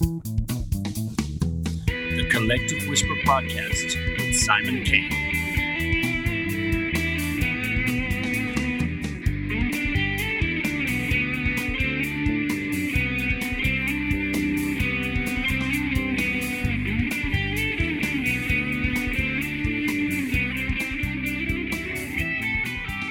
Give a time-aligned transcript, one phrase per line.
[0.00, 0.16] The
[2.30, 5.10] Collective Whisper Podcast with Simon King.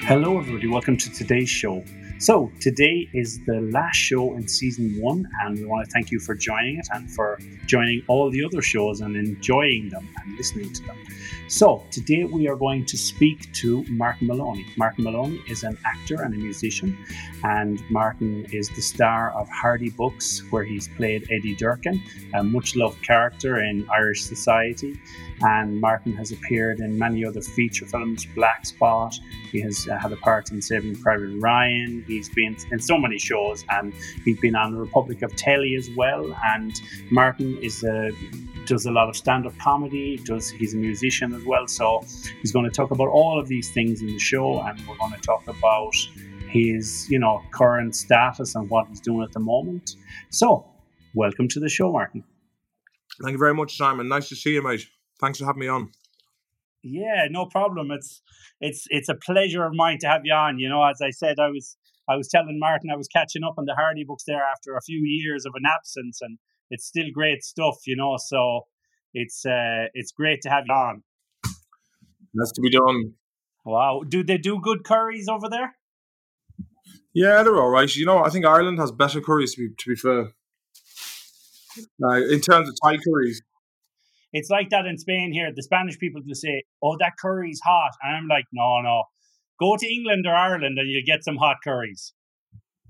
[0.06, 0.66] Hello, everybody.
[0.66, 1.84] Welcome to today's show.
[2.20, 6.20] So, today is the last show in season one, and we want to thank you
[6.20, 10.70] for joining it and for joining all the other shows and enjoying them and listening
[10.70, 10.98] to them.
[11.50, 14.64] So, today we are going to speak to Martin Maloney.
[14.76, 16.96] Martin Maloney is an actor and a musician,
[17.42, 22.00] and Martin is the star of Hardy Bucks, where he's played Eddie Durkin,
[22.34, 25.00] a much loved character in Irish society.
[25.40, 29.12] And Martin has appeared in many other feature films, Black Spot.
[29.50, 32.04] He has uh, had a part in Saving Private Ryan.
[32.06, 33.92] He's been in so many shows, and
[34.24, 36.32] he's been on the Republic of Telly as well.
[36.54, 38.12] And Martin is a
[38.70, 40.16] does a lot of stand-up comedy.
[40.24, 42.04] Does he's a musician as well, so
[42.40, 45.12] he's going to talk about all of these things in the show, and we're going
[45.12, 45.94] to talk about
[46.48, 49.96] his you know current status and what he's doing at the moment.
[50.30, 50.64] So,
[51.14, 52.22] welcome to the show, Martin.
[53.20, 54.08] Thank you very much, Simon.
[54.08, 54.86] Nice to see you, mate.
[55.20, 55.90] Thanks for having me on.
[56.84, 57.90] Yeah, no problem.
[57.90, 58.22] It's
[58.60, 60.60] it's it's a pleasure of mine to have you on.
[60.60, 61.76] You know, as I said, I was
[62.08, 64.82] I was telling Martin I was catching up on the Hardy Bucks there after a
[64.82, 66.38] few years of an absence, and
[66.70, 67.76] it's still great stuff.
[67.86, 68.66] You know, so
[69.12, 71.02] it's uh it's great to have you on.
[72.38, 73.14] Has to be done.
[73.64, 75.76] Wow, do they do good curries over there?
[77.12, 77.94] Yeah, they're all right.
[77.94, 79.54] You know, I think Ireland has better curries.
[79.54, 80.32] To be to be fair,
[82.04, 83.42] uh, in terms of Thai curries,
[84.32, 85.50] It's like that in Spain here.
[85.54, 89.04] The Spanish people just say, "Oh, that curry's hot," and I'm like, "No, no,
[89.58, 92.12] go to England or Ireland and you'll get some hot curries."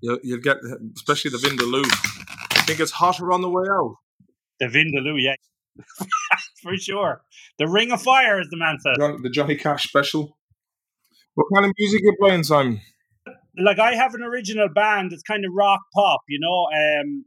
[0.00, 0.58] you'll, you'll get,
[0.96, 1.84] especially the Vindaloo.
[2.70, 3.96] Think it's hotter on the way out.
[4.60, 5.34] The Vindaloo, yeah,
[6.62, 7.22] for sure.
[7.58, 8.96] The Ring of Fire, as the man says.
[8.96, 10.38] John- The Johnny Cash special.
[11.34, 12.80] What kind of music you playing, Simon?
[13.58, 15.12] Like I have an original band.
[15.12, 16.68] It's kind of rock pop, you know.
[17.02, 17.24] Um,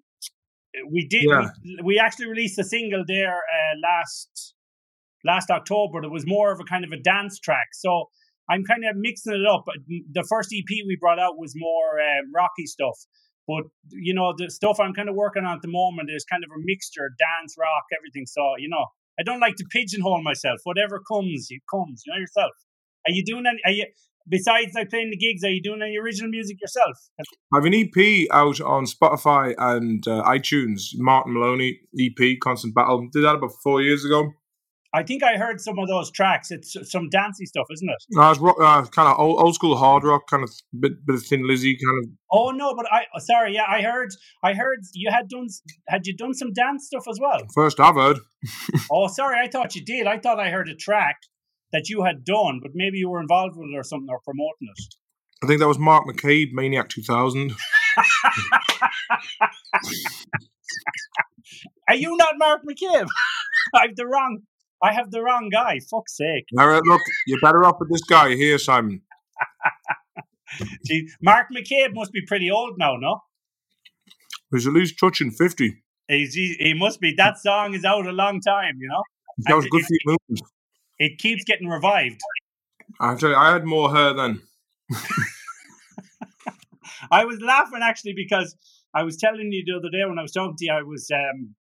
[0.90, 1.24] we did.
[1.24, 1.50] Yeah.
[1.62, 4.54] We, we actually released a single there uh, last
[5.26, 6.04] last October.
[6.04, 7.68] That was more of a kind of a dance track.
[7.74, 8.06] So
[8.50, 9.66] I'm kind of mixing it up.
[10.14, 12.96] The first EP we brought out was more uh, rocky stuff.
[13.48, 16.44] But you know the stuff I'm kind of working on at the moment is kind
[16.44, 18.26] of a mixture, dance, rock, everything.
[18.26, 18.86] So you know,
[19.20, 20.60] I don't like to pigeonhole myself.
[20.64, 22.04] Whatever comes, it comes.
[22.06, 22.52] You know yourself.
[23.08, 23.60] Are you doing any?
[23.66, 23.86] Are you
[24.28, 25.44] besides like playing the gigs?
[25.44, 26.98] Are you doing any original music yourself?
[27.20, 30.92] I have an EP out on Spotify and uh, iTunes.
[30.96, 33.08] Martin Maloney EP, Constant Battle.
[33.12, 34.32] Did that about four years ago.
[34.96, 36.52] I think I heard some of those tracks.
[36.52, 38.20] It's some dancey stuff, isn't it?
[38.20, 41.16] I was rock, uh, kind of old, old school hard rock, kind of bit, bit
[41.16, 42.10] of Thin Lizzy, kind of.
[42.32, 44.12] Oh no, but I sorry, yeah, I heard,
[44.44, 45.48] I heard you had done,
[45.88, 47.40] had you done some dance stuff as well?
[47.54, 48.18] First I've heard.
[48.92, 50.06] Oh, sorry, I thought you did.
[50.06, 51.16] I thought I heard a track
[51.72, 54.68] that you had done, but maybe you were involved with it or something or promoting
[54.76, 54.84] it.
[55.42, 57.54] I think that was Mark McCabe, Maniac 2000.
[61.90, 63.08] Are you not Mark McCabe?
[63.74, 64.42] I've the wrong.
[64.84, 65.80] I have the wrong guy.
[65.80, 66.46] Fuck's sake.
[66.54, 69.02] Right, look, you're better off with this guy here, Simon.
[70.86, 73.22] Gee, Mark McCabe must be pretty old now, no?
[74.52, 75.82] He's at least touching 50.
[76.10, 77.14] He's, he, he must be.
[77.16, 79.02] That song is out a long time, you know.
[79.48, 80.18] That was good for your.
[81.00, 82.20] It keeps getting revived.
[83.00, 84.42] I tell you, I had more hair then.
[87.12, 88.56] I was laughing actually because
[88.94, 91.10] I was telling you the other day when I was talking to you, I was
[91.12, 91.56] um,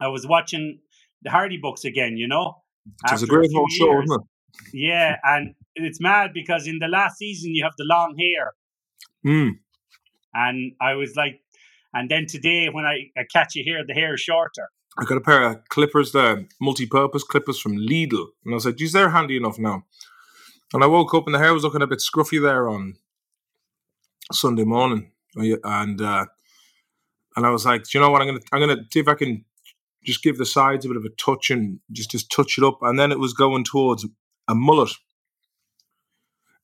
[0.00, 0.80] I was watching
[1.24, 2.16] the Hardy Bucks again.
[2.16, 2.54] You know,
[3.06, 4.04] It was a great old show, years.
[4.08, 4.28] wasn't
[4.72, 8.52] Yeah, and it's mad because in the last season you have the long hair.
[9.26, 9.52] Mm.
[10.34, 11.40] and I was like,
[11.94, 14.68] and then today when I, I catch you here, the hair is shorter.
[14.98, 18.92] I got a pair of clippers there, multi-purpose clippers from Lidl, and I said, "Geez,
[18.92, 19.84] they're handy enough now."
[20.72, 22.94] And I woke up and the hair was looking a bit scruffy there on
[24.30, 26.26] Sunday morning, and uh,
[27.36, 28.22] and I was like, "Do you know what?
[28.22, 29.44] I'm gonna I'm gonna see if I can
[30.04, 32.78] just give the sides a bit of a touch and just just touch it up."
[32.82, 34.04] And then it was going towards
[34.48, 34.92] a mullet,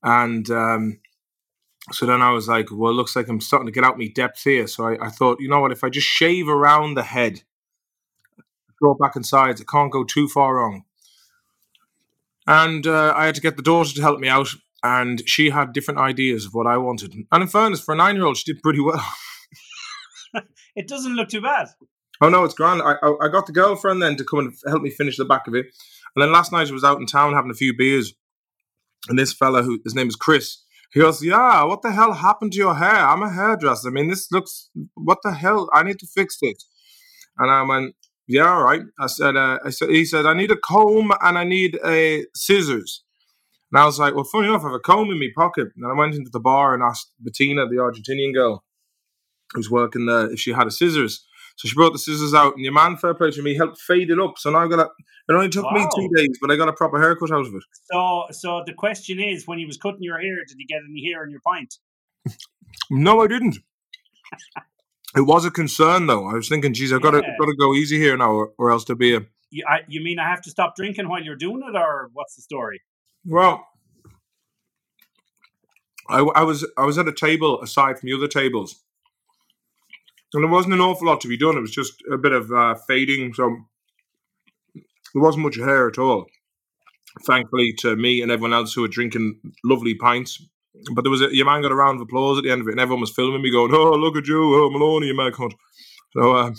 [0.03, 0.99] and um,
[1.91, 4.07] so then I was like, "Well, it looks like I'm starting to get out my
[4.13, 5.71] depth here." So I, I thought, you know what?
[5.71, 7.43] If I just shave around the head
[8.81, 9.61] go back and sides.
[9.61, 10.83] It can't go too far wrong.
[12.47, 14.49] And uh, I had to get the daughter to help me out,
[14.83, 17.13] and she had different ideas of what I wanted.
[17.31, 19.03] And in fairness, for a nine-year-old, she did pretty well.
[20.73, 21.67] It doesn't look too bad.
[22.21, 22.81] Oh no, it's grand.
[22.81, 25.47] I, I I got the girlfriend then to come and help me finish the back
[25.47, 25.67] of it.
[26.15, 28.13] And then last night I was out in town having a few beers,
[29.09, 30.63] and this fella who his name is Chris.
[30.93, 33.05] He goes, "Yeah, what the hell happened to your hair?
[33.07, 33.89] I'm a hairdresser.
[33.89, 34.69] I mean, this looks.
[34.95, 35.69] What the hell?
[35.73, 36.63] I need to fix it."
[37.37, 37.95] And I went,
[38.27, 38.83] yeah, all right.
[38.99, 42.25] I said, uh, I said, he said, I need a comb and I need a
[42.33, 43.03] scissors.
[43.71, 45.69] And I was like, well, funny enough, I have a comb in my pocket.
[45.75, 48.63] And I went into the bar and asked Bettina, the Argentinian girl
[49.53, 51.25] who's working there, if she had a scissors.
[51.57, 54.09] So she brought the scissors out, and your man, fair play to me, helped fade
[54.09, 54.37] it up.
[54.37, 54.89] So now I got a.
[55.29, 57.63] It only took me two days, but I got a proper haircut out of it.
[57.91, 61.05] So, so the question is, when he was cutting your hair, did he get any
[61.05, 61.75] hair on your pint?
[62.89, 63.59] No, I didn't.
[65.15, 66.27] it was a concern though.
[66.27, 67.35] I was thinking, geez, I've got to Yeah.
[67.39, 69.21] got to go easy here now, or, or else there'll be a
[69.51, 72.35] You, I, you mean I have to stop drinking while you're doing it, or what's
[72.35, 72.81] the story?
[73.25, 73.67] well.
[76.09, 78.83] I was I was at a table aside from the other tables,
[80.33, 81.57] and there wasn't an awful lot to be done.
[81.57, 83.57] It was just a bit of uh, fading, so
[85.13, 86.25] there wasn't much hair at all.
[87.25, 90.41] Thankfully to me and everyone else who were drinking lovely pints.
[90.93, 92.67] But there was a, your man got a round of applause at the end of
[92.67, 95.33] it, and everyone was filming me, going, "Oh, look at you, oh Maloney, you mad
[95.33, 95.51] cunt."
[96.13, 96.51] So uh,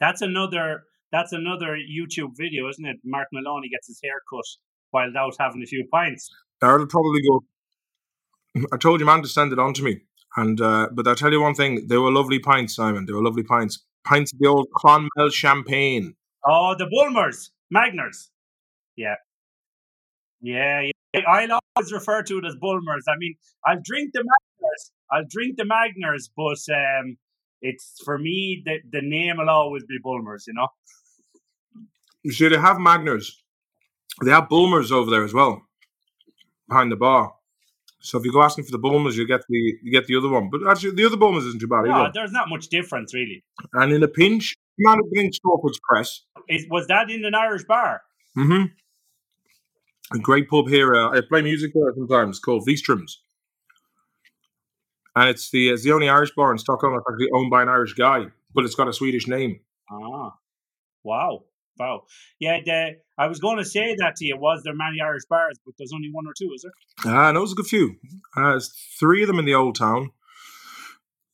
[0.00, 0.82] That's another.
[1.12, 2.96] That's another YouTube video, isn't it?
[3.04, 4.44] Mark Maloney gets his hair cut
[4.90, 6.28] while out having a few pints.
[6.62, 7.44] I'll probably go.
[8.72, 10.00] I told your man to send it on to me,
[10.36, 13.06] and uh, but I'll tell you one thing: they were lovely pints, Simon.
[13.06, 13.84] They were lovely pints.
[14.04, 16.14] Pints of the old Clonmel champagne.
[16.46, 18.28] Oh, the Bulmers, Magners.
[18.96, 19.16] Yeah.
[20.40, 20.82] Yeah,
[21.14, 21.20] yeah.
[21.26, 23.04] I'll always refer to it as Bulmers.
[23.08, 23.34] I mean,
[23.66, 24.90] I'll drink the Magners.
[25.10, 27.16] I'll drink the Magners, but um,
[27.62, 30.44] it's for me the the name will always be Bulmers.
[30.46, 30.68] You know.
[32.22, 33.32] You see, they have Magners.
[34.24, 35.62] They have Bulmers over there as well,
[36.68, 37.35] behind the bar.
[38.06, 40.28] So if you go asking for the Bulmers, you get the you get the other
[40.28, 40.48] one.
[40.48, 42.12] But actually, the other Bulmers isn't too bad No, either.
[42.14, 43.42] there's not much difference really.
[43.72, 46.22] And in a pinch, you might have been in Strawford's Press.
[46.48, 48.02] Is, was that in an Irish bar?
[48.38, 48.66] Mm-hmm.
[50.14, 50.94] A great pub here.
[50.94, 53.22] Uh, I play music there sometimes called Veestrom's.
[55.16, 57.68] And it's the it's the only Irish bar in Stockholm that's actually owned by an
[57.68, 59.58] Irish guy, but it's got a Swedish name.
[59.90, 60.34] Ah,
[61.02, 61.42] wow,
[61.78, 62.02] wow.
[62.38, 64.36] Yeah, the, I was going to say that to you.
[64.36, 67.12] Was there many Irish bars, but there's only one or two, is there?
[67.12, 67.96] Ah, no, there's a good few.
[68.36, 70.10] Uh, there's three of them in the old town.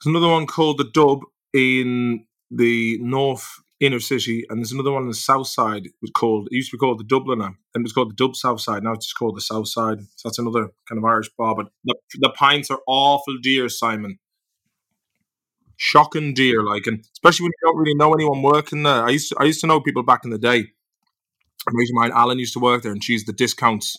[0.03, 1.21] There's another one called the Dub
[1.55, 3.47] in the north
[3.83, 5.89] inner city, and there's another one on the south side.
[6.01, 6.49] Was called.
[6.51, 8.85] It used to be called the Dubliner, and it was called the Dub South Side.
[8.85, 10.01] Now it's just called the South Side.
[10.17, 11.55] So that's another kind of Irish bar.
[11.55, 14.19] But the the pints are awful dear, Simon.
[15.77, 19.05] Shocking dear, like, and especially when you don't really know anyone working there.
[19.05, 20.61] I used to, I used to know people back in the day.
[21.69, 23.97] A mate of mine, Alan, used to work there, and she's the discounts.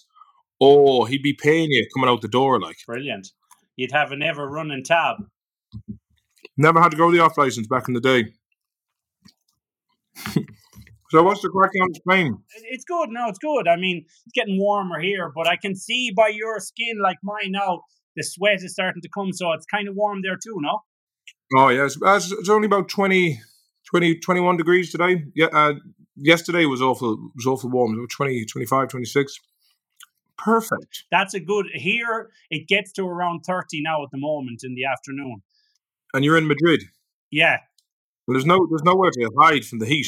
[0.59, 2.77] Oh, he'd be paying you coming out the door, like.
[2.85, 3.29] Brilliant.
[3.75, 5.17] You'd have an ever running tab.
[6.57, 8.25] Never had to go to the off license back in the day.
[11.09, 12.37] so what's the crack on Spain?
[12.69, 13.09] It's good.
[13.09, 13.67] No, it's good.
[13.67, 17.51] I mean, it's getting warmer here, but I can see by your skin, like mine
[17.51, 17.81] now,
[18.15, 20.81] the sweat is starting to come, so it's kind of warm there too, no?
[21.55, 23.39] Oh yes, uh, it's, it's only about 20,
[23.89, 25.23] 20, 21 degrees today.
[25.35, 25.73] Yeah, uh,
[26.15, 27.31] yesterday was awful.
[27.35, 27.95] Was awful warm.
[27.97, 29.39] It was 20, 25, 26.
[30.37, 31.03] Perfect.
[31.11, 31.67] That's a good.
[31.73, 35.41] Here, it gets to around 30 now at the moment in the afternoon.
[36.13, 36.83] And you're in Madrid.
[37.31, 37.57] Yeah,
[38.27, 40.07] Well, there's no there's nowhere to hide from the heat.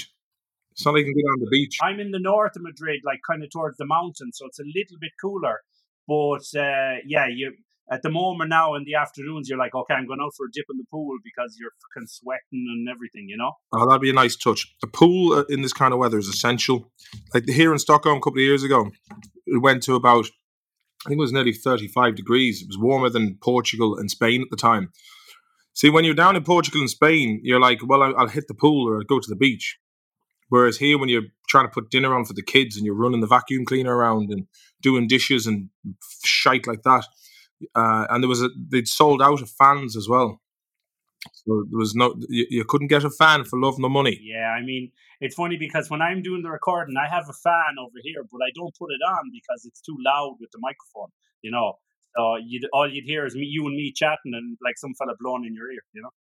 [0.72, 1.78] It's not like you can go down the beach.
[1.82, 4.64] I'm in the north of Madrid, like kind of towards the mountains, so it's a
[4.64, 5.62] little bit cooler.
[6.08, 7.54] But uh, yeah, you
[7.92, 10.52] at the moment now in the afternoons, you're like, okay, I'm going out for a
[10.52, 13.54] dip in the pool because you're fucking sweating and everything, you know.
[13.74, 14.76] Oh, that'd be a nice touch.
[14.84, 16.92] A pool uh, in this kind of weather is essential.
[17.34, 18.90] Like here in Stockholm a couple of years ago,
[19.46, 20.26] it went to about,
[21.06, 22.62] I think it was nearly 35 degrees.
[22.62, 24.92] It was warmer than Portugal and Spain at the time.
[25.74, 28.54] See, when you're down in Portugal and Spain, you're like, well, I'll, I'll hit the
[28.56, 29.78] pool or I'll go to the beach.
[30.50, 33.22] Whereas here, when you're trying to put dinner on for the kids and you're running
[33.22, 34.48] the vacuum cleaner around and
[34.82, 35.70] doing dishes and
[36.24, 37.06] shite like that,
[37.76, 40.42] uh, and there was a they'd sold out of fans as well.
[41.34, 44.20] So there was no you, you couldn't get a fan for love nor money.
[44.22, 47.76] Yeah, I mean, it's funny because when I'm doing the recording, I have a fan
[47.80, 51.10] over here, but I don't put it on because it's too loud with the microphone,
[51.42, 51.74] you know.
[52.16, 55.14] So you'd all you'd hear is me, you and me chatting, and like some fella
[55.20, 56.12] blowing in your ear, you know.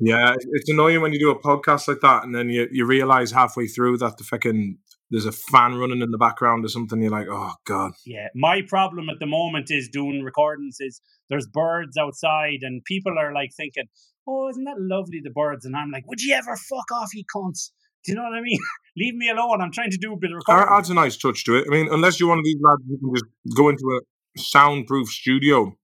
[0.00, 3.32] Yeah, it's annoying when you do a podcast like that and then you, you realize
[3.32, 4.78] halfway through that the fucking
[5.10, 7.00] there's a fan running in the background or something.
[7.00, 7.92] You're like, oh god.
[8.06, 10.76] Yeah, my problem at the moment is doing recordings.
[10.80, 13.84] Is there's birds outside, and people are like thinking,
[14.26, 17.24] "Oh, isn't that lovely, the birds?" And I'm like, "Would you ever fuck off, you
[17.34, 17.70] cunts?"
[18.04, 18.58] Do you know what I mean?
[18.96, 19.60] Leave me alone.
[19.60, 20.66] I'm trying to do a bit of recording.
[20.70, 21.66] adds a nice touch to it.
[21.68, 25.08] I mean, unless you're one of these lads who can just go into a soundproof
[25.08, 25.76] studio.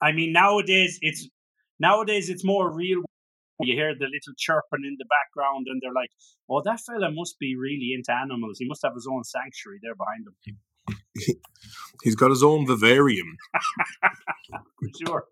[0.00, 1.28] I mean, nowadays it's
[1.80, 3.02] nowadays it's more real.
[3.60, 6.10] You hear the little chirping in the background, and they're like,
[6.48, 8.58] "Oh, that fella must be really into animals.
[8.58, 10.58] He must have his own sanctuary there behind him."
[12.04, 13.36] He's got his own vivarium,
[15.04, 15.24] sure.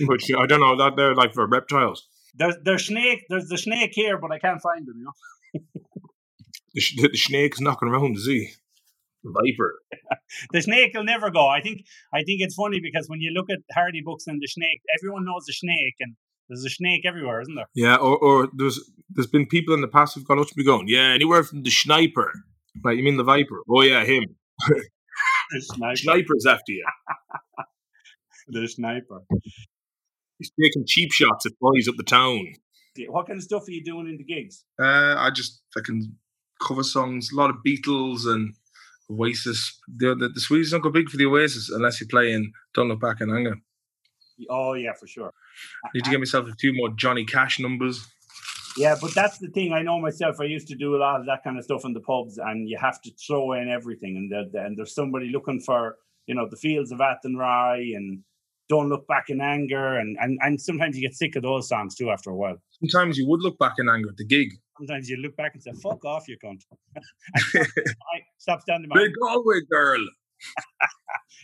[0.00, 2.06] which I don't know that they're like for reptiles.
[2.34, 3.24] There's there's snake.
[3.28, 4.94] There's the snake here, but I can't find him.
[4.98, 5.60] You know.
[6.74, 8.50] The, sh- the snake's knocking around, is he?
[9.24, 9.74] Viper.
[10.52, 11.46] the snake will never go.
[11.46, 14.48] I think I think it's funny because when you look at Hardy Bucks and the
[14.48, 16.16] snake, everyone knows the snake, and
[16.48, 17.68] there's a snake everywhere, isn't there?
[17.74, 20.64] Yeah, or, or there's there's been people in the past who've gone up to me
[20.64, 22.32] going, yeah, anywhere from the sniper.
[22.82, 23.62] Like, you mean the viper?
[23.68, 24.24] Oh yeah, him.
[24.68, 25.96] The sniper.
[25.96, 26.84] Sniper's after you.
[28.48, 29.22] The sniper.
[30.38, 32.52] He's taking cheap shots at boys up the town.
[33.08, 34.64] What kind of stuff are you doing in the gigs?
[34.80, 36.12] Uh, I just fucking
[36.60, 38.54] cover songs, a lot of Beatles and
[39.10, 39.80] Oasis.
[39.96, 42.88] The, the, the Swedes don't go big for the Oasis unless you play in Don't
[42.88, 43.56] Look Back in Anger.
[44.50, 45.32] Oh yeah, for sure.
[45.94, 48.06] Need to get myself a few more Johnny Cash numbers.
[48.76, 49.72] Yeah, but that's the thing.
[49.72, 50.36] I know myself.
[50.40, 52.68] I used to do a lot of that kind of stuff in the pubs, and
[52.68, 54.16] you have to throw in everything.
[54.16, 58.22] And there, and there's somebody looking for, you know, the fields of Athenry and
[58.68, 61.94] don't look back in anger, and and and sometimes you get sick of those songs
[61.94, 62.56] too after a while.
[62.80, 64.48] Sometimes you would look back in anger at the gig.
[64.78, 66.62] Sometimes you look back and say, "Fuck off, you cunt."
[68.38, 68.96] Stop standing by.
[68.96, 70.04] Big Galway girl.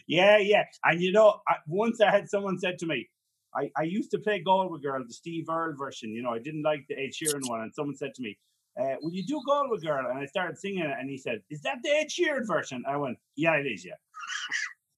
[0.06, 0.64] Yeah, yeah.
[0.84, 3.08] And you know, I, once I had someone said to me,
[3.54, 6.10] I, I used to play Galway Girl, the Steve Earle version.
[6.10, 7.60] You know, I didn't like the Ed Sheeran one.
[7.60, 8.36] And someone said to me,
[8.80, 10.06] uh, Will you do Galway Girl?
[10.10, 10.96] And I started singing it.
[10.98, 12.84] And he said, Is that the Ed Sheeran version?
[12.88, 13.84] I went, Yeah, it is.
[13.84, 13.94] Yeah.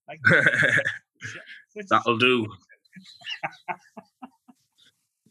[0.08, 0.18] Like,
[1.88, 2.46] That'll do.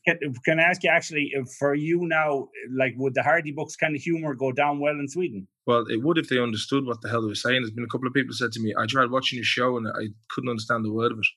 [0.05, 3.95] can, can I ask you actually, for you now, like, would the Hardy Bucks kind
[3.95, 5.47] of humor go down well in Sweden?
[5.67, 7.61] Well, it would if they understood what the hell they were saying.
[7.61, 9.87] There's been a couple of people said to me, I tried watching your show and
[9.87, 11.27] I couldn't understand the word of it.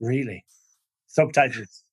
[0.00, 0.44] Really?
[1.06, 1.84] Subtitles.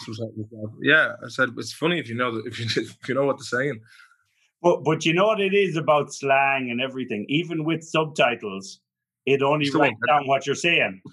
[0.00, 2.66] So I was like, yeah, I said it's funny if you know that if you
[2.82, 3.80] if you know what they're saying.
[4.62, 7.24] But but you know what it is about slang and everything.
[7.28, 8.80] Even with subtitles,
[9.24, 11.00] it only Still writes down what you're saying.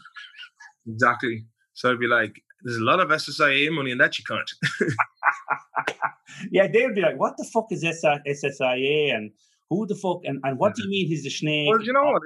[0.85, 1.45] Exactly.
[1.75, 4.49] So I'd be like, there's a lot of SSIA money in that you can't.
[6.51, 9.31] yeah, they would be like, "What the fuck is SSIA?" and
[9.69, 11.69] "Who the fuck?" and, and what do you mean he's a snake?
[11.69, 12.21] Well, you know what?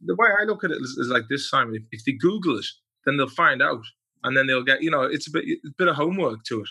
[0.00, 1.74] the way I look at it is, is like this time.
[1.74, 2.66] If, if they Google it,
[3.04, 3.82] then they'll find out,
[4.24, 4.82] and then they'll get.
[4.82, 6.68] You know, it's a bit, it's a bit of homework to it.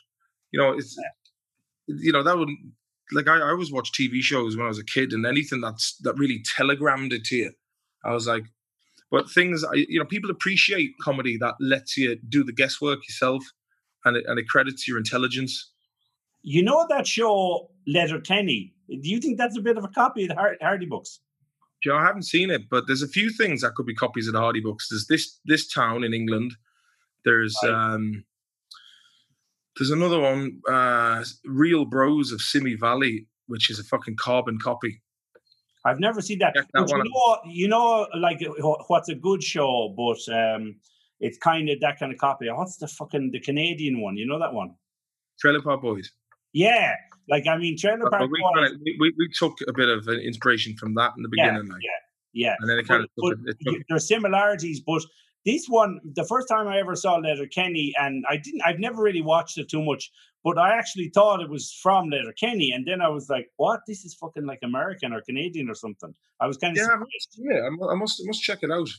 [0.52, 0.98] You know, it's,
[1.88, 2.50] you know, that would
[3.12, 5.96] like I, I always watch TV shows when I was a kid, and anything that's
[5.98, 7.52] that really telegrammed it to you,
[8.04, 8.46] I was like.
[9.16, 13.46] But things, you know, people appreciate comedy that lets you do the guesswork yourself,
[14.04, 15.72] and it, and it credits your intelligence.
[16.44, 18.74] You know that show Letterkenny?
[18.90, 21.22] Do you think that's a bit of a copy of the Hardy Bucks?
[21.82, 24.34] Joe, I haven't seen it, but there's a few things that could be copies of
[24.34, 24.90] the Hardy Bucks.
[24.90, 26.54] There's this this town in England.
[27.24, 27.72] There's Right.
[27.72, 28.26] um
[29.78, 35.02] there's another one, uh Real Bros of Simi Valley, which is a fucking carbon copy.
[35.86, 36.56] I've never seen that.
[36.74, 38.40] That you know, you know, like
[38.88, 40.76] what's a good show, but um,
[41.20, 42.50] it's kind of that kind of copy.
[42.50, 44.18] What's the fucking the Canadian one?
[44.18, 44.76] You know that one?
[45.40, 46.12] Trailer Park Boys.
[46.54, 46.96] Yeah,
[47.30, 48.70] like I mean, Trailer Park we, Boys.
[48.70, 51.72] kinda, we, we took a bit of an inspiration from that in the Yeah, beginning,
[51.72, 51.82] like,
[52.34, 52.56] yeah.
[52.60, 55.04] and then it But, kind of but took, it, it took y- there's similarities, but
[55.46, 59.22] this one, the first time I ever saw Letterkenny, and I didn't, I've never really
[59.22, 60.12] watched it too much,
[60.46, 63.80] but I actually thought it was from Letterkenny, and then I was like, "What?
[63.88, 66.98] This is fucking like American or Canadian or something." I was kind of yeah, I
[66.98, 68.90] must, yeah, I must, I must check it out.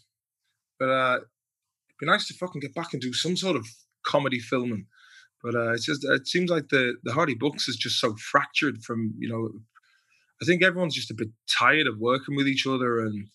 [0.80, 3.64] But uh, it'd be nice to fucking get back and do some sort of
[4.04, 4.86] comedy filming.
[5.40, 8.82] But uh, it's just, it seems like the the Hardy Bucks is just so fractured
[8.82, 9.48] from, you know,
[10.42, 13.28] I think everyone's just a bit tired of working with each other and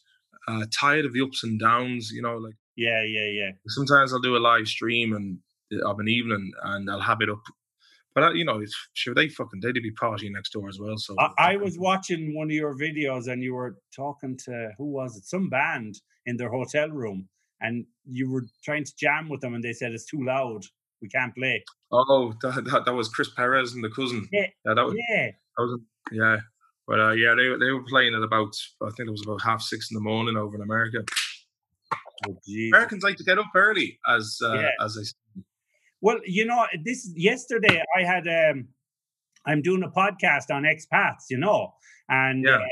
[0.49, 2.11] uh, tired of the ups and downs.
[2.11, 3.51] You know, like yeah, yeah, yeah.
[3.67, 5.39] sometimes I'll do a live stream and
[5.73, 7.43] uh, of an evening and I'll have it up.
[8.13, 10.97] But uh, you know, it's, sure they fucking they'd be partying next door as well.
[10.97, 14.85] So I, I was watching one of your videos and you were talking to who
[14.85, 15.25] was it?
[15.25, 17.29] Some band in their hotel room,
[17.61, 20.63] and you were trying to jam with them, and they said it's too loud.
[21.01, 21.63] We can't play.
[21.91, 24.27] Oh, that, that, that was Chris Perez and the cousin.
[24.31, 25.79] Yeah, that was Yeah, I was
[26.11, 26.37] yeah,
[26.87, 28.53] but uh, yeah, they they were playing at about
[28.83, 30.99] I think it was about half six in the morning over in America.
[32.27, 32.35] oh.
[32.67, 34.69] Americans like to get up early, as uh, Yeah.
[34.81, 35.15] as I said.
[36.01, 38.67] Well, you know, this yesterday I had um
[39.45, 41.73] I'm doing a podcast on expats, you know,
[42.09, 42.57] and Yeah.
[42.57, 42.67] uh,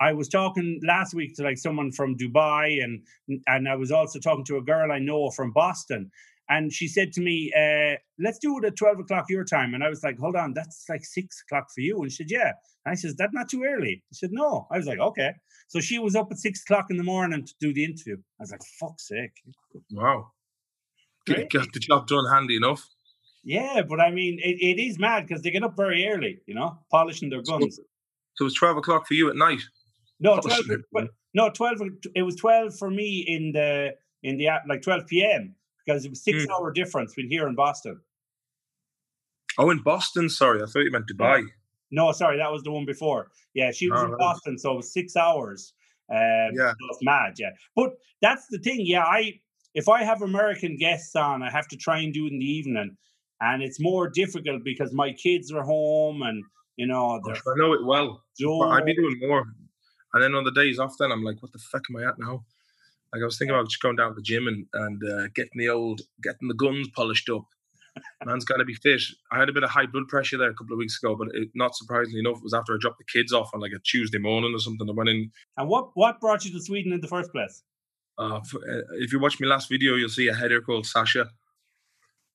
[0.00, 3.02] I was talking last week to like someone from Dubai and
[3.46, 6.10] and I was also talking to a girl I know from Boston.
[6.48, 9.74] And she said to me, uh, let's do it at 12 o'clock your time.
[9.74, 12.02] And I was like, hold on, that's like six o'clock for you.
[12.02, 12.52] And she said, yeah.
[12.84, 14.02] And I said, that's not too early.
[14.12, 14.66] She said, no.
[14.70, 15.30] I was like, okay.
[15.68, 18.16] So she was up at six o'clock in the morning to do the interview.
[18.38, 19.32] I was like, fuck's sake.
[19.92, 20.32] Wow,
[21.26, 21.50] Great.
[21.50, 22.88] Get, got the job done handy enough.
[23.44, 26.54] Yeah, but I mean, it, it is mad because they get up very early, you
[26.54, 27.78] know, polishing their So- guns.
[28.36, 29.60] So it's twelve o'clock for you at night.
[30.20, 31.10] No, polishing 12, their twe- guns.
[31.34, 31.80] no, 12,
[32.14, 33.90] it was 12 for me in the,
[34.22, 35.54] in the, like 12 p.m.
[35.84, 36.52] because it was six Hmm.
[36.52, 38.00] hour difference between here and Boston.
[39.58, 40.28] Oh, in Boston.
[40.30, 41.44] Sorry, I thought you meant Dubai.
[41.90, 43.30] No, sorry, that was the one before.
[43.54, 44.16] Yeah, she was Oh, in.
[44.16, 45.74] Boston, so it was six hours.
[46.10, 46.18] Um,
[46.54, 46.70] Yeah.
[46.70, 47.34] so it's mad.
[47.38, 47.90] Yeah, but
[48.22, 48.80] that's the thing.
[48.86, 49.40] Yeah, I
[49.74, 52.44] if I have American guests on, I have to try and do it in the
[52.44, 52.96] evening,
[53.40, 56.42] and it's more difficult because my kids are home, and
[56.76, 58.22] you know they're I know it well.
[58.70, 59.44] I'd be doing more.
[60.14, 62.18] And then on the days off, then I'm like, what the fuck am I at
[62.18, 62.44] now?
[63.12, 65.56] Like I was thinking about just going down to the gym and and uh, getting
[65.56, 67.44] the old, getting the guns polished up.
[68.24, 69.02] Man's got to be fit.
[69.30, 71.28] I had a bit of high blood pressure there a couple of weeks ago, but
[71.34, 73.80] it, not surprisingly enough, it was after I dropped the kids off on like a
[73.80, 74.88] Tuesday morning or something.
[74.88, 75.30] I went in.
[75.58, 77.62] And what what brought you to Sweden in the first place?
[78.18, 81.30] Uh, f- uh, if you watch my last video, you'll see a header called Sasha.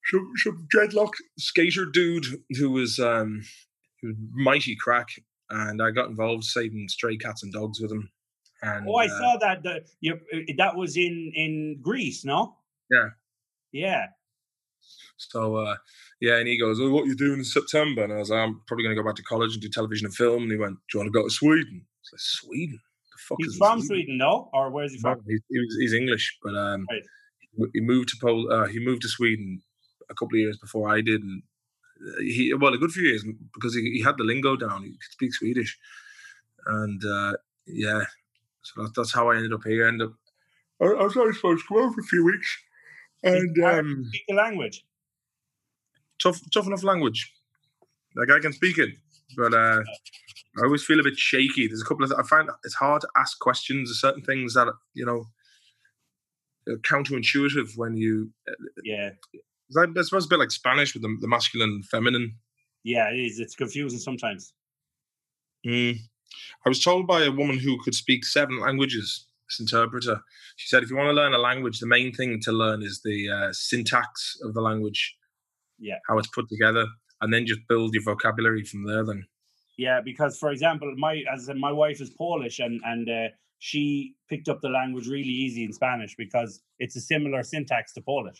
[0.05, 2.25] Some, some dreadlock skater dude
[2.57, 3.41] who was um,
[4.01, 5.09] he was mighty crack,
[5.49, 8.09] and I got involved saving stray cats and dogs with him.
[8.61, 9.63] And Oh, I uh, saw that.
[9.63, 12.55] The, you, uh, that was in in Greece, no?
[12.89, 13.09] Yeah.
[13.71, 14.05] Yeah.
[15.17, 15.75] So uh,
[16.21, 18.39] yeah, and he goes, "Oh, what are you doing in September?" And I was like,
[18.39, 20.57] "I'm probably going to go back to college and do television and film." And he
[20.57, 22.79] went, "Do you want to go to Sweden?" I was like, "Sweden?
[23.17, 24.49] Fuck He's from Sweden, no?
[24.53, 25.21] Or where's he from?
[25.27, 27.03] he, he was, he's English, but um, Right.
[27.73, 29.61] he- moved to Pol- uh, He moved to Sweden
[30.09, 31.41] a couple of years before I did, and
[32.07, 34.83] uh, he well a good few years because he, he had the lingo down.
[34.83, 35.77] He could speak Swedish,
[36.65, 37.33] and uh,
[37.65, 38.03] yeah,
[38.61, 39.87] so that, that's how I ended up here.
[39.87, 40.13] Ended up.
[40.79, 42.57] I, I was only supposed to come over for a few weeks,
[43.23, 44.85] and um, Speak the language.
[46.21, 47.33] tough tough enough language.
[48.15, 48.89] Like I can speak it,
[49.35, 49.81] but uh,
[50.57, 51.67] I always feel a bit shaky.
[51.67, 53.89] There's a couple of I find it's hard to ask questions.
[53.89, 55.25] There's certain things that you know
[56.69, 58.31] are counterintuitive when you.
[58.83, 59.11] Yeah.
[59.33, 62.35] It's like, I suppose a bit like Spanish with the, the masculine and feminine.
[62.83, 63.39] Yeah, it is.
[63.39, 64.53] It's confusing sometimes.
[65.65, 65.97] Mm.
[66.65, 70.21] I was told by a woman who could speak seven languages, this interpreter.
[70.55, 73.01] She said, if you want to learn a language, the main thing to learn is
[73.03, 75.17] the uh, syntax of the language.
[75.79, 75.97] Yeah.
[76.07, 76.85] How it's put together,
[77.21, 79.05] and then just build your vocabulary from there.
[79.05, 79.25] Then.
[79.77, 83.27] Yeah, because for example, my as I said, my wife is Polish and and uh,
[83.59, 88.01] she picked up the language really easy in Spanish because it's a similar syntax to
[88.01, 88.39] Polish.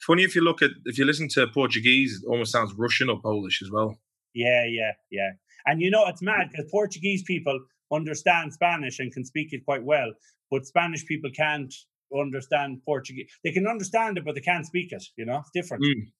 [0.00, 3.20] Funny if you look at if you listen to Portuguese, it almost sounds Russian or
[3.20, 3.98] Polish as well.
[4.34, 5.30] Yeah, yeah, yeah.
[5.66, 7.58] And you know it's mad because Portuguese people
[7.92, 10.12] understand Spanish and can speak it quite well,
[10.50, 11.74] but Spanish people can't
[12.18, 13.30] understand Portuguese.
[13.44, 15.04] They can understand it, but they can't speak it.
[15.16, 15.84] You know, it's different.
[15.84, 16.10] Mm.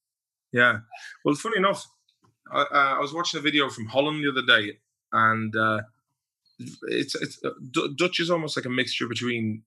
[0.53, 0.79] Yeah.
[1.25, 1.87] Well, funny enough,
[2.53, 4.79] I, uh, I was watching a video from Holland the other day,
[5.13, 5.81] and uh,
[6.89, 9.63] it's it's uh, D- Dutch is almost like a mixture between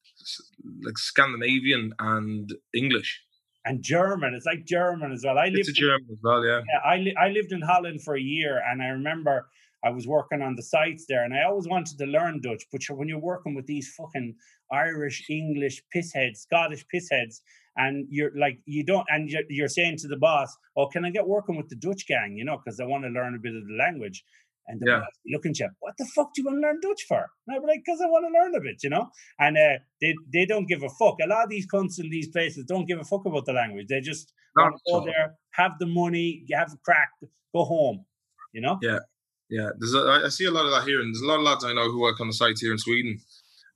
[0.83, 3.21] like Scandinavian and English.
[3.65, 5.37] And German, it's like German as well.
[5.37, 6.59] I It's lived a in- as well, yeah.
[6.59, 9.47] Yeah, I li- I lived in Holland for a year, and I remember
[9.83, 12.63] I was working on the sites there, and I always wanted to learn Dutch.
[12.71, 14.35] But when you're working with these fucking
[14.71, 17.41] Irish, English pissheads, Scottish pissheads,
[17.75, 21.09] and you're like you don't, and you're, you're saying to the boss, "Oh, can I
[21.09, 23.55] get working with the Dutch gang?" You know, because I want to learn a bit
[23.55, 24.23] of the language.
[24.67, 25.03] And the Yeah.
[25.33, 27.29] looking at you, what the fuck do you want to learn Dutch for?
[27.47, 29.09] And I'd be like, because I want to learn a bit, you know.
[29.37, 31.17] And uh, they they don't give a fuck.
[31.21, 33.87] A lot of these cunts in these places don't give a fuck about the language.
[33.89, 35.05] They just Not want to go all.
[35.05, 37.09] there, have the money, have the crack,
[37.53, 38.05] go home.
[38.53, 38.79] You know?
[38.81, 38.99] Yeah.
[39.55, 41.43] Yeah, there's a, I- see a lot of that here, and there's a lot of
[41.43, 43.19] lads I know who work on the sites here in Sweden,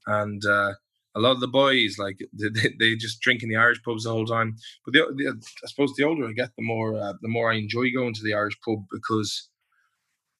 [0.07, 0.73] and uh,
[1.15, 4.03] a lot of the boys like they, they, they just drink in the Irish pubs
[4.05, 4.55] the whole time.
[4.85, 7.57] But the, the, I suppose the older I get, the more uh, the more I
[7.57, 9.49] enjoy going to the Irish pub because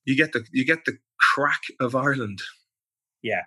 [0.06, 2.40] you get the you get the crack of Ireland
[3.22, 3.44] Yeah.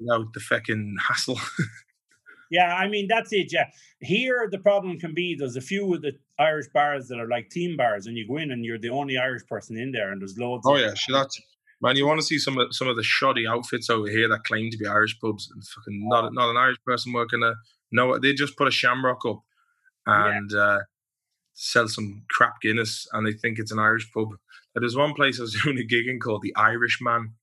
[0.00, 1.38] without the fucking hassle.
[2.50, 3.48] Yeah, I mean that's it.
[3.52, 3.66] Yeah,
[4.00, 7.48] here the problem can be there's a few of the Irish bars that are like
[7.50, 10.20] team bars, and you go in and you're the only Irish person in there, and
[10.20, 10.64] there's loads.
[10.66, 11.40] oh yeah, sure that's
[11.80, 11.96] man.
[11.96, 14.70] You want to see some of some of the shoddy outfits over here that claim
[14.70, 17.54] to be Irish pubs and fucking not not an Irish person working there.
[17.92, 19.40] No, they just put a shamrock up
[20.06, 20.36] Yeah.
[20.36, 20.78] and uh,
[21.54, 24.28] sell some crap Guinness, and they think it's an Irish pub.
[24.74, 27.34] There's one place I was doing a gig in called the Irishman.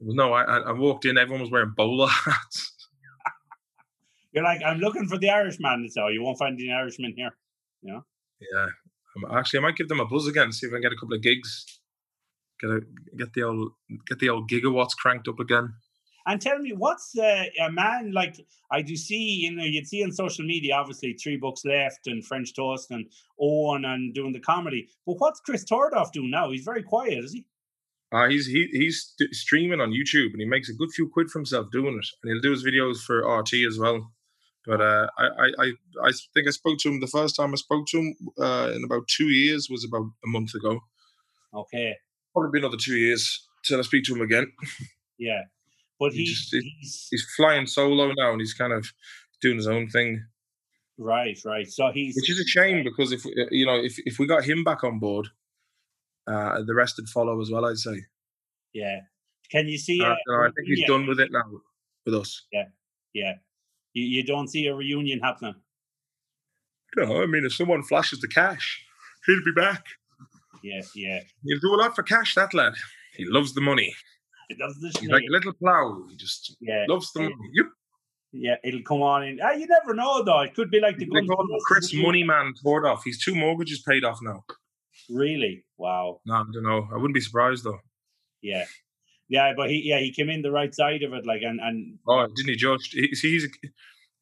[0.00, 1.18] No, I, I I walked in.
[1.18, 2.71] Everyone was wearing bowler hats.
[4.32, 5.88] You're like, I'm looking for the Irishman.
[5.90, 7.30] So you won't find the Irishman here.
[7.82, 8.00] Yeah,
[9.16, 10.52] Um, actually, I might give them a buzz again.
[10.52, 11.66] See if I can get a couple of gigs.
[12.60, 12.80] Get a
[13.16, 13.72] get the old
[14.08, 15.74] get the old gigawatts cranked up again.
[16.24, 18.36] And tell me, what's uh, a man like?
[18.70, 22.24] I do see, you know, you'd see on social media, obviously, Three Books Left and
[22.24, 23.06] French Toast and
[23.40, 24.88] Owen and doing the comedy.
[25.04, 26.50] But what's Chris Tordoff doing now?
[26.52, 27.44] He's very quiet, is he?
[28.12, 31.30] Uh, he's he, he's st- streaming on YouTube and he makes a good few quid
[31.30, 32.06] for himself doing it.
[32.22, 34.12] And he'll do his videos for RT as well.
[34.66, 35.72] But uh, I, I, I,
[36.04, 38.84] I think I spoke to him the first time I spoke to him uh, in
[38.84, 40.80] about two years was about a month ago.
[41.54, 41.94] Okay,
[42.32, 44.52] Probably be another two years till I speak to him again.
[45.18, 45.42] yeah.
[45.98, 48.86] But He he, just- he- he's He's flying solo now and he's kind of
[49.40, 50.24] doing his own thing.
[50.98, 51.68] Right, right.
[51.68, 54.44] So he's which is a shame because if uh, you know if if we got
[54.44, 55.26] him back on board,
[56.28, 57.64] uh, the rest would follow as well.
[57.66, 57.96] I'd say.
[58.72, 59.00] Yeah.
[59.50, 60.00] Can you see?
[60.00, 60.88] Uh, a I think he's reunion?
[60.88, 61.42] done with it now
[62.06, 62.46] with us.
[62.52, 62.64] Yeah,
[63.12, 63.32] yeah.
[63.94, 65.54] You, you don't see a reunion happening.
[66.96, 68.84] No, I mean if someone flashes the cash,
[69.26, 69.84] he'll be back.
[70.62, 71.20] Yeah, yeah.
[71.44, 72.34] He'll do a lot for cash.
[72.34, 72.74] That lad.
[73.16, 73.94] He loves the money.
[74.48, 76.04] It does the He's like a little plow.
[76.10, 77.34] He just yeah, loves the money.
[77.54, 77.66] Yep.
[78.32, 78.56] yeah.
[78.64, 79.40] It'll come on in.
[79.42, 80.40] Ah, you never know though.
[80.40, 81.92] It could be like the They call him Chris.
[81.94, 83.00] Moneyman Tordoff.
[83.04, 84.44] He's two mortgages paid off now.
[85.10, 85.64] Really?
[85.78, 86.20] Wow.
[86.26, 86.88] No, I don't know.
[86.92, 87.78] I wouldn't be surprised though.
[88.42, 88.64] Yeah.
[89.32, 91.98] Yeah, but he yeah he came in the right side of it, like and and
[92.06, 92.90] Oh, didn't he, Josh?
[92.92, 93.48] He, he's.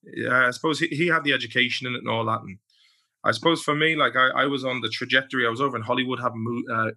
[0.05, 2.42] Yeah, I suppose he, he had the education in it and all that.
[2.42, 2.59] And
[3.25, 5.44] I suppose for me, like I, I was on the trajectory.
[5.44, 6.90] I was over in Hollywood having uh,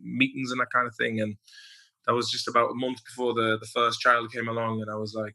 [0.00, 1.34] meetings and that kind of thing, and
[2.06, 4.80] that was just about a month before the the first child came along.
[4.80, 5.34] And I was like,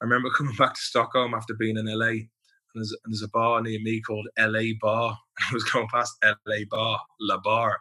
[0.00, 2.28] I remember coming back to Stockholm after being in LA,
[2.74, 5.18] and there's, and there's a bar near me called LA Bar.
[5.50, 7.78] I was going past LA Bar, La Bar,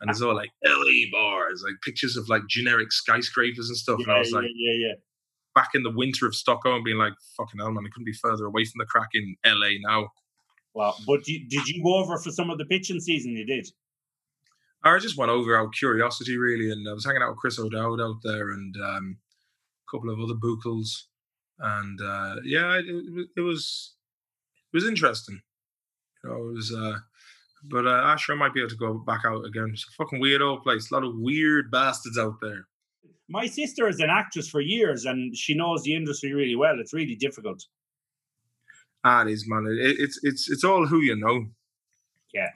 [0.00, 3.98] and it's all like LA bars, like pictures of like generic skyscrapers and stuff.
[4.00, 4.94] and I yeah, was like, yeah, yeah, yeah.
[5.54, 7.84] back in the winter of Stockholm, being like, "Fucking hell, man!
[7.86, 10.08] I couldn't be further away from the crack in LA now."
[10.74, 10.94] Wow.
[11.06, 13.32] But did you go over for some of the pitching season?
[13.32, 13.66] You did.
[14.84, 17.58] I just went over out of curiosity, really, and I was hanging out with Chris
[17.58, 19.18] O'Dowd out there and um,
[19.88, 21.08] a couple of other bookles,
[21.58, 23.96] and uh, yeah, it, it, it was
[24.76, 25.40] was interesting.
[26.22, 26.72] You know, it was.
[26.72, 26.98] Uh,
[27.64, 29.70] but uh, Asher might be able to go back out again.
[29.72, 30.90] It's a fucking weird old place.
[30.90, 32.68] A lot of weird bastards out there.
[33.28, 36.78] My sister is an actress for years, and she knows the industry really well.
[36.78, 37.64] It's really difficult.
[39.02, 39.66] Ah, it is, man.
[39.68, 41.46] It, it's it's it's all who you know.
[42.32, 42.50] Yeah,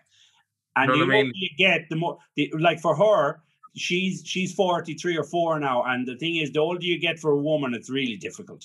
[0.76, 1.32] and know the I older mean?
[1.34, 3.40] you get, the more the, like for her,
[3.76, 7.18] she's she's forty three or four now, and the thing is, the older you get
[7.18, 8.64] for a woman, it's really difficult.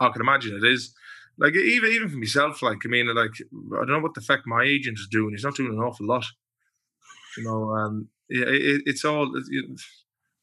[0.00, 0.94] I can imagine it is.
[1.38, 4.46] Like even even for myself, like I mean, like I don't know what the fuck
[4.46, 5.30] my agent is doing.
[5.32, 6.24] He's not doing an awful lot.
[7.36, 9.80] You know, um, yeah, it, it's all it,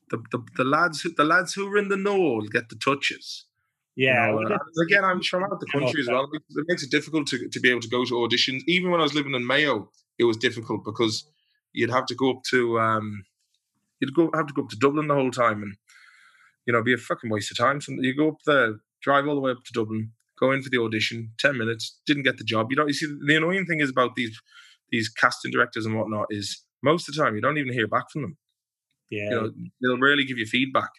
[0.10, 2.76] the, the the lads who, the lads who are in the know will get the
[2.76, 3.46] touches.
[4.08, 6.30] you Yeah, know, well, again, I'm from out the country as well.
[6.34, 8.62] It it makes it difficult to, to be able to go to auditions.
[8.68, 11.26] Even when I was living in Mayo, it was difficult because
[11.74, 13.24] you'd have to go up to um,
[14.00, 15.76] you'd go have to go up to Dublin the whole time, and
[16.66, 17.82] you know, be a fucking waste of time.
[17.82, 20.70] So you go up there, drive all the way up to Dublin, go in for
[20.70, 22.68] the audition, ten minutes, didn't get the job.
[22.72, 24.38] You know, you see, the annoying thing is about these
[24.90, 28.10] these casting directors and whatnot is most of the time you don't even hear back
[28.12, 28.38] from them
[29.12, 29.52] yeah, you know,
[29.82, 30.90] they'll rarely give you feedback.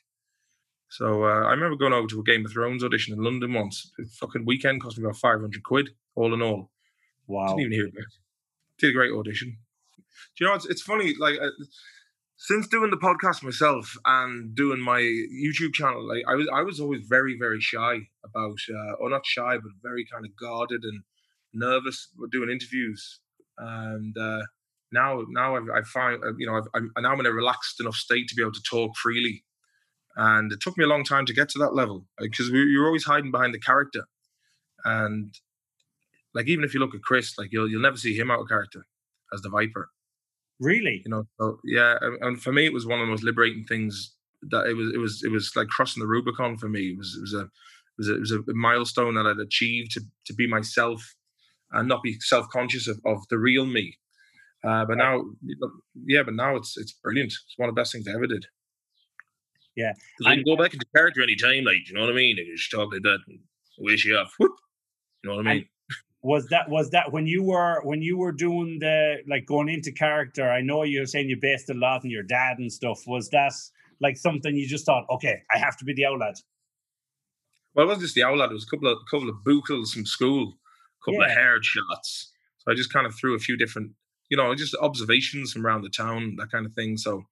[0.90, 3.90] So uh, I remember going over to a Game of Thrones audition in London once.
[3.96, 6.70] The fucking weekend cost me about five hundred quid, all in all.
[7.26, 7.56] wow.
[7.56, 7.94] Didn't even hear it.
[8.78, 9.56] Did a great audition.
[10.36, 10.54] Do you know?
[10.54, 11.14] It's, it's funny.
[11.18, 11.48] Like uh,
[12.36, 16.80] since doing the podcast myself and doing my YouTube channel, like I was, I was
[16.80, 21.02] always very, very shy about, uh, or not shy, but very kind of guarded and
[21.52, 23.20] nervous doing interviews.
[23.58, 24.42] And uh,
[24.90, 27.94] now, now I've, I find, uh, you know, I've, I'm now in a relaxed enough
[27.94, 29.44] state to be able to talk freely.
[30.16, 32.86] And it took me a long time to get to that level because we, you're
[32.86, 34.04] always hiding behind the character.
[34.84, 35.34] And
[36.34, 38.48] like even if you look at Chris, like you'll you'll never see him out of
[38.48, 38.84] character
[39.32, 39.90] as the Viper.
[40.62, 41.02] Really?
[41.04, 44.14] You know, so yeah, and- for me, it was one of the most liberating things
[44.50, 44.92] that it was.
[44.94, 46.90] It was it was like crossing the Rubicon for me.
[46.92, 49.92] It was it was a it was a, it was a milestone that I'd achieved
[49.92, 51.14] to to be myself
[51.72, 53.98] and not be self conscious of, of the real me.
[54.64, 55.24] Uh, but now,
[56.06, 57.32] yeah, but now it's it's brilliant.
[57.32, 58.46] It's one of the best things I ever did.
[59.74, 59.92] Yeah.
[60.18, 62.36] because I can go back into character any time, like you know what I mean.
[62.36, 63.40] Can just talk like that, and
[63.78, 64.32] wish you off.
[64.38, 64.52] Whoop.
[65.24, 65.68] You know what I mean?
[66.22, 69.90] Was that was that when you were when you were doing the like going into
[69.90, 70.48] character?
[70.48, 73.00] I know you're saying you based a lot on your dad and stuff.
[73.06, 73.52] Was that
[74.00, 76.36] like something you just thought, okay, I have to be the outlet?
[77.74, 78.50] Well, it wasn't just the owl lad.
[78.50, 80.58] It was a couple of couple of bookles from school,
[81.02, 81.34] a couple of Yeah.
[81.34, 82.32] haired shots.
[82.58, 83.92] So I just kind of threw a few different,
[84.30, 86.96] you know, just observations from around the town, that kind of thing.
[86.98, 87.24] So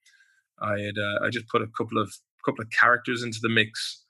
[0.60, 2.12] I had uh, I just put a couple of
[2.44, 4.02] couple of characters into the mix,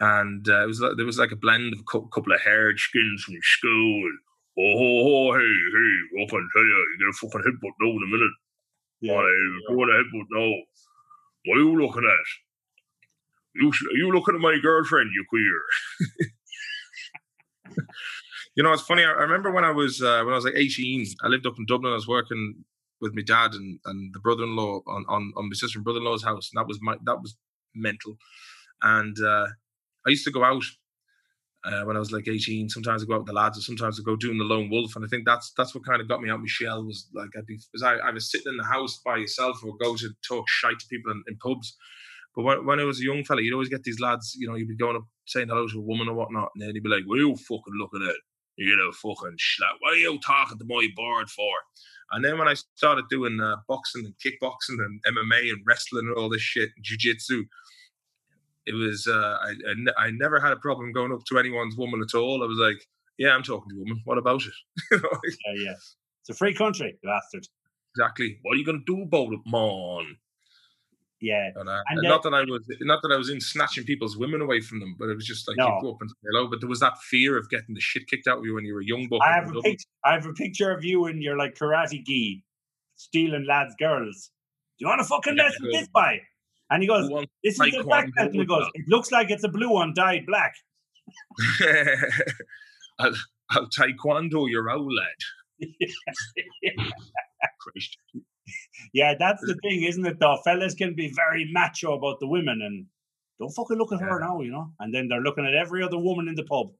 [0.00, 2.40] and uh, it was like, there was like a blend of a cou- couple of
[2.40, 4.10] haired skins from school.
[4.58, 7.90] Oh, ho, ho, hey, hey, I can tell you, you get a fucking headbutt now
[7.90, 8.34] in a minute.
[9.04, 9.08] I
[9.68, 10.52] go on a headbutt now.
[11.46, 12.26] What are you looking at?
[13.54, 15.60] You, sh- you looking at my girlfriend, you queer.
[18.54, 19.04] you know, it's funny.
[19.04, 21.06] I, I remember when I was uh, when I was like eighteen.
[21.22, 21.92] I lived up in Dublin.
[21.92, 22.64] I was working
[23.00, 26.50] with my dad and, and the brother-in-law on, on, on my sister and brother-in-law's house,
[26.52, 27.36] and that was my that was
[27.74, 28.16] mental.
[28.82, 29.46] And uh,
[30.06, 30.64] I used to go out
[31.64, 32.68] uh, when I was like eighteen.
[32.68, 34.96] Sometimes I go out with the lads, or sometimes I go doing the lone wolf.
[34.96, 36.40] And I think that's that's what kind of got me out.
[36.40, 39.76] Michelle was like I'd be I, I was sitting in the house by yourself or
[39.80, 41.76] go to talk shite to people in, in pubs.
[42.34, 44.54] But when, when I was a young fella, you'd always get these lads, you know,
[44.54, 46.90] you'd be going up saying hello to a woman or whatnot, and then you'd be
[46.90, 48.16] like, Well, you fucking looking at?
[48.56, 49.78] You know, fucking schlout.
[49.80, 51.52] What are you talking to my board for?
[52.12, 56.16] And then when I started doing uh, boxing and kickboxing and MMA and wrestling and
[56.16, 57.44] all this shit, jiu-jitsu,
[58.70, 62.16] it was uh, I, I, never had a problem going up to anyone's woman at
[62.16, 62.42] all.
[62.42, 62.86] I was like,
[63.18, 64.00] yeah, I'm talking to a woman.
[64.04, 64.54] What about it?
[64.92, 65.74] yeah, yeah.
[66.20, 67.46] It's a free country, bastard.
[67.96, 68.38] Exactly.
[68.42, 70.16] What are you gonna do about it, man?
[71.20, 71.50] Yeah.
[71.54, 74.40] And, uh, and not that I was not that I was in snatching people's women
[74.40, 75.66] away from them, but it was just like No.
[75.66, 76.48] you go up and say hello.
[76.48, 78.74] But there was that fear of getting the shit kicked out of you when you
[78.74, 79.20] were a young buck.
[79.26, 79.88] I have a picture.
[80.04, 82.44] I have a picture of you in your like karate gi,
[82.96, 84.30] stealing lads' girls.
[84.78, 86.20] Do you want to fucking Yeah, mess with this guy?
[86.70, 87.08] And he goes,
[87.42, 89.92] "This is the black belt." And he goes, "It looks like it's a blue one
[89.94, 90.54] dyed black."
[92.98, 93.14] I'll,
[93.50, 95.68] I'll taekwondo your old lad.
[98.92, 100.18] Yeah, that's the thing, isn't it?
[100.18, 102.86] Though fellas can be very macho about the women, and
[103.38, 104.72] don't fucking look at her now, you know.
[104.80, 106.72] And then they're looking at every other woman in the pub.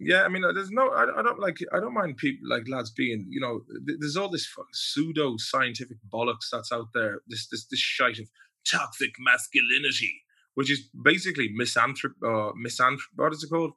[0.00, 2.68] Yeah, I mean, uh, there's no, I, I don't like, I don't mind people like
[2.68, 7.20] lads being, you know, th- there's all this pseudo scientific bollocks that's out there.
[7.28, 8.28] This, this, this shite of
[8.70, 10.22] toxic masculinity,
[10.54, 13.12] which is basically misanthrop, uh, misanthrop.
[13.16, 13.72] What is it called?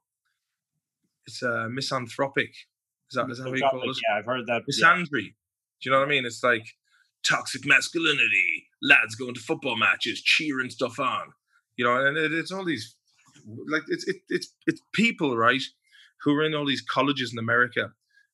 [1.25, 2.51] It's uh, misanthropic.
[3.11, 3.97] Is that, is that what you call it?
[4.09, 4.63] Yeah, I've heard that.
[4.79, 4.87] yeah.
[5.81, 6.25] Do you know what I mean?
[6.25, 6.65] It's like
[7.23, 11.33] toxic masculinity, lads going to football matches, cheering stuff on.
[11.75, 12.95] You know, and it, it's all these
[13.69, 15.61] like it's it, it's it's people, right,
[16.21, 17.91] who are in all these colleges in America,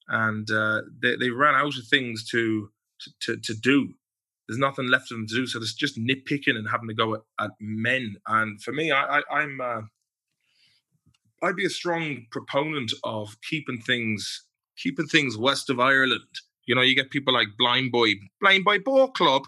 [0.07, 2.69] and uh, they they ran out of things to
[3.21, 3.93] to to do.
[4.47, 7.15] There's nothing left for them to do, so there's just nitpicking and having to go
[7.15, 8.17] at, at men.
[8.27, 9.81] And for me, I, I I'm uh,
[11.41, 14.45] I'd be a strong proponent of keeping things
[14.77, 16.21] keeping things west of Ireland.
[16.65, 19.43] You know, you get people like Blind Boy, Blindboy Boatclub,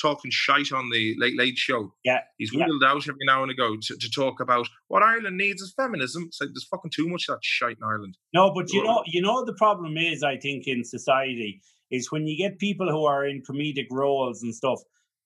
[0.00, 1.92] talking shite on the Late Late Show.
[2.04, 2.66] Yeah, He's yeah.
[2.66, 6.24] wheeled out every now and again to, to talk about what Ireland needs is feminism.
[6.28, 8.16] It's like there's fucking too much of that shite in Ireland.
[8.32, 11.60] No, but you know, you know, the problem is, I think, in society
[11.92, 14.80] is when you get people who are in comedic roles and stuff,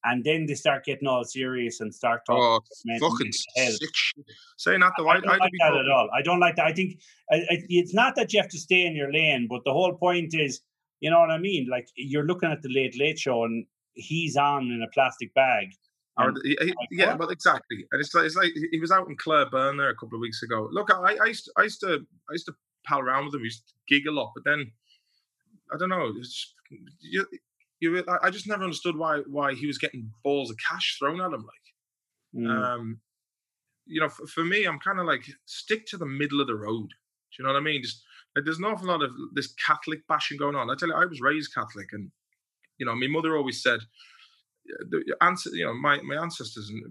[0.04, 2.42] and then they start getting all serious and start talking.
[2.42, 4.24] Oh, men- fucking sick shit.
[4.58, 6.08] Saying that though, I don't I'd like that at all.
[6.14, 6.66] I don't like that.
[6.66, 7.00] I think
[7.32, 9.94] I, I, it's not that you have to stay in your lane, but the whole
[9.96, 10.60] point is,
[11.00, 11.66] you know what I mean?
[11.70, 15.68] Like you're looking at the Late Late Show, and he's on in a plastic bag.
[16.18, 17.86] Or And he- he- yeah, well, exactly.
[17.92, 20.42] And it's like it's like he was out in Clareburn there a couple of weeks
[20.42, 20.68] ago.
[20.72, 22.54] Look, I, I used to, I used to I used to
[22.86, 23.40] pal around with him.
[23.42, 24.70] We used to gig a lot, but then
[25.72, 26.12] I don't know.
[26.16, 26.54] It's
[27.00, 27.26] you,
[27.80, 31.32] you, I- just never understood why why he was getting balls of cash thrown at
[31.32, 31.42] him.
[31.42, 31.66] Like,
[32.34, 32.50] Mm.
[32.50, 33.00] um,
[33.86, 36.54] you know, for, for me, I'm kind of like stick to the middle of the
[36.56, 36.88] road.
[36.88, 37.82] Do you know what I mean?
[37.82, 38.02] Just
[38.34, 40.68] like there's an awful lot of this Catholic bashing going on.
[40.68, 42.10] I tell you, I was raised Catholic, and
[42.78, 46.82] you know, my mother always said, uh, the answer, you know, my my ancestors, and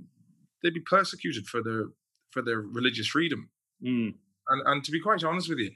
[0.64, 1.86] they'd be persecuted for their
[2.32, 3.50] for their religious freedom.
[3.84, 4.16] Mm.
[4.50, 5.72] And and to be quite honest with you,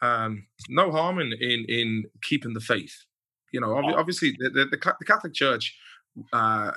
[0.00, 3.04] um, no harm in in in keeping the faith.
[3.52, 3.94] You know, Oh.
[3.94, 5.76] obviously the, the, the the Catholic Church
[6.32, 6.72] uh,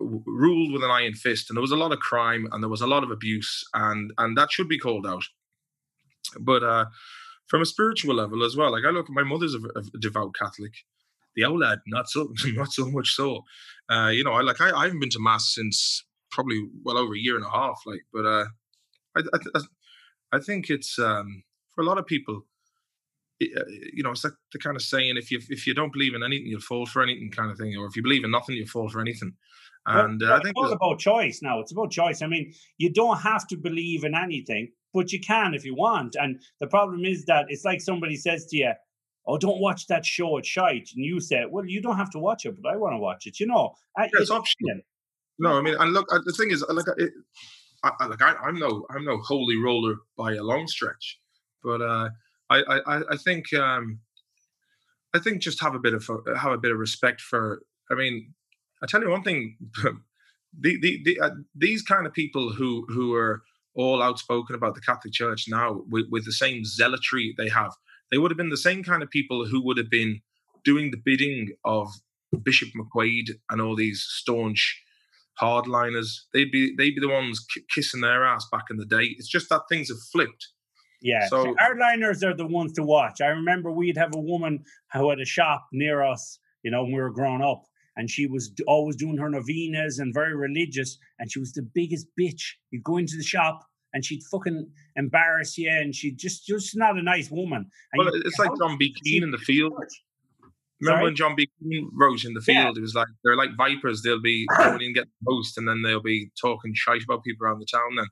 [0.00, 2.70] w- ruled with an iron fist, and there was a lot of crime and there
[2.70, 5.24] was a lot of abuse, and and that should be called out.
[6.40, 6.86] But uh,
[7.48, 10.72] from a spiritual level as well, like I look, my mother's a, a devout Catholic.
[11.36, 13.42] The old lad, not so, not so much so.
[13.90, 17.14] Uh, you know, I like I, I haven't been to mass since probably well over
[17.14, 17.80] a year and a half.
[17.86, 18.46] Like, but uh,
[19.16, 19.60] I, I, I-
[20.30, 21.42] I think it's um,
[21.74, 22.42] for a lot of people.
[23.40, 26.14] Uh, You know, it's like the kind of saying: if you if you don't believe
[26.14, 27.76] in anything, you'll fall for anything, kind of thing.
[27.76, 29.34] Or if you believe in nothing, you'll fall for anything.
[29.86, 31.60] Well, And uh, I think it's about choice now.
[31.60, 32.20] It's about choice.
[32.20, 36.16] I mean, you don't have to believe in anything, but you can if you want.
[36.20, 38.72] And the problem is that it's like somebody says to you,
[39.26, 42.18] "Oh, don't watch that show; it's shite," and you say, "Well, you don't have to
[42.18, 44.40] watch it, but I want to watch it." You know, Yeah, it's optional.
[44.40, 44.80] optional.
[45.38, 47.12] No, I mean, and look, uh, the thing is, like, it,
[47.84, 51.20] I, I, like I, I'm no, I'm no holy roller by a long stretch,
[51.62, 52.10] but uh,
[52.50, 54.00] I, I, I- think, um,
[55.14, 57.62] I think just have a bit of uh, have a bit of respect for.
[57.90, 58.34] I mean,
[58.82, 63.14] I tell you one thing, the, the, the uh, these kind of people who who
[63.14, 63.42] are
[63.74, 67.72] all outspoken about the Catholic Church now with, with the same zealotry they have,
[68.10, 70.20] they would have been the same kind of people who would have been
[70.64, 71.88] doing the bidding of
[72.42, 74.82] Bishop McQuaid and all these staunch
[75.40, 76.08] hardliners.
[76.34, 79.04] They'd be they'd be the ones ki- kissing their ass back in the day.
[79.16, 80.48] It's just that things have flipped.
[81.00, 83.20] Yeah, So- hardliners are the ones to watch.
[83.20, 86.92] I remember we'd have a woman who had a shop near us, you know, when
[86.92, 87.62] we were growing up,
[87.96, 92.06] and she was always doing her novenas and very religious, and she was the biggest
[92.18, 92.42] bitch.
[92.70, 96.98] You'd go into the shop and she'd fucking embarrass you, and she'd just just not
[96.98, 97.70] a nice woman.
[97.92, 98.92] And Well, it's like "How John B.
[99.04, 99.72] she Keane in the field.
[100.80, 101.04] Remember Sorry?
[101.04, 101.48] when John B.
[101.58, 102.64] Keane wrote in the Yeah.
[102.64, 102.78] field?
[102.78, 104.02] It was like they're like vipers.
[104.02, 107.46] They'll be going in get the post, and then they'll be talking shite about people
[107.46, 107.94] around the town.
[107.96, 108.06] Then,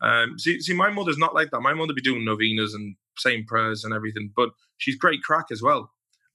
[0.00, 1.60] um, see, see, my mother's not like that.
[1.60, 4.32] My mother be doing novenas and saying prayers and everything.
[4.34, 5.90] But she's great crack as well,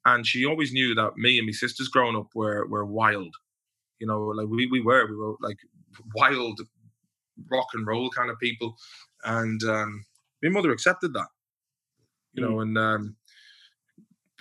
[0.06, 3.36] and she always knew that me and my sisters growing up were were wild.
[4.00, 5.58] You know, like we we were we were like
[6.16, 6.60] wild
[7.50, 8.76] rock and roll kind of people,
[9.24, 10.06] and um,
[10.42, 11.28] my mother accepted that.
[12.34, 12.62] You know, mm.
[12.64, 13.16] and um,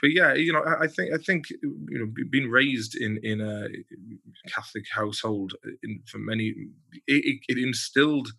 [0.01, 3.69] but yeah, you know, I, think I think you know, being raised in in a
[4.49, 6.55] Catholic household uh, in, for many,
[7.07, 8.33] it, it instilled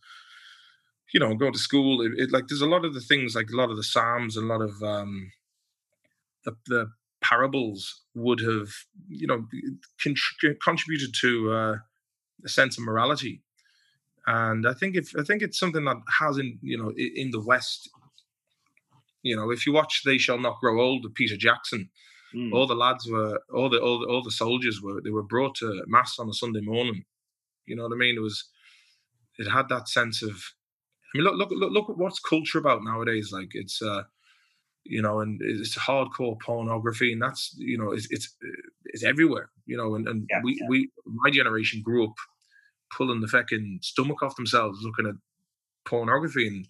[1.13, 2.01] you know, go to school.
[2.01, 4.35] It, it, like there's a lot of the things, like a lot of the psalms,
[4.35, 5.31] and a lot of um,
[6.43, 8.69] the, the parables would have,
[9.07, 9.45] you know,
[10.03, 11.75] con- contributed to uh,
[12.43, 13.41] a sense of morality.
[14.25, 17.41] And I think if I think it's something that has in you know in the
[17.41, 17.89] West,
[19.21, 21.89] you know, if you watch "They Shall Not Grow Old" with Peter Jackson,
[22.33, 22.53] mm.
[22.53, 25.55] all the lads were, all the all the all the soldiers were, they were brought
[25.55, 27.03] to mass on a Sunday morning.
[27.65, 28.17] You know what I mean?
[28.17, 28.45] It was,
[29.37, 30.41] it had that sense of
[31.13, 33.31] I mean, look, look, look, look at what's culture about nowadays.
[33.31, 34.03] Like it's, uh,
[34.83, 38.35] you know, and it's hardcore pornography, and that's, you know, it's it's,
[38.85, 39.49] it's everywhere.
[39.65, 40.67] You know, and, and yeah, we yeah.
[40.67, 42.15] we my generation grew up
[42.95, 45.15] pulling the fucking stomach off themselves looking at
[45.85, 46.67] pornography and.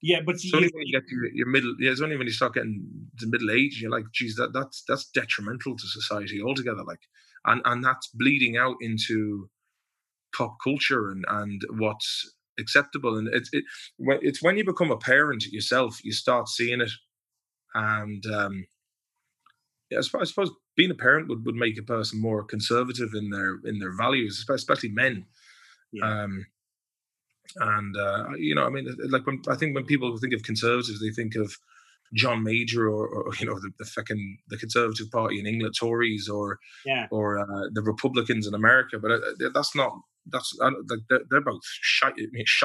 [0.00, 1.74] Yeah, but it's only when you get to your, your middle.
[1.80, 2.86] Yeah, it's only when you start getting
[3.18, 6.84] to middle age, you're like, geez, that that's that's detrimental to society altogether.
[6.84, 7.00] Like,
[7.44, 9.50] and and that's bleeding out into
[10.32, 13.16] pop culture and and what's acceptable.
[13.16, 13.64] And it's it,
[13.98, 16.90] it's when you become a parent yourself, you start seeing it.
[17.74, 18.66] And um,
[19.90, 23.10] yeah, I suppose, I suppose being a parent would, would make a person more conservative
[23.14, 25.26] in their in their values, especially men.
[25.92, 26.22] Yeah.
[26.22, 26.46] Um,
[27.56, 31.00] and uh, you know, I mean, like when I think when people think of conservatives,
[31.00, 31.56] they think of
[32.14, 36.28] John Major or, or you know the, the fucking the Conservative Party in England, Tories,
[36.28, 37.06] or yeah.
[37.10, 38.98] or uh, the Republicans in America.
[38.98, 39.92] But uh, that's not
[40.26, 42.14] that's like they're, they're both shite,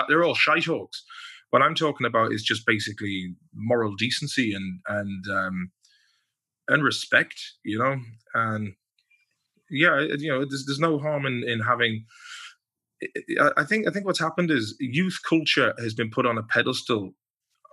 [0.07, 1.03] They're all shite hawks.
[1.49, 5.71] What I'm talking about is just basically moral decency and and um,
[6.67, 7.97] and respect, you know.
[8.33, 8.73] And
[9.69, 12.05] yeah, you know, there's there's no harm in in having.
[13.57, 17.13] I think I think what's happened is youth culture has been put on a pedestal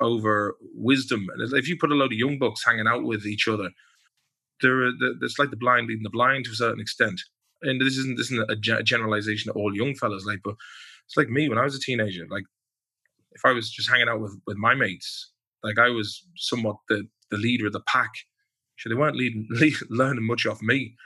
[0.01, 1.27] over wisdom.
[1.35, 3.71] And if you put a load of young bucks hanging out with each other,
[4.63, 4.91] there,
[5.23, 7.21] it's like the blind leading the blind to a certain extent
[7.63, 10.55] and this isn't this isn't a generalization of all young fellas, like, but
[11.07, 12.27] it's like me when I was a teenager.
[12.31, 12.45] Like,
[13.33, 15.33] if I was just hanging out with with my mates,
[15.63, 18.11] like I was somewhat the the leader of the pack.
[18.79, 20.97] So they weren't leading, lead, learning much off me.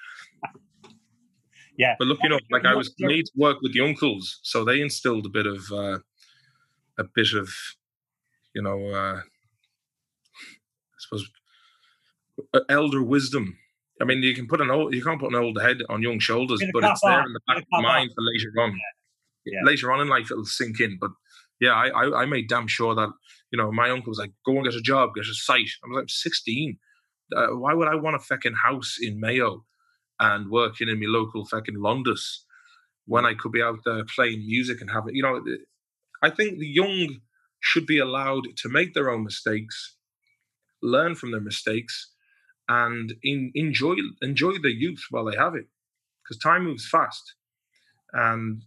[1.76, 4.80] Yeah, but looking up, like I was made to work with the uncles, so they
[4.80, 5.98] instilled a bit of uh,
[6.98, 7.48] a bit of,
[8.54, 11.28] you know, uh, I suppose,
[12.68, 13.56] elder wisdom
[14.00, 16.18] I mean, you can put an old, you can't put an old head on young
[16.18, 18.70] shoulders, but it's there in the back of the mind for later on.
[19.46, 19.52] Yeah.
[19.52, 19.60] Yeah.
[19.64, 20.98] Later on in life, it'll sink in.
[21.00, 21.10] But
[21.60, 23.10] yeah, I, I, I made damn sure that
[23.52, 25.70] you know my uncle was like, go and get a job, get a site.
[25.84, 26.78] I was like, 16.
[27.34, 29.64] Uh, why would I want a fucking house in Mayo
[30.18, 32.40] and working in my local fucking Londis
[33.06, 35.42] when I could be out there playing music and having, you know,
[36.22, 37.20] I think the young
[37.64, 39.96] should be allowed to make their own mistakes,
[40.82, 42.12] learn from their mistakes,
[42.68, 45.66] and in, enjoy enjoy the youth while they have it,
[46.22, 47.34] because time moves fast.
[48.12, 48.62] And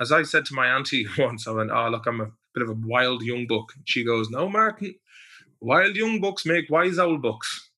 [0.00, 2.68] as I said to my auntie once, I went, "Oh, look, I'm a bit of
[2.70, 4.96] a wild young buck." She goes, "No, Martin,
[5.60, 7.70] wild young bucks make wise old bucks."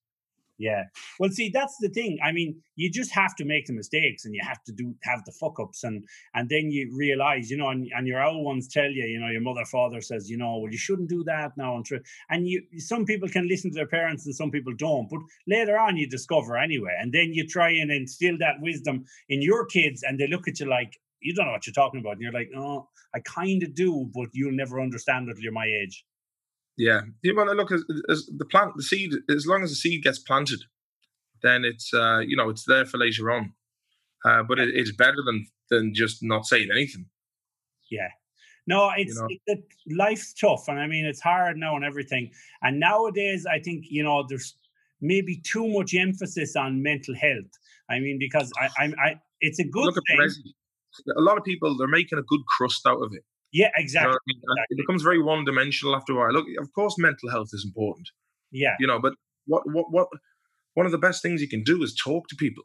[0.58, 0.84] Yeah.
[1.18, 2.18] Well, see, that's the thing.
[2.24, 5.22] I mean, you just have to make the mistakes and you have to do have
[5.24, 8.68] the fuck ups and and then you realize, you know, and, and your old ones
[8.68, 11.52] tell you, you know, your mother, father says, you know, well, you shouldn't do that
[11.56, 11.76] now.
[11.76, 11.86] And.
[12.30, 15.08] And you some people can listen to their parents and some people don't.
[15.08, 16.96] But later on you discover anyway.
[16.98, 20.60] And then you try and instill that wisdom in your kids and they look at
[20.60, 22.14] you like, you don't know what you're talking about.
[22.14, 25.66] And you're like, oh, I kind of do, but you'll never understand until you're my
[25.66, 26.04] age.
[26.76, 29.12] Yeah, you want to look as, as the plant, the seed.
[29.30, 30.60] As long as the seed gets planted,
[31.42, 33.54] then it's uh, you know it's there for later on.
[34.24, 37.06] Uh, but it, it's better than than just not saying anything.
[37.90, 38.08] Yeah.
[38.68, 39.28] No, it's, you know?
[39.28, 42.30] it, it, life's tough, and I mean it's hard now and everything.
[42.62, 44.54] And nowadays, I think you know there's
[45.00, 47.50] maybe too much emphasis on mental health.
[47.88, 50.28] I mean, because I, I, I it's a good Look thing.
[51.16, 53.24] a lot of people they're making a good crust out of it.
[53.52, 54.10] Yeah, exactly.
[54.10, 54.42] You know I mean?
[54.42, 54.74] exactly.
[54.74, 56.32] It becomes very one dimensional after a while.
[56.32, 58.08] Look, of course, mental health is important.
[58.50, 58.76] Yeah.
[58.78, 59.14] You know, but
[59.46, 60.08] what what what
[60.74, 62.64] one of the best things you can do is talk to people,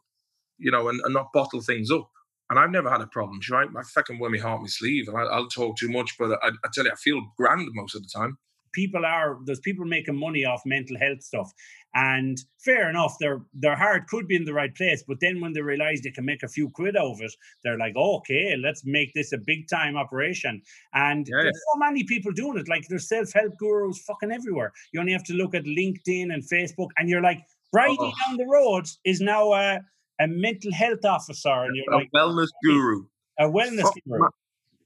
[0.58, 2.10] you know, and, and not bottle things up.
[2.50, 3.68] And I've never had a problem, right?
[3.74, 6.38] I fucking wear my heart on my sleeve, and I, will talk too much, but
[6.42, 8.36] I, I, tell you, I feel grand most of the time.
[8.72, 11.52] People are there's people making money off mental health stuff,
[11.94, 15.52] and fair enough, their their heart could be in the right place, but then when
[15.52, 18.82] they realize they can make a few quid out of it, they're like, okay, let's
[18.84, 20.62] make this a big time operation.
[20.94, 22.68] And Yeah, there's so many people doing it.
[22.68, 24.72] Like there's self help gurus fucking everywhere.
[24.92, 27.40] You only have to look at LinkedIn and Facebook, and you're like,
[27.72, 28.06] Bridie Oh.
[28.08, 28.30] Uh-huh.
[28.30, 29.80] down the road is now a
[30.20, 33.04] a mental health officer, and you're a like wellness guru.
[33.38, 34.28] a wellness Fuck, guru.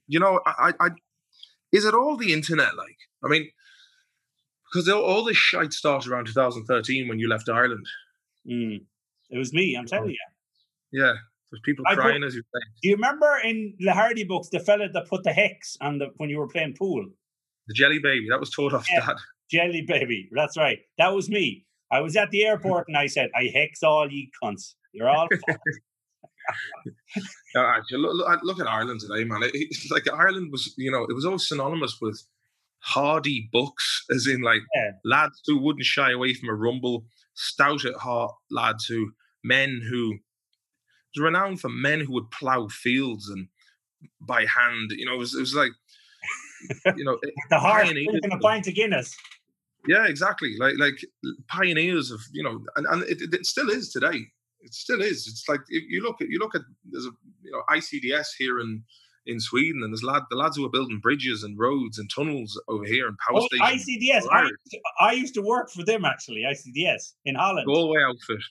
[0.09, 0.91] You know, I, I,
[1.72, 2.76] is it all the internet?
[2.76, 3.51] Like, I mean,
[4.72, 7.86] because all, all this shite started around 2013 when you left Ireland.
[8.48, 8.80] Mm.
[9.30, 10.16] It was me, I'm telling you.
[10.92, 11.14] Yeah,
[11.50, 12.60] there's people I put- crying as you say.
[12.82, 16.06] Do you remember in the Hardy Bucks the fella that put the hex on the
[16.16, 17.04] when you were playing pool?
[17.68, 19.04] The jelly baby that was taught off Yeah.
[19.06, 19.16] dad.
[19.50, 20.28] Jelly baby.
[20.32, 20.78] That's right.
[20.98, 21.66] That was me.
[21.90, 24.74] I was at the airport and I said, I hex all ye cunts.
[24.92, 25.60] You're all fucked."
[27.56, 29.42] Uh, look, look, at Ireland today, man.
[29.42, 32.22] It, it's like Ireland was, you know, it was always synonymous with
[32.87, 34.93] hardy bucks, as in like Yeah.
[35.05, 39.12] lads who wouldn't shy away from a rumble, stout at heart lads who,
[39.43, 40.18] men who,
[41.14, 43.49] was renowned for men who would plough fields and
[44.20, 44.91] by hand.
[44.91, 45.72] You know, it was, it was like,
[46.97, 47.18] you know,
[47.51, 49.16] the heart drinking a pint of Guinness.
[49.89, 50.55] yeah, exactly.
[50.59, 50.99] Like like
[51.49, 54.26] pioneers of you know, and, and it, it still is today.
[54.61, 55.26] It still is.
[55.28, 57.11] It's like if you look at you look at there's a
[57.43, 58.82] you know ICDS here in
[59.26, 62.60] in Sweden, and there's lad the lads who are building bridges and roads and tunnels
[62.68, 63.84] over here and power Oh, stations.
[63.86, 64.22] ICDS.
[64.32, 67.66] I, used to- I used to work for them actually, ICDS in Holland.
[67.66, 68.42] Galway outfit.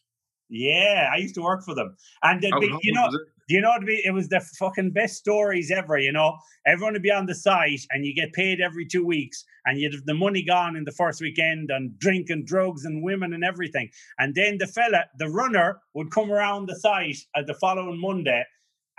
[0.49, 1.95] Yeah, I used to work for them.
[2.21, 2.47] And be,
[2.83, 3.09] you know,
[3.47, 6.37] you know It was the fucking best stories ever, you know.
[6.67, 9.93] Everyone would be on the site and you get paid every two weeks and you'd
[9.93, 13.43] have the money gone in the first weekend and drink and drugs and women and
[13.43, 13.89] everything.
[14.19, 18.43] And then the fella, the runner, would come around the site at the following Monday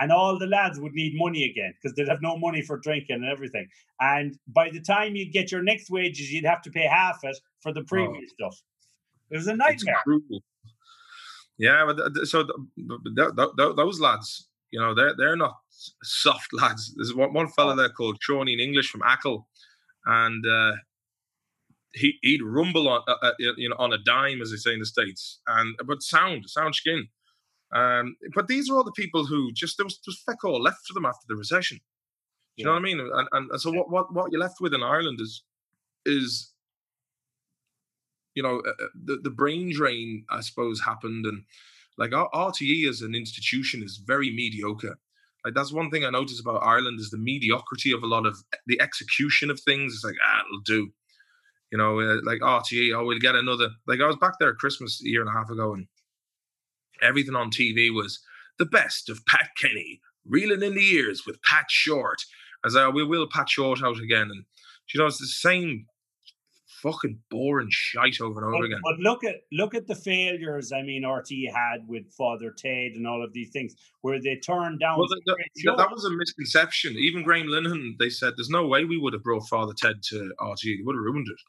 [0.00, 3.16] and all the lads would need money again because they'd have no money for drinking
[3.16, 3.66] and everything.
[4.00, 7.38] And by the time you'd get your next wages, you'd have to pay half it
[7.62, 8.62] for the previous stuff.
[9.30, 10.02] It was a nightmare.
[11.58, 12.56] Yeah, but so th-
[13.16, 15.56] th- th- th- those lads, you know, they're they're not
[16.02, 16.94] soft lads.
[16.96, 19.46] There's one, one fella there called Shawnee in English from Achill,
[20.04, 20.72] and uh,
[21.94, 24.80] he he'd rumble on uh, uh, you know on a dime, as they say in
[24.80, 27.08] the states, and but sound sound skin.
[27.74, 30.62] Um, but these are all the people who just there was there was feck all
[30.62, 31.78] left for them after the recession.
[32.56, 33.00] Do you know what I mean?
[33.00, 35.42] And, and, and so what, what what you're left with in Ireland is
[36.04, 36.52] is
[38.34, 41.42] you know uh, uh, the the brain drain I suppose happened and
[41.98, 44.98] like RTE as an institution is very mediocre.
[45.44, 48.36] Like that's one thing I notice about Ireland is the mediocrity of a lot of
[48.66, 49.94] the execution of things.
[49.94, 50.92] It's like ah, it'll do.
[51.72, 53.70] You know, uh, like RTE, oh, we'll get another.
[53.86, 55.86] Like I was back there Christmas a year and a half ago, and
[57.02, 58.20] everything on TV was
[58.58, 62.22] the best of Pat Kenny, Reeling in the Years with Pat Short.
[62.64, 64.44] As I we will Pat Short out again, and
[64.92, 65.86] you know it's the same
[66.82, 68.80] fucking boring shite over and over But, again.
[68.84, 70.72] but look at look at the failures.
[70.72, 74.80] I mean, RT had with Father Ted and all of these things, where they turned
[74.80, 74.98] down.
[74.98, 76.94] Well, that, great that, was a misconception.
[76.98, 80.32] Even Graham Linehan, they said there's no way we would have brought Father Ted to
[80.40, 80.78] RTE.
[80.78, 81.40] They would have ruined it.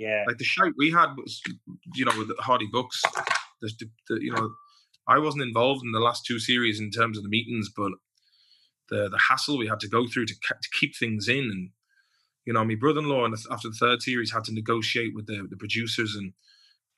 [0.00, 1.40] yeah, Like the shite we had was,
[1.94, 3.02] you know, with the Hardy Bucks.
[3.62, 4.50] The, the, the, you know,
[5.08, 7.92] I wasn't involved in the last two series in terms of the meetings, but
[8.88, 11.70] the the hassle we had to go through to, to keep things in, and
[12.44, 15.56] you know, my brother-in-law, and after the third series, had to negotiate with the, the
[15.56, 16.32] producers, and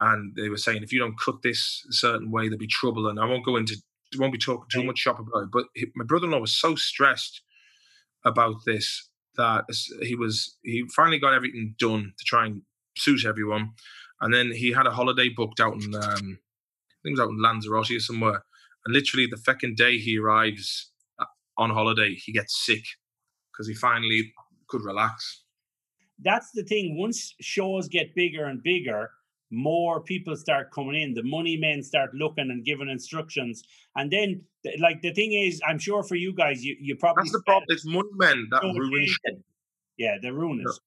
[0.00, 3.09] and they were saying if you don't cut this a certain way, there'll be trouble.
[3.09, 3.76] And I won't go into,
[4.16, 5.48] won't be talking too much shop about it.
[5.50, 5.64] But
[5.96, 7.42] my brother-in-law was so stressed
[8.24, 9.64] about this that
[10.02, 12.62] he was he finally got everything done to try and
[12.96, 13.70] suit everyone,
[14.20, 16.38] and then he had a holiday booked out in um,
[17.09, 18.44] think it was out in Lanzarote or somewhere,
[18.84, 21.24] and literally the second day he arrives uh,
[21.56, 22.84] on holiday, he gets sick
[23.52, 24.32] because he finally
[24.68, 25.42] could relax.
[26.22, 26.96] that's the thing.
[26.98, 29.11] Once shows get bigger and bigger,
[29.50, 31.14] more people start coming in.
[31.14, 33.62] The money men start looking and giving instructions,
[33.96, 34.42] and then
[34.80, 37.66] like the thing is, I'm sure for you guys, you you probably That's the problem.
[37.68, 39.06] It's money men that ruin.
[39.06, 39.42] shit.
[39.96, 40.80] Yeah, they ruin it.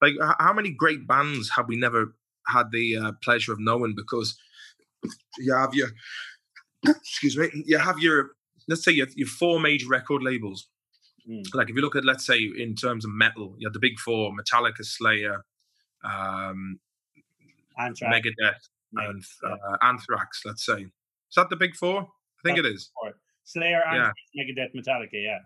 [0.00, 2.14] Like how many great bands have we never
[2.46, 3.94] had the uh, pleasure of knowing?
[3.96, 4.38] Because
[5.38, 5.88] you have your,
[6.86, 8.30] excuse me, you have your.
[8.66, 10.68] Let's say your, have, you have four major record labels.
[11.28, 11.42] Mm.
[11.54, 13.98] Like if you look at, let's say, in terms of metal, you have the big
[13.98, 15.44] four: Metallica, Slayer,
[16.04, 16.78] um,
[17.78, 20.42] Anthrax, Megadeth, Meg- and uh, Anthrax.
[20.44, 20.82] Let's say.
[20.82, 22.02] Is that the big four?
[22.02, 22.90] I think it is.
[23.44, 24.10] Slayer, yeah.
[24.38, 25.08] Megadeth, Metallica.
[25.14, 25.38] Yeah,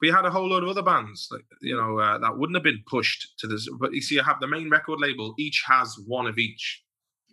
[0.00, 2.56] But you had a whole load of other bands, like you know, uh, that wouldn't
[2.56, 3.68] have been pushed to this.
[3.80, 6.81] But you see, you have the main record label; each has one of each.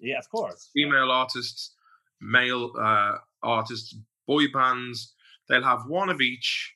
[0.01, 0.69] Yeah, of course.
[0.73, 1.75] Female artists,
[2.21, 3.95] male uh, artists,
[4.27, 5.13] boy bands.
[5.47, 6.73] They'll have one of each,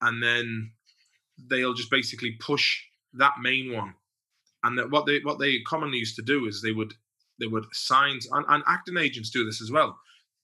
[0.00, 0.72] and then
[1.50, 2.82] they'll just basically push
[3.14, 3.94] that main one.
[4.64, 6.94] and what they what they commonly used to do is they would
[7.40, 9.98] they would sign and, and acting agents do this as well.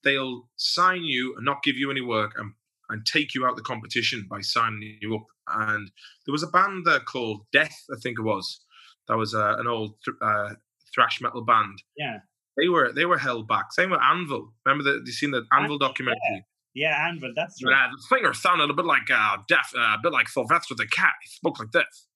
[0.05, 2.53] They'll sign you and not give you any work and
[2.91, 5.27] and take you out the competition by signing you up.
[5.49, 5.91] And
[6.25, 8.61] there was a band there called Death, I think it was.
[9.09, 10.55] That was uh, an old uh,
[10.95, 11.83] thrash metal band.
[11.97, 12.19] Yeah.
[12.57, 13.73] They were they were held back.
[13.73, 14.53] Same with Anvil.
[14.65, 16.47] Remember that you seen the Anvil documentary?
[16.75, 17.33] Yeah, Anvil.
[17.35, 17.73] That's right.
[17.73, 20.87] Yeah, the singer sounded a bit like uh, deaf, uh, a bit like Sylvester the
[20.87, 21.13] Cat.
[21.23, 22.09] He spoke like this.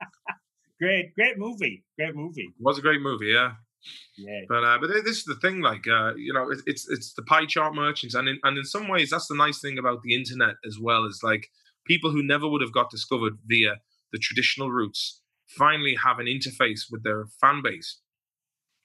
[0.78, 1.84] great, great movie.
[1.98, 2.52] Great movie.
[2.58, 3.52] It was a great movie, yeah.
[4.16, 4.40] Yeah.
[4.48, 7.22] But uh, but this is the thing, like uh, you know, it's, it's it's the
[7.22, 10.14] pie chart merchants, and in and in some ways, that's the nice thing about the
[10.14, 11.04] internet as well.
[11.04, 11.48] Is like
[11.86, 13.76] people who never would have got discovered via
[14.12, 17.98] the traditional routes finally have an interface with their fan base.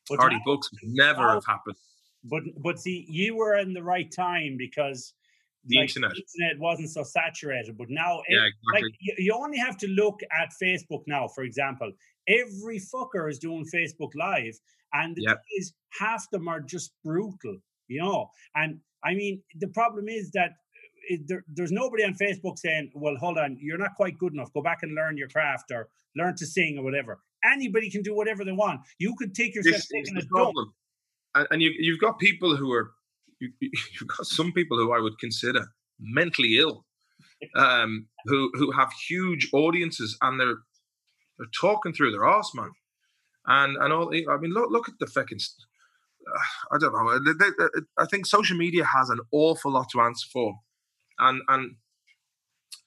[0.10, 1.76] But Hardy Bucks would never have happened.
[2.24, 5.14] But but see, you were in the right time because
[5.66, 6.12] the like, internet.
[6.12, 7.78] The internet wasn't so saturated.
[7.78, 8.74] But now, yeah, exactly.
[8.74, 11.92] like you, you only have to look at Facebook now, for example.
[12.28, 14.60] Every fucker is doing Facebook Live,
[14.94, 15.42] and the yep.
[15.58, 18.30] is, half them are just brutal, you know.
[18.56, 22.92] And I mean, the problem is that uh, it, there, there's nobody on Facebook saying,
[22.96, 24.54] "Well, hold on, you're not quite good enough.
[24.54, 27.20] Go back and learn your craft or learn to sing or whatever."
[27.54, 28.82] Anybody can do whatever they want.
[29.00, 30.74] You could take yourself this is the problem,
[31.36, 32.92] and, and you, you've got people who are
[33.40, 35.68] you, you've got some people who I would consider
[36.00, 36.86] mentally ill,
[37.56, 40.58] um, who who have huge audiences and they're
[41.38, 42.72] they're talking through their arse, man.
[43.46, 45.40] And and all I mean, look look at the fucking.
[46.72, 47.84] I don't know.
[48.00, 50.56] I think social media has an awful lot to answer for,
[51.20, 51.76] and and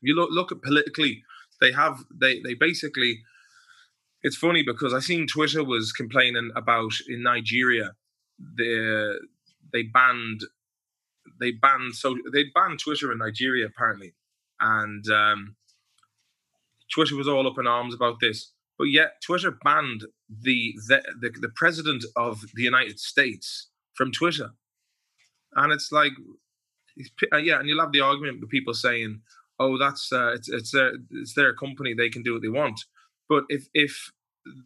[0.00, 1.22] you look look at politically,
[1.60, 3.20] they have they they basically.
[4.22, 7.92] It's funny because I seen Twitter was complaining about in Nigeria,
[8.38, 9.20] the
[9.72, 10.42] they banned
[11.40, 14.14] they banned so they banned Twitter in Nigeria apparently,
[14.60, 15.56] and um,
[16.92, 18.52] Twitter was all up in arms about this.
[18.76, 24.50] But yet Twitter banned the, the the, the president of the United States from Twitter,
[25.54, 26.12] and it's like,
[27.32, 29.20] uh, yeah, and you'll have the argument with people saying,
[29.60, 32.80] "Oh, that's uh, it's it's their it's their company; they can do what they want."
[33.28, 34.10] But if if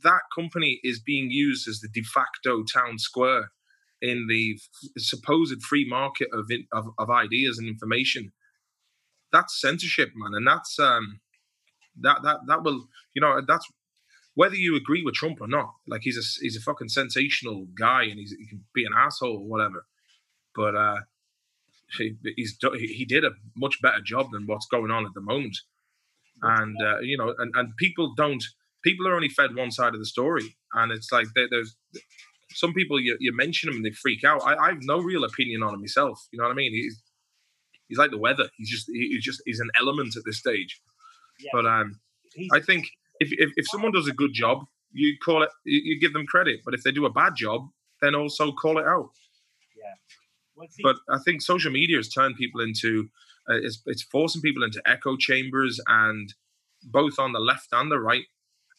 [0.05, 3.51] that company is being used as the de facto town square
[4.03, 4.59] in the
[4.99, 8.33] supposed free market of, of, of ideas and information.
[9.33, 11.21] That's censorship, man, and that's um,
[12.01, 13.67] that that that will you know that's
[14.35, 15.71] whether you agree with Trump or not.
[15.87, 19.39] Like he's a he's a fucking sensational guy, and he's he can be an asshole
[19.39, 19.87] or whatever.
[20.55, 20.97] But uh,
[21.97, 25.57] he, he's he did a much better job than what's going on at the moment.
[26.43, 28.43] And uh, you know, and, and people don't
[28.83, 31.77] people are only fed one side of the story, and it's like there's
[32.55, 34.43] some people you, you mention them and they freak out.
[34.45, 36.27] I, I have no real opinion on him myself.
[36.33, 36.73] You know what I mean?
[36.73, 37.01] He's
[37.89, 38.49] he's like the weather.
[38.57, 40.81] He's just he's just he's an element at this stage.
[41.41, 41.51] Yeah.
[41.53, 42.01] But um,
[42.53, 42.87] I think
[43.21, 46.27] if, if if someone does a good job, you call it you, you give them
[46.27, 46.61] credit.
[46.65, 47.69] But if they do a bad job,
[48.01, 49.11] then also call it out.
[50.83, 53.09] But I think social media has turned people into
[53.51, 56.33] uh, it's it's forcing people into echo chambers and
[56.85, 58.25] both on the left and the right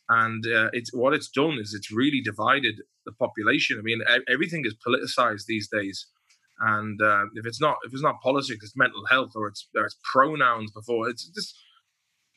[0.10, 3.78] and uh, it's what it's done is it's really divided the population.
[3.80, 6.08] I mean, everything is politicized these days,
[6.60, 9.86] and uh, if it's not if it's not politics, it's mental health or it's or
[9.86, 11.10] it's pronouns before.
[11.10, 11.56] It's just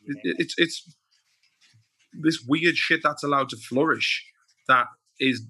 [0.06, 0.94] it, it's it's
[2.12, 4.24] this weird shit that's allowed to flourish.
[4.68, 4.86] That
[5.20, 5.42] is,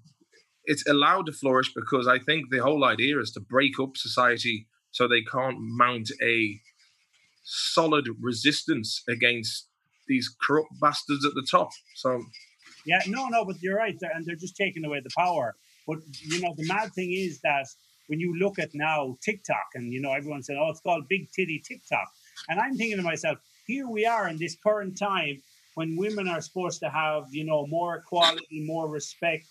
[0.67, 4.67] it's allowed to flourish because I think the whole idea is to break up society
[4.91, 6.61] so they can't mount a
[7.45, 9.69] solid resistance against
[10.09, 11.71] these corrupt bastards at the top.
[11.95, 12.23] So
[12.85, 15.57] yeah, no, no, but you're right, and they're just taking away the power.
[15.87, 17.67] But you know, the mad thing is that
[18.09, 21.29] when you look at now TikTok, and you know, everyone saying, "Oh, it's called Big
[21.33, 22.09] Titty TikTok,"
[22.49, 25.43] and I'm thinking to myself, here we are in this current time
[25.75, 29.47] when women are supposed to have, you know, more equality, more respect,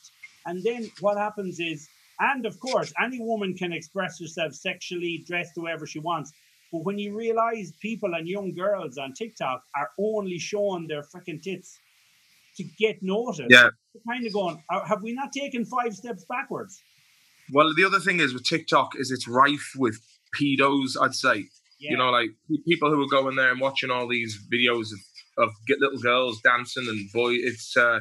[0.45, 1.87] and then what happens is,
[2.19, 6.31] and of course, any woman can express herself sexually, dressed whoever she wants.
[6.71, 11.41] But when you realize people and young girls on TikTok are only showing their freaking
[11.41, 11.77] tits
[12.57, 13.69] to get noticed, yeah.
[14.07, 16.81] kind of going, have we not taken five steps backwards?
[17.51, 19.99] Well, the other thing is with TikTok is it's rife with
[20.35, 20.95] pedos.
[20.99, 21.45] I'd say,
[21.79, 21.91] yeah.
[21.91, 22.31] you know, like
[22.65, 26.87] people who are going there and watching all these videos of, of little girls dancing
[26.87, 27.99] and boy, it's uh,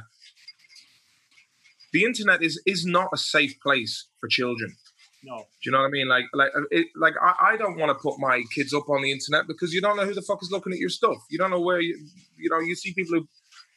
[1.94, 4.76] the internet is is not a safe place for children.
[5.22, 5.38] No.
[5.38, 6.08] Do you know what I mean?
[6.08, 9.00] Like, like, uh, it, like I, I don't want to put my kids up on
[9.00, 11.16] the internet because you don't know who the fuck is looking at your stuff.
[11.30, 11.94] You don't know where you,
[12.36, 13.28] you know, you see people who,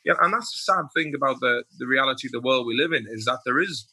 [0.03, 2.91] yeah, and that's the sad thing about the the reality of the world we live
[2.91, 3.87] in is that there is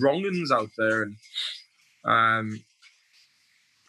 [0.00, 1.16] wrongings out there, and
[2.04, 2.60] um,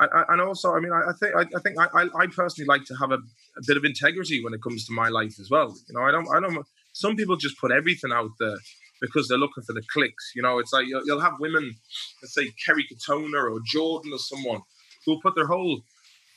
[0.02, 2.68] I, I, and also, I mean, I, I think I, I think I, I personally
[2.68, 3.20] like to have a,
[3.60, 5.70] a bit of integrity when it comes to my life as well.
[5.88, 8.58] You know, I don't, I don't, some people just put everything out there
[9.02, 10.32] because they're looking for the clicks.
[10.36, 11.76] You know, it's like you'll, you'll have women,
[12.22, 14.62] let's say Kerry Katona or Jordan or someone,
[15.06, 15.82] who'll put their whole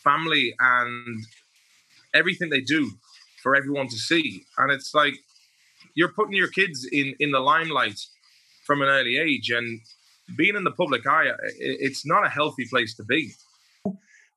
[0.02, 1.24] family and
[2.14, 2.90] everything they do
[3.42, 4.44] for everyone to see.
[4.58, 5.14] And it's like
[5.94, 8.00] you're putting your kids in in the limelight
[8.66, 9.80] from an early age, and
[10.36, 11.26] being in the public eye,
[11.58, 13.32] it's not a healthy place to be.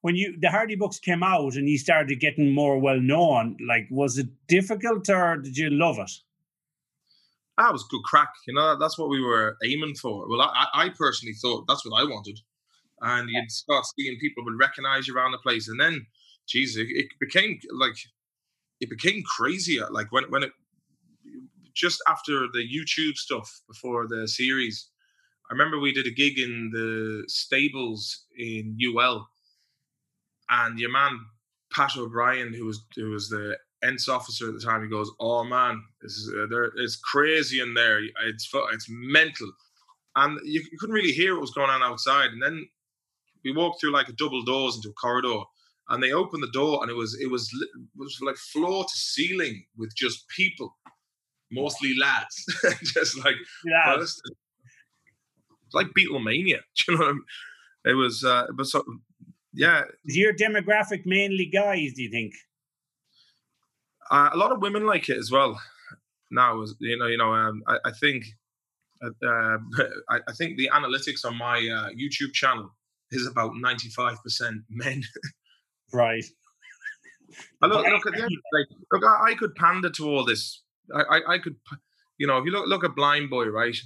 [0.01, 3.87] When you the Hardy Bucks came out and you started getting more well known, like
[3.89, 6.11] was it difficult or did you love it?
[7.57, 8.29] That was good crack.
[8.47, 10.29] You know, that's what we were aiming for.
[10.29, 12.39] Well, I, I personally thought that's what I wanted,
[13.01, 16.05] and you'd start seeing people would recognize you around the place, and then,
[16.47, 17.97] geez, it, it became like
[18.79, 19.87] it became crazier.
[19.89, 20.51] Like when when it
[21.73, 24.89] just after the YouTube stuff before the series,
[25.49, 29.27] I remember we did a gig in the stables in UL,
[30.49, 31.19] and your man
[31.73, 35.43] Pat O'Brien, who was who was the ENTS officer at the time, he goes, "Oh
[35.43, 36.71] man, this is uh, there.
[36.77, 38.01] It's crazy in there.
[38.25, 39.51] It's it's mental."
[40.15, 42.31] And you, you couldn't really hear what was going on outside.
[42.31, 42.67] And then
[43.43, 45.41] we walked through like a double doors into a corridor,
[45.89, 48.95] and they opened the door, and it was it was it was like floor to
[48.95, 50.75] ceiling with just people
[51.51, 52.45] mostly lads,
[52.83, 53.97] just like yeah.
[55.73, 56.59] Like Beatlemania.
[56.77, 57.23] Do you know what I mean?
[57.85, 58.83] It was, uh, but so,
[59.53, 59.83] yeah.
[60.05, 61.93] Is your demographic mainly guys?
[61.93, 62.33] Do you think?
[64.09, 65.59] Uh, a lot of women like it as well.
[66.31, 68.25] Now, you know, you know, um, I, I, think,
[69.01, 69.69] uh, um,
[70.09, 72.69] I, I, think the analytics on my uh, YouTube channel
[73.11, 75.03] is about ninety-five percent men.
[75.93, 76.25] right.
[77.61, 80.61] I look, look at the like, look, I, I could pander to all this
[80.93, 81.55] I, I, I could,
[82.17, 83.77] you know, if you look look at Blindboy, right?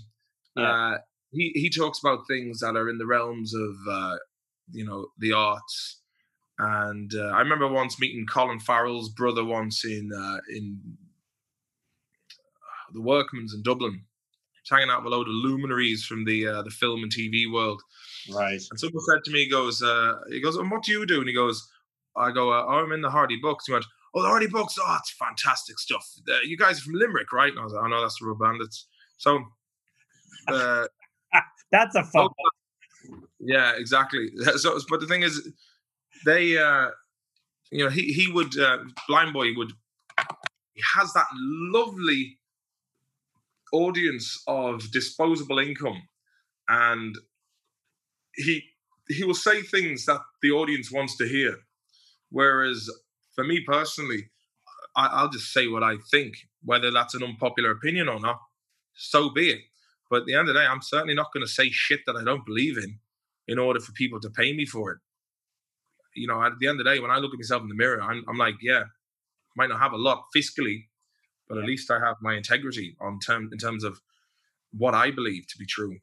[0.55, 0.63] Yeah.
[0.63, 0.97] Uh,
[1.31, 4.15] he he talks about things that are in the realms of, uh,
[4.71, 6.00] you know, the arts.
[6.59, 10.79] And uh, I remember once meeting Colin Farrell's brother once in uh, in
[12.31, 14.03] uh, the Workman's in Dublin,
[14.69, 17.81] hanging out with a load of luminaries from the uh, the film and TV world.
[18.31, 18.61] Right.
[18.69, 21.19] And someone said to me, he goes, uh, he goes, and what do you do?
[21.19, 21.67] And he goes,
[22.15, 23.65] I go, uh, oh, I'm in the Hardy Bucks.
[23.65, 26.07] He went, oh, the Hardy Bucks, oh, it's fantastic stuff.
[26.29, 27.51] Uh, you guys are from Limerick, right?
[27.51, 28.83] And I was like, oh, no, that's the Rubberbandits.
[29.17, 29.39] So,
[30.47, 30.85] uh,
[31.71, 32.27] that's a fun.
[32.27, 34.29] Oh, yeah, exactly.
[34.57, 35.49] So, but the thing is,
[36.25, 36.89] they, uh,
[37.71, 39.71] you know, he he would uh, Blindboy would
[40.73, 42.37] he has that lovely
[43.73, 46.01] audience of disposable income,
[46.67, 47.15] and
[48.35, 48.63] he
[49.09, 51.57] he will say things that the audience wants to hear,
[52.29, 52.89] whereas
[53.35, 54.29] for me personally,
[54.95, 58.39] I, will just say what I think, whether that's an unpopular opinion or not.
[58.93, 59.61] So be it.
[60.09, 62.17] But at the end of the day, I'm certainly not going to say shit that
[62.17, 62.99] I don't believe in
[63.47, 64.99] in order for people to pay me for it.
[66.15, 67.75] You know, at the end of the day, when I look at myself in the
[67.75, 68.83] mirror, I'm, I'm like, yeah,
[69.55, 70.85] might not have a lot fiscally,
[71.47, 73.99] but at least I have my integrity on term in terms of
[74.77, 75.97] what I believe to be true.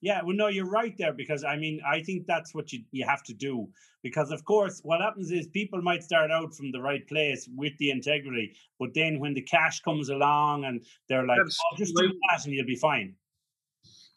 [0.00, 3.06] Yeah, well, no, you're right there because I mean, I think that's what you, you
[3.06, 3.68] have to do.
[4.02, 7.72] Because, of course, what happens is people might start out from the right place with
[7.78, 12.08] the integrity, but then when the cash comes along and they're like, oh, just do
[12.08, 13.14] that and you'll be fine.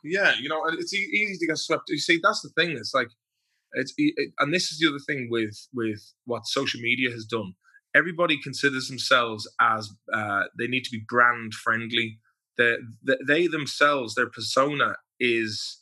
[0.03, 1.83] Yeah, you know, it's easy to get swept.
[1.87, 2.71] You see, that's the thing.
[2.71, 3.07] It's like,
[3.73, 7.53] it's it, and this is the other thing with with what social media has done.
[7.95, 12.19] Everybody considers themselves as uh, they need to be brand friendly.
[12.57, 12.75] They,
[13.25, 15.81] they themselves, their persona is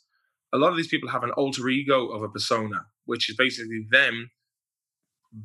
[0.54, 3.86] a lot of these people have an alter ego of a persona, which is basically
[3.90, 4.30] them.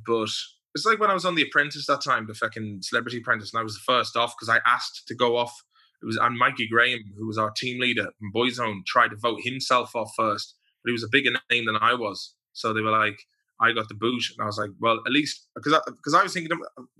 [0.06, 0.30] But
[0.74, 3.60] it's like when I was on The Apprentice that time, the fucking Celebrity Apprentice, and
[3.60, 5.54] I was the first off because I asked to go off.
[6.02, 9.42] It was and Mikey Graham, who was our team leader from Boyzone, tried to vote
[9.44, 12.34] himself off first, but he was a bigger name than I was.
[12.54, 13.20] So they were like,
[13.60, 16.24] I got the boot, and I was like, well, at least because because I, I,
[16.24, 16.58] was thinking,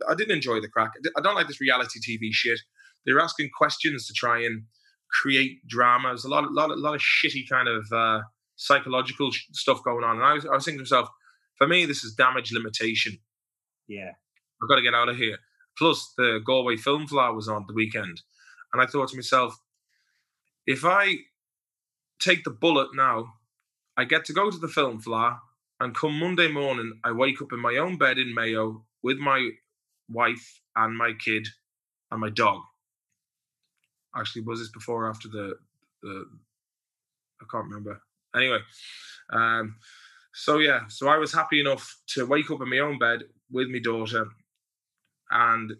[0.08, 0.92] I didn't enjoy the crack.
[1.18, 2.60] I don't like this reality TV shit.
[3.06, 4.64] They were asking questions to try and
[5.10, 6.10] create drama.
[6.10, 8.22] There's a lot, a lot, a lot of shitty kind of uh,
[8.58, 10.18] psychological stuff going on.
[10.18, 11.10] And I was, I was thinking to myself,
[11.56, 13.18] for me, this is damage limitation.
[13.88, 14.12] Yeah,
[14.62, 15.38] I've got to get out of here.
[15.78, 18.22] Plus, the Galway Film Fleadh was on the weekend,
[18.72, 19.60] and I thought to myself,
[20.68, 21.16] if I
[22.20, 23.34] take the bullet now,
[23.98, 25.38] I get to go to the Film Fleadh,
[25.80, 29.50] and come Monday morning, I wake up in my own bed in Mayo with my
[30.10, 31.48] wife and my kid
[32.12, 32.62] and my dog
[34.16, 35.56] actually was this before or after the
[36.02, 36.26] the
[37.42, 38.02] I can't remember.
[38.36, 38.60] Anyway,
[39.32, 39.76] um,
[40.34, 43.68] so yeah, so I was happy enough to wake up in my own bed with
[43.70, 44.28] my daughter,
[45.30, 45.74] and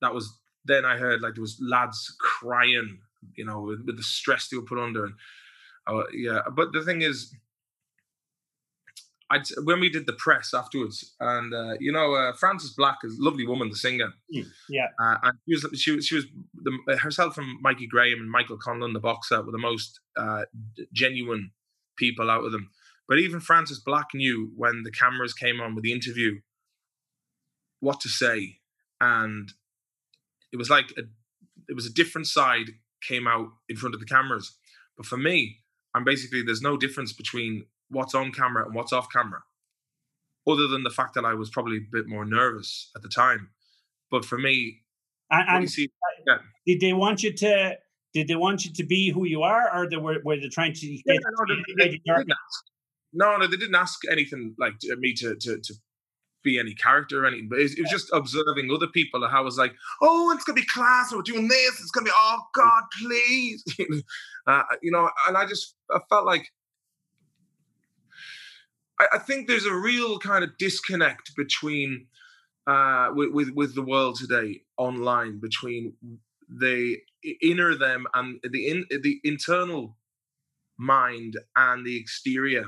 [0.00, 3.00] that was then I heard like there was lads crying,
[3.34, 5.14] you know, with, with the stress they were put under, and
[5.86, 6.40] uh, yeah.
[6.54, 7.34] But the thing is,
[9.30, 13.18] I'd, when we did the press afterwards, and uh, you know, uh, Frances Black is
[13.18, 14.12] a lovely woman, the singer.
[14.34, 14.88] Mm, yeah.
[15.00, 18.58] Uh, and she was she was she was the, herself and Mikey Graham and Michael
[18.58, 20.42] Conlan, the boxer, were the most uh,
[20.92, 21.52] genuine
[21.96, 22.70] people out of them.
[23.08, 26.40] But even Frances Black knew when the cameras came on with the interview
[27.80, 28.58] what to say,
[29.00, 29.50] and
[30.52, 31.02] it was like a,
[31.68, 32.70] it was a different side
[33.02, 34.56] came out in front of the cameras.
[34.96, 35.61] But for me,
[35.94, 39.42] I'm basically there's no difference between what's on camera and what's off camera,
[40.48, 43.50] other than the fact that I was probably a bit more nervous at the time.
[44.10, 44.82] But for me,
[45.30, 45.90] and, and see,
[46.26, 46.38] yeah.
[46.66, 47.76] did they want you to?
[48.14, 50.74] Did they want you to be who you are, or they were, were they trying
[50.74, 50.86] to?
[50.86, 52.24] Yeah, no, they, they, they.
[53.14, 55.74] No, no, they didn't ask anything like me to to to
[56.42, 59.40] be any character or anything, but it, it was just observing other people and I
[59.40, 62.82] was like, oh, it's gonna be class, we're doing this, it's gonna be, oh God,
[63.00, 63.64] please,
[64.46, 66.48] uh, you know, and I just I felt like
[69.00, 72.06] I, I think there's a real kind of disconnect between
[72.66, 75.94] uh, with, with with the world today online between
[76.48, 76.96] the
[77.40, 79.96] inner them and the in the internal
[80.78, 82.66] mind and the exterior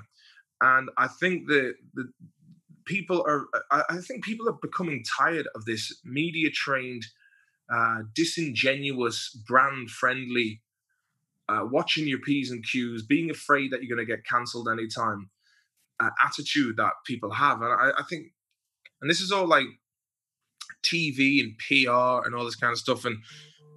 [0.60, 2.08] and i think that the
[2.86, 7.04] people are I, think people are becoming tired of this media trained
[7.72, 10.60] uh, disingenuous brand friendly
[11.48, 15.30] uh, watching your p's and q's being afraid that you're going to get cancelled anytime
[16.00, 17.62] uh, attitude that people have.
[17.62, 18.28] And I, I think,
[19.00, 19.66] and this is all like
[20.82, 23.04] TV and PR and all this kind of stuff.
[23.04, 23.18] And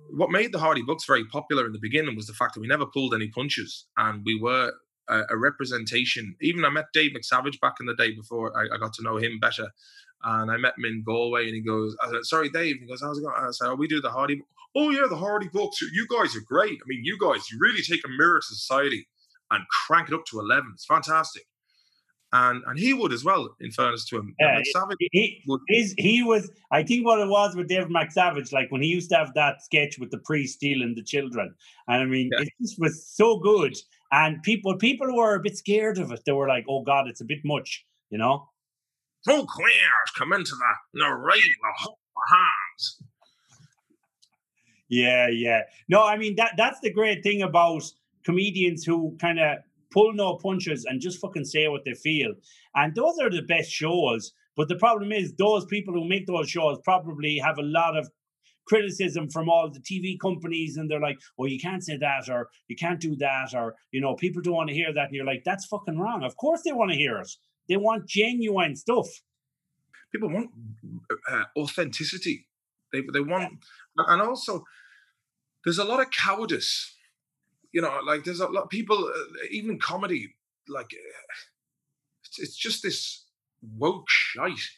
[0.09, 2.67] what made the Hardy Bucks very popular in the beginning was the fact that we
[2.67, 4.71] never pulled any punches and we were
[5.09, 6.35] a, a representation.
[6.41, 9.17] Even I met Dave McSavage back in the day before I, I, got to know
[9.17, 9.67] him better.
[10.23, 12.77] And I met him in Galway and he goes, I said, sorry, Dave.
[12.79, 13.35] He goes, how's it going?
[13.37, 14.41] I said, oh, we do the Hardy.
[14.75, 15.81] Oh, yeah, the Hardy Bucks.
[15.81, 16.73] You guys are great.
[16.73, 19.07] I mean, you guys, you really take a mirror to society
[19.51, 20.71] and crank it up to 11.
[20.73, 21.43] It's fantastic
[22.33, 23.55] and and he would as well.
[23.59, 24.61] In fairness to him, yeah,
[25.11, 25.61] he, would.
[25.97, 26.51] he was.
[26.71, 29.63] I think what it was with David McSavage, like when he used to have that
[29.63, 31.55] sketch with the priest stealing the children,
[31.87, 32.43] and I mean, yeah.
[32.43, 33.75] it just was so good.
[34.11, 36.21] And people, people were a bit scared of it.
[36.25, 38.49] They were like, "Oh God, it's a bit much," you know.
[39.27, 41.41] Two queers come into the narrator
[42.29, 43.01] hands.
[44.89, 45.61] Yeah, yeah.
[45.89, 47.83] No, I mean that that's the great thing about
[48.25, 49.57] comedians who kind of
[49.91, 52.33] pull no punches and just fucking say what they feel.
[52.75, 54.33] And those are the best shows.
[54.55, 58.09] But the problem is, those people who make those shows probably have a lot of
[58.67, 62.49] criticism from all the TV companies, and they're like, "Oh, you can't say that, or
[62.67, 65.25] you can't do that, or you know, people don't want to hear that." And you're
[65.25, 67.31] like, "That's fucking wrong." Of course, they want to hear it.
[67.69, 69.07] They want genuine stuff.
[70.11, 70.49] People want
[71.29, 72.47] uh, authenticity.
[72.93, 73.59] They they want,
[73.97, 74.63] and also,
[75.63, 76.97] there's a lot of cowardice
[77.71, 80.33] you know, like there's a lot of people, uh, even comedy,
[80.67, 80.87] like
[82.23, 83.25] it's, it's just this
[83.77, 84.69] woke shite.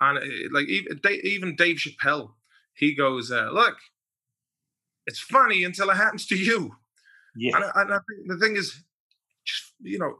[0.00, 2.34] And it, like even, even Dave Chappelle,
[2.76, 3.76] he goes, uh, look,
[5.06, 6.76] it's funny until it happens to you.
[7.36, 7.56] Yeah.
[7.56, 8.82] And, and I think the thing is,
[9.44, 10.16] just, you know,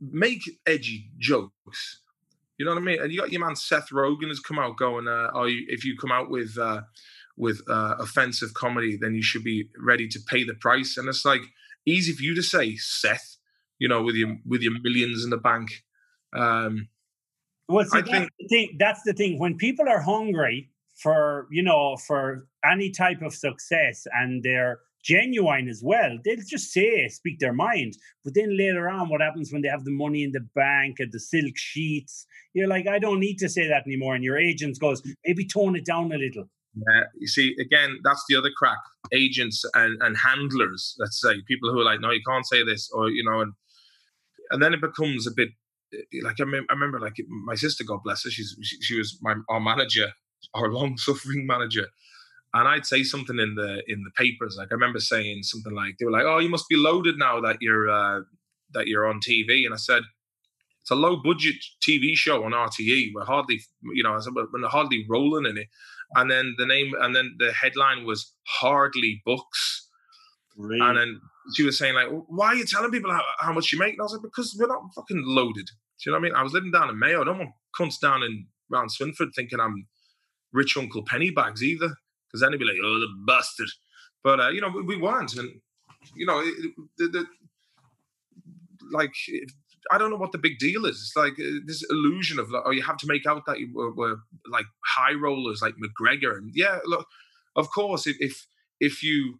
[0.00, 2.00] make edgy jokes.
[2.58, 3.00] You know what I mean?
[3.00, 5.96] And you got your man Seth Rogen has come out going, uh, "Oh, if you
[5.96, 6.82] come out with uh,
[7.36, 10.98] with uh, offensive comedy, then you should be ready to pay the price.
[10.98, 11.40] And it's like
[11.86, 13.38] easy for you to say, Seth,
[13.78, 15.84] you know, with your with your millions in the bank.
[16.34, 16.88] Um,
[17.68, 18.76] well, see, I that's think the thing.
[18.78, 19.38] That's the thing.
[19.38, 20.69] When people are hungry
[21.02, 26.18] for you know for any type of success and they're genuine as well.
[26.24, 27.96] They'll just say, speak their mind.
[28.24, 31.12] But then later on, what happens when they have the money in the bank and
[31.12, 32.26] the silk sheets?
[32.54, 34.14] You're like, I don't need to say that anymore.
[34.14, 36.44] And your agent goes, maybe tone it down a little.
[36.76, 38.78] Uh, you see, again, that's the other crack.
[39.12, 42.90] Agents and, and handlers, let's say, people who are like, no, you can't say this,
[42.92, 43.52] or you know, and
[44.50, 45.48] and then it becomes a bit
[45.92, 49.18] eh, like I, I remember, like my sister, God bless her, she's she, she was
[49.20, 50.12] my our manager,
[50.54, 51.86] our long suffering manager,
[52.54, 54.56] and I'd say something in the in the papers.
[54.58, 57.40] Like I remember saying something like, they were like, oh, you must be loaded now
[57.40, 58.20] that you're uh,
[58.72, 60.02] that you're on TV, and I said.
[60.82, 63.10] It's a low budget TV show on RTE.
[63.14, 63.60] We're hardly,
[63.92, 65.66] you know, I said, we're hardly rolling in it
[66.16, 69.88] and then the name and then the headline was hardly Bucks
[70.56, 70.80] really?
[70.80, 71.20] and then
[71.54, 74.00] she was saying like why are you telling people how, how, much you make and
[74.00, 75.72] i was like because we're not fucking loaded do
[76.06, 78.00] you know what i mean i was living down in mayo i don't want cunts
[78.00, 79.86] down in around swinford thinking i'm
[80.52, 81.94] rich uncle pennybags either
[82.26, 83.68] because then they'd be like oh the bastard
[84.22, 85.60] but uh, you know we, we, weren't and
[86.14, 87.26] you know it, the, the,
[88.92, 89.14] like
[89.90, 90.96] I don't know what the big deal is.
[90.96, 93.70] It's like uh, this illusion of like, oh, you have to make out that you
[93.72, 94.16] were, were,
[94.50, 97.06] like high rollers like McGregor, and yeah, look,
[97.56, 98.46] of course, if if,
[98.78, 99.38] if you,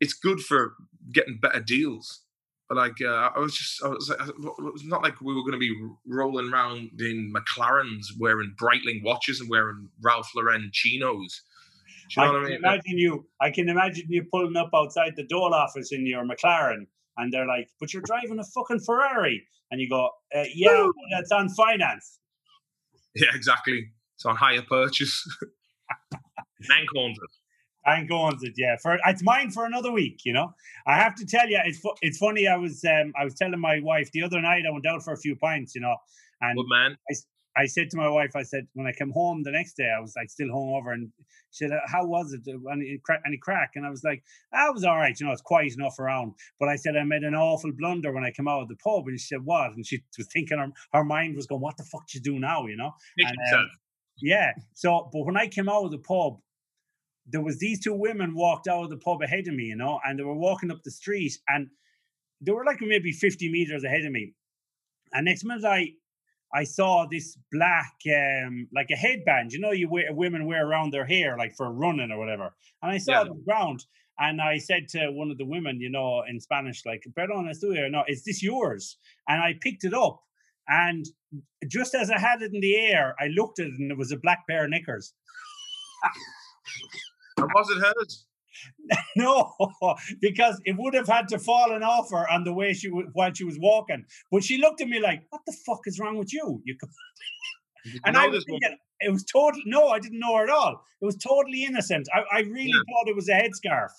[0.00, 0.74] it's good for
[1.12, 2.22] getting better deals,
[2.70, 5.40] But like, uh, I was just, I was, like, it was not like we were
[5.40, 5.74] going to be
[6.06, 11.42] rolling around in McLarens wearing Breitling watches and wearing Ralph Lauren chinos.
[12.14, 12.58] Do you know I, can I mean?
[12.58, 13.26] imagine you.
[13.40, 17.46] I can imagine you pulling up outside the Dole office in your McLaren, and they're
[17.46, 22.20] like, "But you're driving a fucking Ferrari," and you go, uh, "Yeah, that's on finance."
[23.16, 23.90] Yeah, exactly.
[24.14, 25.26] It's on hire purchase.
[26.68, 27.18] Bank owns
[27.84, 28.54] Bank owns it.
[28.56, 30.20] Yeah, for it's mine for another week.
[30.24, 30.52] You know,
[30.86, 32.46] I have to tell you, it's fu- it's funny.
[32.46, 34.64] I was um, I was telling my wife the other night.
[34.68, 35.74] I went out for a few pints.
[35.74, 35.96] You know,
[36.40, 36.96] and Good man.
[37.10, 37.14] I,
[37.56, 40.00] I said to my wife, I said, when I came home the next day, I
[40.00, 41.10] was like still hungover, and
[41.50, 42.42] she said, "How was it?
[42.70, 43.22] Any crack?
[43.26, 44.22] Any crack?" And I was like,
[44.52, 45.18] "I was all right.
[45.18, 48.24] You know, it's quiet enough around." But I said I made an awful blunder when
[48.24, 50.68] I came out of the pub, and she said, "What?" And she was thinking her,
[50.92, 52.92] her mind was going, "What the fuck you do now?" You know?
[53.18, 53.70] And, um,
[54.18, 54.52] yeah.
[54.74, 56.38] So, but when I came out of the pub,
[57.30, 60.00] there was these two women walked out of the pub ahead of me, you know,
[60.04, 61.68] and they were walking up the street, and
[62.40, 64.34] they were like maybe fifty meters ahead of me.
[65.12, 65.92] And next minute, I
[66.52, 70.92] I saw this black, um, like a headband, you know, you wear, women wear around
[70.92, 72.54] their hair, like for running or whatever.
[72.82, 73.20] And I saw yeah.
[73.20, 73.84] it on the ground,
[74.18, 77.90] and I said to one of the women, you know, in Spanish, like, "Perdón, estudio,
[77.90, 78.96] no, is this yours?"
[79.28, 80.20] And I picked it up,
[80.68, 81.06] and
[81.68, 84.12] just as I had it in the air, I looked at it, and it was
[84.12, 85.12] a black pair of knickers.
[87.42, 88.26] was it hers?
[89.16, 89.54] no,
[90.20, 93.44] because it would have had to fallen off her on the way she while she
[93.44, 94.04] was walking.
[94.30, 96.76] But she looked at me like, "What the fuck is wrong with you?" You
[98.04, 99.60] and I was thinking, it was total.
[99.64, 100.82] No, I didn't know her at all.
[101.00, 102.08] It was totally innocent.
[102.12, 102.82] I, I really yeah.
[102.88, 103.90] thought it was a headscarf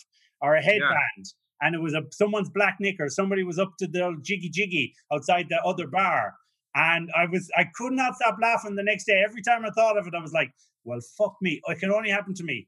[0.41, 0.91] or a headband.
[1.17, 1.23] Yeah.
[1.63, 3.09] And it was a someone's black knicker.
[3.09, 6.35] Somebody was up to the jiggy jiggy outside the other bar.
[6.73, 9.23] And I was I could not stop laughing the next day.
[9.23, 10.51] Every time I thought of it, I was like,
[10.83, 11.61] well, fuck me.
[11.67, 12.67] It can only happen to me.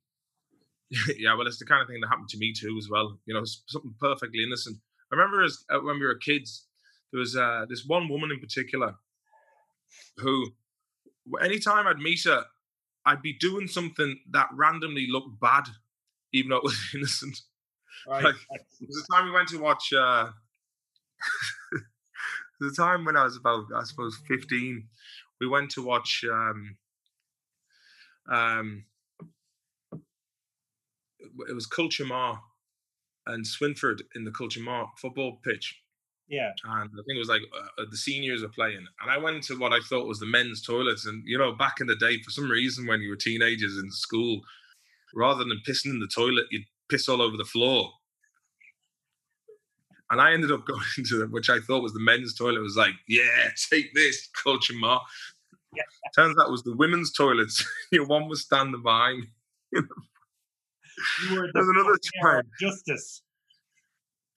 [1.17, 3.17] yeah, well, it's the kind of thing that happened to me too, as well.
[3.25, 4.77] You know, something perfectly innocent.
[5.11, 6.67] I remember as uh, when we were kids,
[7.11, 8.95] there was uh, this one woman in particular
[10.17, 10.47] who,
[11.41, 12.45] anytime I'd meet her,
[13.05, 15.65] I'd be doing something that randomly looked bad,
[16.33, 17.41] even though it was innocent.
[18.07, 18.23] Right.
[18.23, 18.35] Like,
[18.79, 19.93] the time we went to watch.
[19.93, 20.29] Uh,
[22.59, 24.87] the time when I was about, I suppose, fifteen,
[25.39, 26.23] we went to watch.
[26.29, 26.77] Um,
[28.31, 28.85] um,
[31.49, 32.39] it was Kiltimagh
[33.27, 35.79] and Swinford in the Kiltimagh football pitch.
[36.27, 36.51] Yeah.
[36.63, 38.85] And I think it was like uh, uh, the seniors were playing.
[39.01, 41.05] And I went into what I thought was the men's toilets.
[41.05, 43.91] And, you know, back in the day, for some reason, when you were teenagers in
[43.91, 44.41] school,
[45.13, 47.91] rather than pissing in the toilet, you'd piss all over the floor.
[50.11, 52.59] And I ended up going into them, which I thought was the men's toilet.
[52.59, 55.01] It was like, yeah, take this, Kiltimagh.
[55.75, 55.83] Yeah.
[56.15, 57.65] Turns out it was the women's toilets.
[57.91, 59.27] Your one was standing behind.
[61.29, 62.43] You were the there's another time.
[62.59, 63.21] Justice.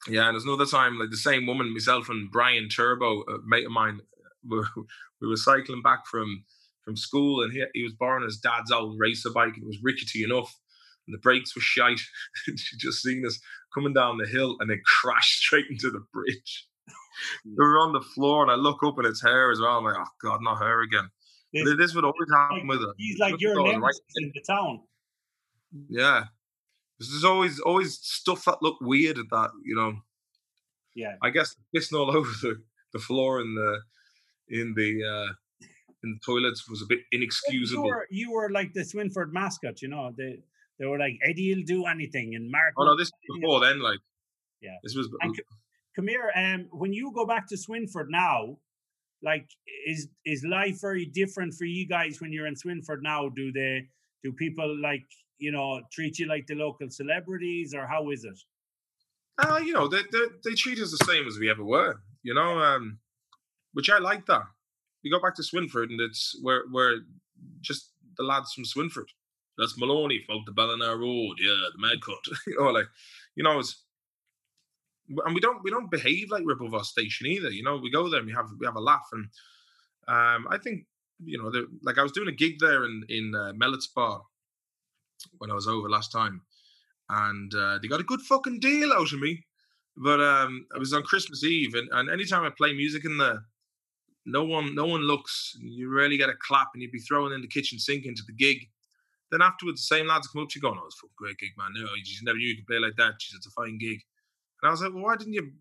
[0.09, 3.67] Yeah, and there's another time, like the same woman, myself and Brian Turbo, a mate
[3.67, 4.01] of mine,
[4.49, 4.59] we,
[5.21, 6.45] we were cycling back from
[6.85, 9.57] from school, and he, he was borrowing his dad's old racer bike.
[9.57, 10.57] It was rickety enough,
[11.07, 12.01] and the brakes were shite.
[12.57, 13.41] she just seen us
[13.75, 16.69] coming down the hill, and then crashed straight into the bridge.
[17.45, 19.79] we were on the floor, and I look up, and it's her as well.
[19.79, 21.11] I'm like, oh god, not her again.
[21.53, 22.93] This, this would always happen like, with her.
[22.99, 24.81] He's like your nemesis right in the town.
[25.89, 26.25] Yeah,
[26.99, 29.95] there's always always stuff that look weird at that, you know.
[30.95, 31.17] Yeah.
[31.23, 33.81] I guess pissing all over the, the floor in the
[34.49, 35.33] in the uh
[36.03, 37.85] in the toilets was a bit inexcusable.
[37.85, 40.13] You were, you were like the Swinford mascot, you know.
[40.17, 40.39] They
[40.79, 42.75] they were like Eddie'll do anything and Mark.
[42.79, 43.99] Oh no, this was before then, like
[44.61, 44.77] yeah.
[44.83, 45.37] This was and,
[45.95, 48.59] come here, um when you go back to Swinford now,
[49.23, 49.49] like
[49.87, 53.29] is is life very different for you guys when you're in Swinford now?
[53.29, 53.89] Do they
[54.23, 55.07] do people like
[55.39, 58.39] you know, treat you like the local celebrities, or how is it?
[59.39, 62.33] Uh, you know, they, they, they treat us the same as we ever were, you
[62.33, 62.99] know, um,
[63.75, 64.43] which I like that.
[65.05, 67.01] We go back to Swinford and it's we're, we're
[67.61, 69.09] just the lads from Swinford.
[69.59, 72.19] That's Maloney from the Ballina Road, yeah, the mad cut.
[72.47, 72.87] you know, like,
[73.35, 73.83] you know, it's
[75.25, 77.51] and we don't we don't behave like we're above our station either.
[77.51, 79.29] You know, we go there and we have we have a laugh, and
[80.09, 80.87] um, I think
[81.25, 81.51] you know,
[81.83, 84.23] like I was doing a gig there in in uh, Mellett's Bar
[85.39, 86.43] when I was over last time,
[87.09, 89.45] and uh, they got a good fucking deal out of me.
[89.97, 93.45] But um, it was on Christmas Eve, and, and anytime I play music in there,
[94.27, 95.57] no one no one looks.
[95.61, 98.35] You rarely get a clap, and you'd be throwing in the kitchen sink into the
[98.35, 98.69] gig.
[99.31, 101.53] Then afterwards, the same lads come up to you going, "Oh, it's a great gig,
[101.57, 101.71] man.
[101.75, 103.15] No, you just never knew you could play like that.
[103.15, 104.03] Jeez, it's a fine gig."
[104.63, 105.53] And I was like, "Well, why didn't you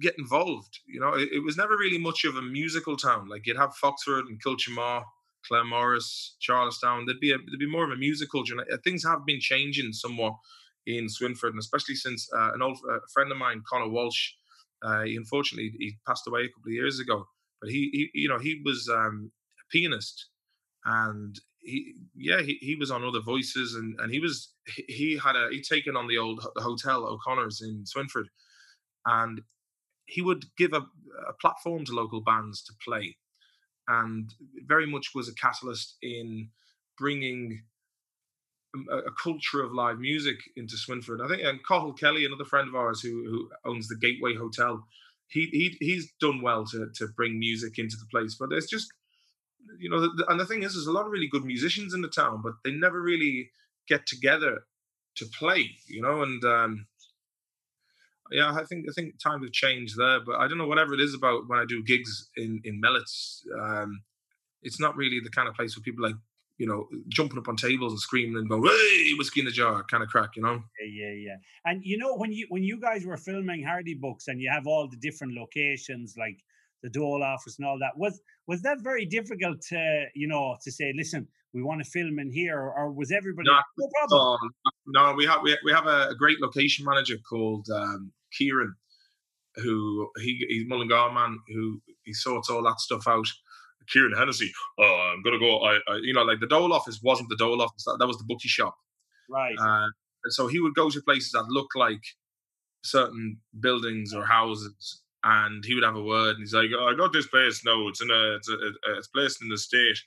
[0.00, 3.28] get involved?" You know, it, it was never really much of a musical town.
[3.28, 5.04] Like you'd have Foxford and Kiltimagh,
[5.44, 7.04] Claremorris, Charlestown.
[7.06, 8.42] There'd be a, there'd be more of a musical.
[8.42, 10.34] Uh, things have been changing somewhat
[10.86, 14.32] in Swinford, and especially since uh, an old uh, friend of mine, Conor Walsh,
[14.82, 17.26] Uh, he, unfortunately, he passed away a couple of years ago.
[17.60, 19.32] But he, he you know, he was um,
[19.62, 20.28] a pianist,
[20.84, 25.16] and he, yeah, he, he was on other voices, and and he was he, he
[25.16, 28.28] had a he'd taken on the old the hotel O'Connor's in Swinford,
[29.04, 29.42] and
[30.06, 30.82] he would give a,
[31.28, 33.16] a platform to local bands to play,
[33.88, 34.32] and
[34.66, 36.50] very much was a catalyst in
[36.96, 37.62] bringing
[38.90, 41.24] a, a culture of live music into Swinford.
[41.24, 44.84] I think and Cathal Kelly, another friend of ours who who owns the Gateway Hotel,
[45.28, 48.36] he he he's done well to to bring music into the place.
[48.38, 48.92] But there's just
[49.78, 52.08] you know, and the thing is, there's a lot of really good musicians in the
[52.08, 53.50] town, but they never really
[53.88, 54.60] get together
[55.16, 55.70] to play.
[55.86, 56.86] You know, and um,
[58.30, 60.20] yeah, I think I think times have changed there.
[60.24, 63.42] But I don't know whatever it is about when I do gigs in in Mellets.
[63.58, 64.02] Um,
[64.62, 66.16] it's not really the kind of place where people like
[66.58, 69.84] you know, jumping up on tables and screaming and going, "Hey, whiskey in the jar,"
[69.84, 70.60] kind of crack, you know.
[70.80, 71.36] Yeah, yeah, yeah.
[71.64, 74.66] And you know, when you when you guys were filming Hardy Bucks and you have
[74.66, 76.38] all the different locations, like
[76.82, 80.72] the Dole office and all that, was was that very difficult to you know to
[80.72, 84.50] say, listen, we want to film in here, or, was everybody no, no problem?
[84.86, 88.74] No, we have we, we have a, a great location manager called um, Kieran,
[89.56, 93.26] who he he's Mullingar man who he sorts all that stuff out
[93.88, 95.60] Kieran Hennessy, oh, I'm gonna go.
[95.60, 97.84] I, I, you know, like the Dole office wasn't the Dole office.
[97.84, 98.76] That, that was the bookie shop.
[99.28, 99.56] Right.
[99.58, 99.86] Uh,
[100.28, 102.02] so he would go to places that look like
[102.82, 106.94] certain buildings or houses, and he would have a word, and he's like, oh, "I
[106.94, 107.64] got this place.
[107.64, 108.56] No, it's in a, it's a,
[108.96, 109.98] it's placed in the state."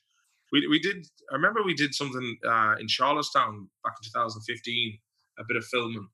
[0.51, 1.07] We we did.
[1.31, 4.99] I remember we did something uh, in Charlestown back in 2015,
[5.39, 6.07] a bit of filming,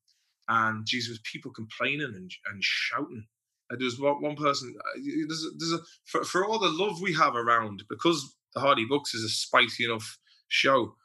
[0.49, 3.25] and Jesus, people complaining and, and shouting
[3.71, 4.73] there's one, one person.
[4.79, 8.61] Uh, there's a, there's a for, for all the love we have around because the
[8.61, 10.17] Hardy Bucks is a spicy enough
[10.47, 10.95] show.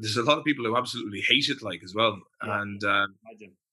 [0.00, 2.18] There's a lot of people who absolutely hate it, like as well.
[2.44, 3.14] Yeah, and um,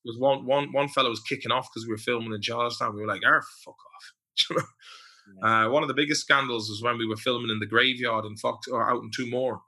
[0.05, 2.95] was one one one fellow was kicking off because we were filming in Charlestown.
[2.95, 4.65] We were like, "Ah, fuck off."
[5.43, 5.65] yeah.
[5.65, 8.35] uh, one of the biggest scandals was when we were filming in the graveyard in
[8.37, 9.61] Fox or out in Two More.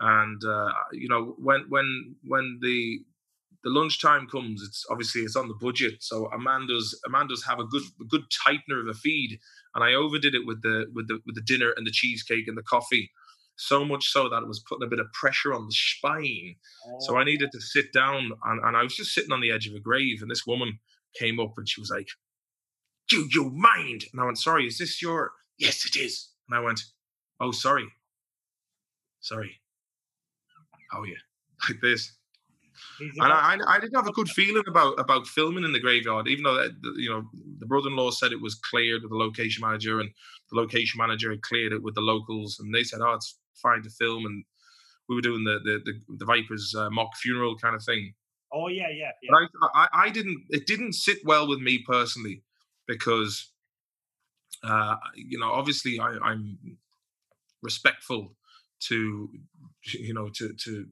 [0.00, 3.00] and uh, you know when when when the
[3.64, 5.94] the lunchtime comes, it's obviously it's on the budget.
[6.02, 9.40] So Amanda's Amanda's have a good a good tightener of a feed,
[9.74, 12.58] and I overdid it with the with the with the dinner and the cheesecake and
[12.58, 13.10] the coffee,
[13.56, 16.56] so much so that it was putting a bit of pressure on the spine.
[16.86, 16.98] Oh.
[17.00, 19.66] So I needed to sit down, and, and I was just sitting on the edge
[19.66, 20.78] of a grave, and this woman
[21.18, 22.08] came up and she was like,
[23.08, 26.28] "Do you mind?" And I went, "Sorry, is this your?" Yes, it is.
[26.48, 26.82] And I went,
[27.40, 27.88] "Oh, sorry,
[29.20, 29.60] sorry.
[30.90, 31.16] How are you?"
[31.66, 32.12] Like this
[33.00, 36.44] and I, I didn't have a good feeling about about filming in the graveyard, even
[36.44, 37.28] though that, you know
[37.58, 40.10] the brother-in-law said it was cleared with the location manager, and
[40.50, 43.82] the location manager had cleared it with the locals, and they said, "Oh, it's fine
[43.82, 44.44] to film." And
[45.08, 48.14] we were doing the the the, the Vipers uh, mock funeral kind of thing.
[48.52, 49.10] Oh yeah, yeah.
[49.22, 49.30] yeah.
[49.30, 50.44] But I, I, I didn't.
[50.50, 52.42] It didn't sit well with me personally
[52.86, 53.50] because,
[54.62, 56.58] uh, you know, obviously I, I'm
[57.62, 58.36] respectful
[58.78, 59.30] to
[59.92, 60.86] you know to to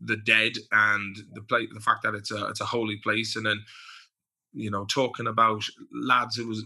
[0.00, 3.46] the, dead and the place, the fact that it's a it's a holy place, and
[3.46, 3.60] then
[4.52, 6.64] you know talking about lads who was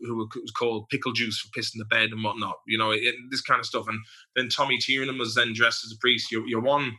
[0.00, 3.40] who was called pickle juice for pissing the bed and whatnot, you know, it, this
[3.40, 3.86] kind of stuff.
[3.88, 3.98] And
[4.36, 6.30] then Tommy Tiernan was then dressed as a priest.
[6.30, 6.92] Your, your one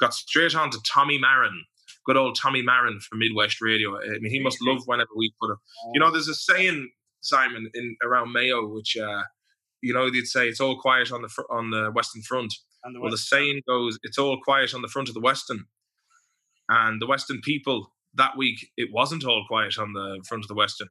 [0.00, 1.58] got straight on to Tommy Marren,
[2.06, 3.96] good old Tommy Marren from Midwest Radio.
[3.96, 5.58] I mean, he must love whenever we put him.
[5.94, 6.90] You know, there's a saying,
[7.20, 9.22] Simon, in around Mayo, which uh,
[9.82, 12.54] you know they'd say it's all quiet on the fr- on the Western Front.
[12.82, 15.66] The well, the saying goes, "It's all quiet on the front of the Western,"
[16.68, 20.54] and the Western people that week it wasn't all quiet on the front of the
[20.54, 20.88] Western.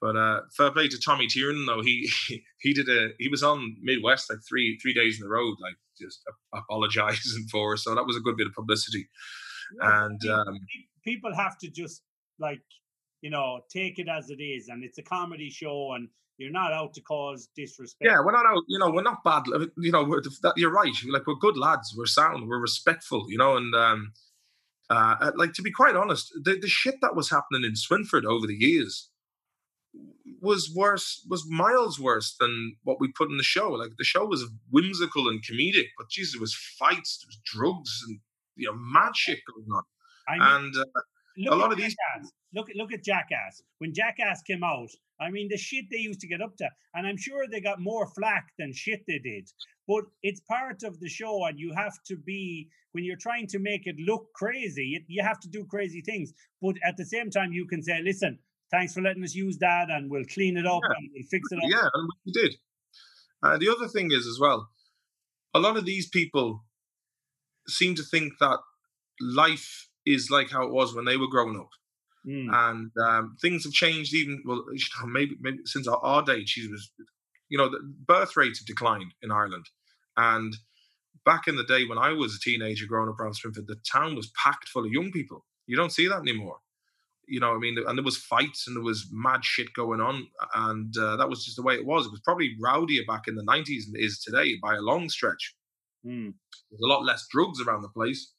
[0.00, 2.08] But uh, fair play to Tommy Tiernan though he
[2.60, 5.74] he did a he was on Midwest like three three days in the road, like
[6.00, 6.22] just
[6.54, 7.76] apologizing for.
[7.76, 9.08] So that was a good bit of publicity.
[9.80, 10.58] Yeah, and um,
[11.04, 12.02] people have to just
[12.38, 12.62] like
[13.20, 16.08] you know take it as it is, and it's a comedy show, and
[16.38, 18.08] you're not out to cause disrespect.
[18.08, 18.62] Yeah, we're not out.
[18.68, 19.42] You know, we're not bad.
[19.76, 20.92] You know, we're, that, you're right.
[21.08, 21.94] Like we're good lads.
[21.96, 22.48] We're sound.
[22.48, 23.26] We're respectful.
[23.28, 24.12] You know, and um,
[24.88, 28.24] uh, uh, like to be quite honest, the, the shit that was happening in Swinford
[28.24, 29.10] over the years
[30.40, 31.26] was worse.
[31.28, 33.70] Was miles worse than what we put in the show.
[33.72, 38.00] Like the show was whimsical and comedic, but Jesus, there was fights, there was drugs,
[38.06, 38.20] and
[38.54, 39.82] you know, mad shit going on.
[40.28, 41.00] I mean, and uh,
[41.46, 41.94] a lot of these.
[42.54, 43.62] Look, look at Jackass.
[43.78, 44.88] When Jackass came out,
[45.20, 47.80] I mean, the shit they used to get up to, and I'm sure they got
[47.80, 49.48] more flack than shit they did.
[49.86, 53.58] But it's part of the show, and you have to be when you're trying to
[53.58, 55.04] make it look crazy.
[55.08, 56.32] You have to do crazy things,
[56.62, 58.38] but at the same time, you can say, "Listen,
[58.70, 60.96] thanks for letting us use that, and we'll clean it up yeah.
[60.96, 62.56] and we'll fix it up." Yeah, and we did.
[63.42, 64.70] Uh, the other thing is as well,
[65.54, 66.64] a lot of these people
[67.66, 68.58] seem to think that
[69.20, 71.70] life is like how it was when they were growing up
[72.28, 72.48] Mm.
[72.52, 74.64] And um, things have changed even, well,
[75.06, 76.90] maybe, maybe since our, our day, she was,
[77.48, 79.66] you know, the birth rates have declined in Ireland.
[80.16, 80.54] And
[81.24, 84.14] back in the day when I was a teenager growing up around Springfield, the town
[84.14, 85.44] was packed full of young people.
[85.66, 86.56] You don't see that anymore.
[87.26, 90.26] You know, I mean, and there was fights and there was mad shit going on,
[90.54, 92.06] and uh, that was just the way it was.
[92.06, 95.10] It was probably rowdier back in the '90s than it is today by a long
[95.10, 95.54] stretch.
[96.06, 96.32] Mm.
[96.70, 98.32] There's a lot less drugs around the place,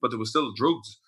[0.00, 1.00] but there was still drugs.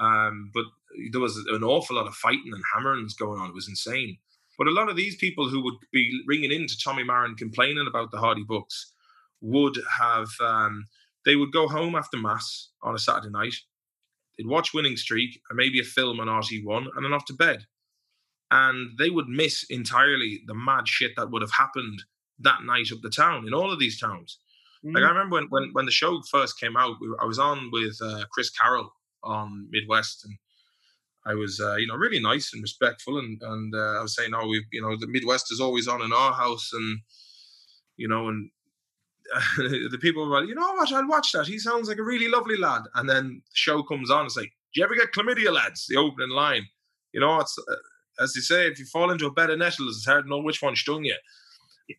[0.00, 0.64] Um, but
[1.12, 3.50] there was an awful lot of fighting and hammerings going on.
[3.50, 4.18] It was insane.
[4.58, 7.86] But a lot of these people who would be ringing in to Tommy Marren complaining
[7.86, 8.92] about the Hardy Bucks
[9.40, 10.84] would have um,
[11.24, 13.54] they would go home after mass on a Saturday night.
[14.36, 17.64] They'd watch Winning Streak and maybe a film on RT1 and then off to bed.
[18.50, 22.02] And they would miss entirely the mad shit that would have happened
[22.40, 24.38] that night up the town in all of these towns.
[24.84, 24.94] Mm.
[24.94, 27.38] Like I remember when, when when the show first came out, we were, I was
[27.38, 28.92] on with uh, Chris Carroll
[29.22, 30.34] on Midwest, and
[31.26, 34.32] I was uh, you know really nice and respectful, and and uh, I was saying,
[34.34, 37.00] oh, we you know the Midwest is always on in our house, and
[37.96, 38.50] you know, and
[39.58, 41.46] the people were like, you know what, I'll watch that.
[41.46, 42.82] He sounds like a really lovely lad.
[42.94, 44.26] And then the show comes on.
[44.26, 45.86] It's like, do you ever get chlamydia, lads?
[45.86, 46.66] The opening line.
[47.12, 49.96] You know, it's uh, as they say, if you fall into a bed of nettles,
[49.96, 51.16] it's hard to know which one stung you.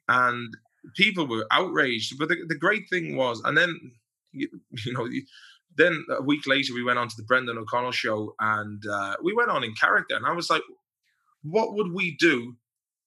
[0.07, 0.55] And
[0.95, 2.17] people were outraged.
[2.17, 3.91] But the, the great thing was, and then
[4.31, 4.47] you,
[4.85, 5.07] you know,
[5.77, 9.33] then a week later we went on to the Brendan O'Connor show, and uh, we
[9.33, 10.15] went on in character.
[10.15, 10.63] And I was like,
[11.43, 12.55] what would we do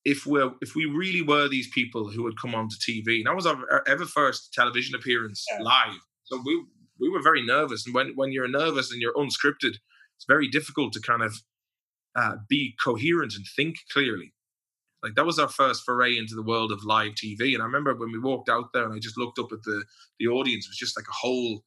[0.04, 3.34] if we're if we really were these people who had come onto TV, and that
[3.34, 5.62] was our, our ever first television appearance yeah.
[5.62, 5.98] live.
[6.24, 6.64] So we
[7.00, 9.76] we were very nervous, and when when you're nervous and you're unscripted,
[10.16, 11.34] it's very difficult to kind of
[12.16, 14.32] uh, be coherent and think clearly.
[15.02, 17.94] Like that was our first foray into the world of live TV, and I remember
[17.94, 19.84] when we walked out there, and I just looked up at the
[20.18, 20.66] the audience.
[20.66, 21.64] It was just like a whole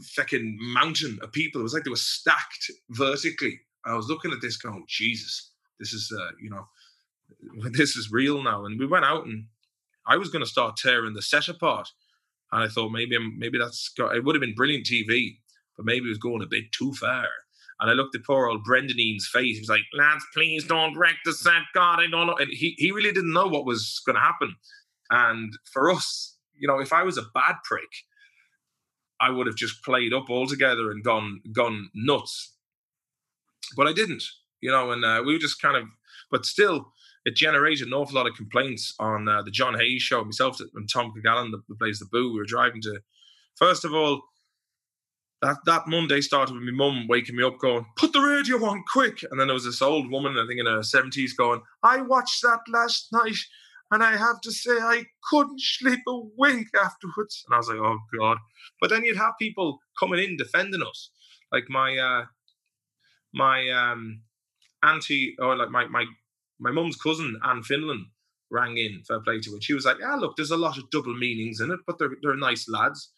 [0.00, 1.60] fucking mountain of people.
[1.60, 3.60] It was like they were stacked vertically.
[3.84, 6.64] I was looking at this, going, Jesus this is uh, you know
[7.72, 9.46] this is real now and we went out and
[10.06, 11.88] i was going to start tearing the set apart
[12.52, 15.36] and i thought maybe maybe that's got, it would have been brilliant tv
[15.76, 17.26] but maybe it was going a bit too far
[17.80, 19.56] and I looked at poor old Brendan face.
[19.56, 21.62] He was like, lads, please don't wreck the set.
[21.74, 22.36] God, I don't know.
[22.36, 24.54] And he, he really didn't know what was going to happen.
[25.10, 27.88] And for us, you know, if I was a bad prick,
[29.22, 32.54] I would have just played up altogether and gone gone nuts.
[33.76, 34.24] But I didn't
[34.62, 35.88] you know, and uh, we were just kind of,
[36.30, 36.92] but still,
[37.24, 40.24] it generated an awful lot of complaints on uh, the John Hayes show.
[40.24, 43.00] Myself and Tom Kilgallon, that plays the boo, we were driving to,
[43.56, 44.22] first of all,
[45.42, 48.84] that, that Monday started with my mum waking me up going, put the radio on
[48.90, 49.24] quick.
[49.28, 52.42] And then there was this old woman, I think in her 70s, going, I watched
[52.42, 53.38] that last night
[53.92, 57.44] and I have to say I couldn't sleep a wink afterwards.
[57.46, 58.38] And I was like, oh God.
[58.80, 61.10] But then you'd have people coming in defending us.
[61.52, 62.24] Like my uh
[63.34, 64.22] my um
[64.82, 66.06] auntie or like my my
[66.58, 68.06] my mum's cousin Anne Finland,
[68.50, 69.60] rang in fair play to her.
[69.60, 72.16] She was like, "Yeah, look, there's a lot of double meanings in it, but they're
[72.22, 73.12] they're nice lads,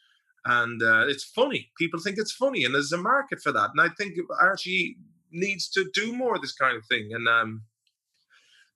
[0.44, 1.70] and uh, it's funny.
[1.78, 3.70] People think it's funny, and there's a market for that.
[3.76, 4.96] And I think RTE
[5.30, 7.10] needs to do more of this kind of thing.
[7.12, 7.62] And um,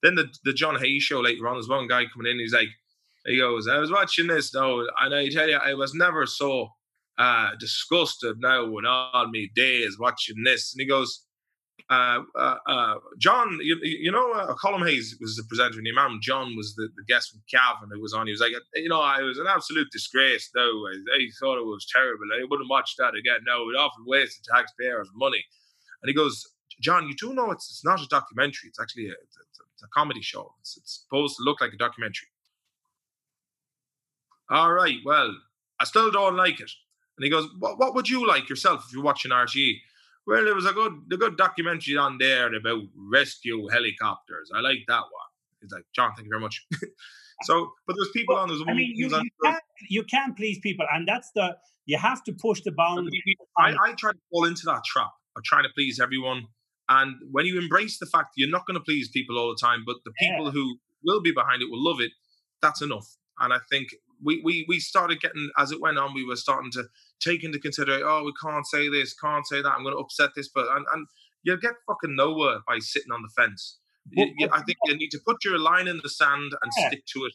[0.02, 2.38] then the the John Hayes show later on, there's one guy coming in.
[2.38, 2.68] He's like,
[3.26, 6.70] he goes, "I was watching this now, and I tell you, I was never so."
[7.20, 10.72] Uh, disgusted now in all my days watching this.
[10.72, 11.26] And he goes,
[11.90, 15.90] uh, uh, uh, John, you, you know, uh, Colm Hayes was the presenter, and the
[15.90, 18.26] Imam John was the, the guest from Calvin who was on.
[18.26, 20.86] He was like, you know, I was an absolute disgrace, though.
[20.86, 22.26] I thought it was terrible.
[22.32, 23.40] I wouldn't watch that again.
[23.46, 25.42] No, it often wasted taxpayers' money.
[26.02, 26.44] And he goes,
[26.80, 28.68] John, you do know it's, it's not a documentary.
[28.68, 30.54] It's actually a, it's a, it's a comedy show.
[30.60, 32.28] It's, it's supposed to look like a documentary.
[34.50, 35.34] All right, well,
[35.80, 36.70] I still don't like it.
[37.16, 39.74] And he goes, what, what would you like yourself if you're watching RTE?
[40.26, 44.50] Well, there was a good a good documentary on there about rescue helicopters.
[44.54, 45.28] I like that one.
[45.62, 46.66] He's like, John, thank you very much.
[47.44, 48.48] so, but there's people well, on.
[48.48, 52.22] There's I mean, you, you, can't, you can't please people, and that's the you have
[52.24, 53.22] to push the boundary.
[53.56, 56.46] I, I try to fall into that trap of trying to please everyone.
[56.88, 59.66] And when you embrace the fact that you're not going to please people all the
[59.66, 60.52] time, but the people yeah.
[60.52, 62.12] who will be behind it will love it,
[62.62, 63.16] that's enough.
[63.40, 63.88] And I think
[64.22, 66.84] we, we we started getting as it went on, we were starting to
[67.20, 70.30] take into consideration, oh, we can't say this, can't say that, I'm going to upset
[70.34, 71.06] this, but and, and
[71.42, 73.78] you get fucking nowhere by sitting on the fence.
[74.10, 76.88] You, you, I think you need to put your line in the sand and yeah.
[76.88, 77.34] stick to it.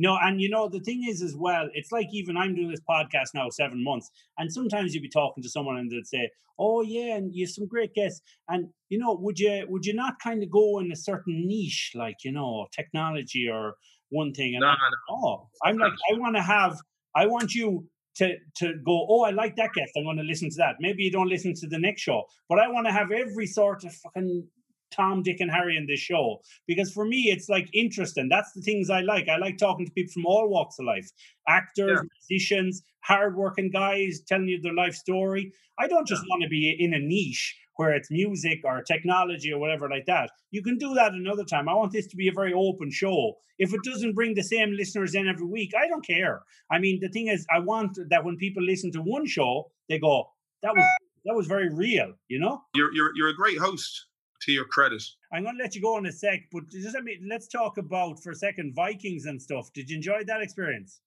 [0.00, 1.68] No, and you know the thing is as well.
[1.74, 4.08] It's like even I'm doing this podcast now seven months,
[4.38, 7.50] and sometimes you'd be talking to someone and they'd say, "Oh yeah, and you have
[7.50, 10.92] some great guests." And you know, would you would you not kind of go in
[10.92, 13.74] a certain niche, like you know, technology or
[14.10, 14.54] one thing?
[14.54, 14.76] And no, no.
[15.10, 16.78] Oh, I'm like, I want to have,
[17.16, 17.88] I want you
[18.18, 19.90] to to go, oh, I like that guest.
[19.96, 20.76] I'm going to listen to that.
[20.78, 23.82] Maybe you don't listen to the next show, but I want to have every sort
[23.82, 24.46] of fucking
[24.90, 28.28] Tom, Dick, and Harry in this show because for me, it's like interesting.
[28.28, 29.28] That's the things I like.
[29.28, 31.10] I like talking to people from all walks of life
[31.46, 32.08] actors, yeah.
[32.28, 35.52] musicians, hardworking guys telling you their life story.
[35.78, 36.30] I don't just yeah.
[36.30, 40.30] want to be in a niche where it's music or technology or whatever like that.
[40.50, 41.68] You can do that another time.
[41.68, 43.34] I want this to be a very open show.
[43.58, 46.42] If it doesn't bring the same listeners in every week, I don't care.
[46.70, 49.98] I mean, the thing is, I want that when people listen to one show, they
[49.98, 50.28] go,
[50.62, 50.84] "That was
[51.24, 52.62] that was very real," you know.
[52.74, 54.07] You're you're you're a great host.
[54.42, 55.02] To your credit,
[55.32, 57.76] I'm going to let you go in a sec, but just let me let's talk
[57.76, 59.72] about for a second Vikings and stuff.
[59.72, 61.00] Did you enjoy that experience?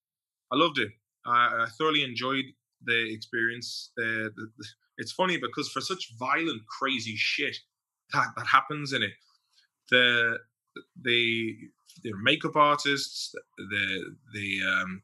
[0.52, 0.90] I loved it.
[1.26, 2.46] I, I thoroughly enjoyed
[2.84, 3.92] the experience.
[3.96, 4.66] The, the, the
[4.98, 7.58] it's funny because for such violent, crazy shit
[8.14, 9.12] that, that happens in it,
[9.90, 10.38] the
[11.02, 11.56] the
[12.04, 15.02] the makeup artists, the the um,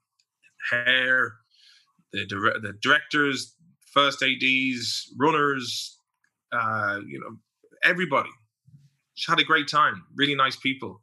[0.69, 1.33] hair,
[2.13, 2.25] the
[2.61, 3.55] the directors,
[3.85, 5.99] first ads, runners,
[6.51, 7.37] uh, you know,
[7.83, 8.29] everybody
[9.15, 10.03] just had a great time.
[10.15, 11.01] Really nice people,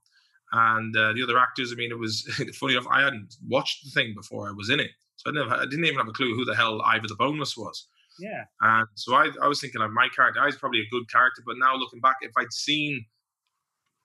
[0.52, 1.72] and uh, the other actors.
[1.72, 2.22] I mean, it was
[2.54, 2.86] funny enough.
[2.90, 5.84] I hadn't watched the thing before I was in it, so I didn't, I didn't
[5.84, 7.88] even have a clue who the hell Ivor the Boneless was.
[8.18, 8.44] Yeah.
[8.60, 10.40] And so I, I was thinking of my character.
[10.40, 13.06] I was probably a good character, but now looking back, if I'd seen,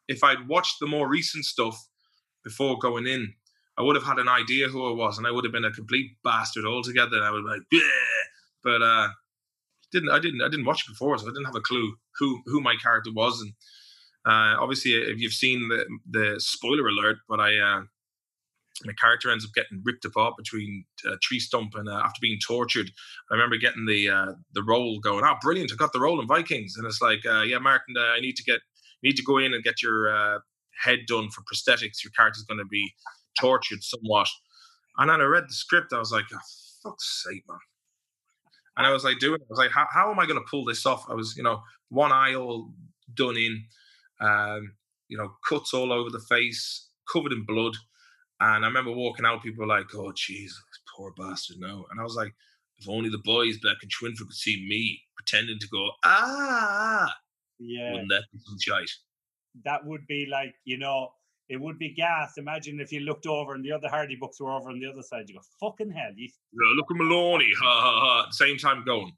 [0.07, 1.87] if I'd watched the more recent stuff
[2.43, 3.33] before going in,
[3.77, 5.71] I would have had an idea who I was, and I would have been a
[5.71, 7.17] complete bastard altogether.
[7.17, 7.81] And I would be like, yeah.
[8.63, 9.09] But uh,
[9.91, 12.41] didn't I didn't I didn't watch it before, so I didn't have a clue who
[12.45, 13.41] who my character was.
[13.41, 13.53] And
[14.25, 17.81] uh, obviously, if you've seen the the spoiler alert, but I uh,
[18.85, 22.39] my character ends up getting ripped apart between a tree stump and uh, after being
[22.45, 22.91] tortured.
[23.29, 25.71] I remember getting the uh, the role going, oh, brilliant!
[25.71, 28.35] I got the role in Vikings, and it's like, uh, yeah, Martin, uh, I need
[28.37, 28.61] to get
[29.03, 30.39] need to go in and get your uh,
[30.83, 32.03] head done for prosthetics.
[32.03, 32.93] Your character's going to be
[33.39, 34.27] tortured somewhat.
[34.97, 36.39] And then I read the script, I was like, oh,
[36.83, 37.59] fuck's sake, man.
[38.79, 40.49] And I was like, doing, it, I was like, how, how am I going to
[40.49, 41.05] pull this off?
[41.07, 42.73] I was, you know, one eye all
[43.13, 43.65] done in,
[44.19, 44.73] um,
[45.07, 47.75] you know, cuts all over the face, covered in blood
[48.39, 50.51] and I remember walking out, people were like, "Oh, jeez,
[50.95, 52.33] poor bastard." No, and I was like,
[52.77, 57.13] "If only the boys back in Swinford could see me pretending to go ah,
[57.59, 58.91] yeah, wouldn't that be some shite?"
[59.65, 61.11] That would be like you know,
[61.49, 62.33] it would be gas.
[62.37, 65.01] Imagine if you looked over and the other Hardy Bucks were over on the other
[65.01, 65.25] side.
[65.27, 68.27] You go, "Fucking hell!" You yeah, look at Maloney, ha ha ha.
[68.31, 69.11] Same time, going.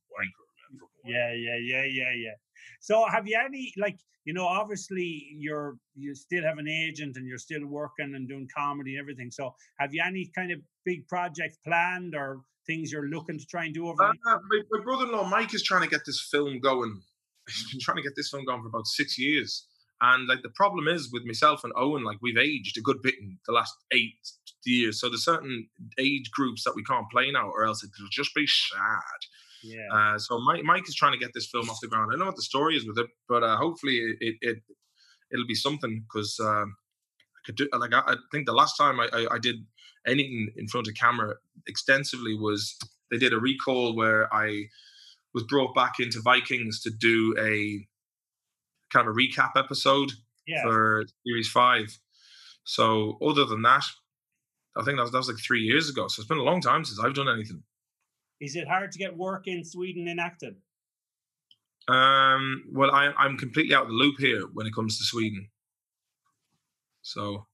[1.04, 2.36] Yeah, yeah, yeah, yeah, yeah.
[2.80, 7.28] So, have you any like you know, obviously you're you still have an agent and
[7.28, 9.32] you're still working and doing comedy and everything.
[9.32, 13.66] So have you any kind of big projects planned or things you're looking to try
[13.66, 14.04] and do over?
[14.04, 17.02] Uh, my, my brother-in-law Mike is trying to get this film going.
[17.48, 19.68] He's been trying to get this film going for about six years.
[20.02, 23.16] And like the problem is with myself and Owen, like we've aged a good bit
[23.20, 24.16] in the last eight
[24.66, 25.00] years.
[25.00, 25.68] So there's certain
[26.00, 29.20] age groups that we can't play now, or else it'll just be sad.
[29.64, 29.88] Yeah.
[29.94, 32.10] Uh, so Mike, Mike is trying to get this film off the ground.
[32.10, 34.58] I don't know what the story is with it, but uh, hopefully it, it
[35.30, 36.76] it will be something because um,
[37.38, 39.58] I could do like I, I, think the last time I, I, I did
[40.08, 41.36] anything in front of camera
[41.68, 42.76] extensively was
[43.12, 44.66] they did a recall where I
[45.34, 47.88] was brought back into Vikings to do a
[48.92, 50.12] kind of a recap episode
[50.48, 50.64] yeah.
[50.64, 51.98] for series five.
[52.64, 53.84] So other than that,
[54.78, 56.08] I think that was, that was like three years ago.
[56.08, 57.64] So it's been a long time since I've done anything.
[58.40, 60.56] Is it hard to get work in Sweden in acting?
[61.88, 65.50] Um, well, I, I'm completely out of the loop here when it comes to Sweden.
[67.02, 67.48] So,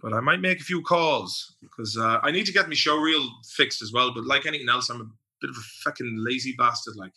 [0.00, 2.96] but I might make a few calls because uh, I need to get my show
[2.96, 3.26] reel
[3.56, 4.12] fixed as well.
[4.12, 6.96] But like anything else, I'm a bit of a fucking lazy bastard.
[6.96, 7.12] Like,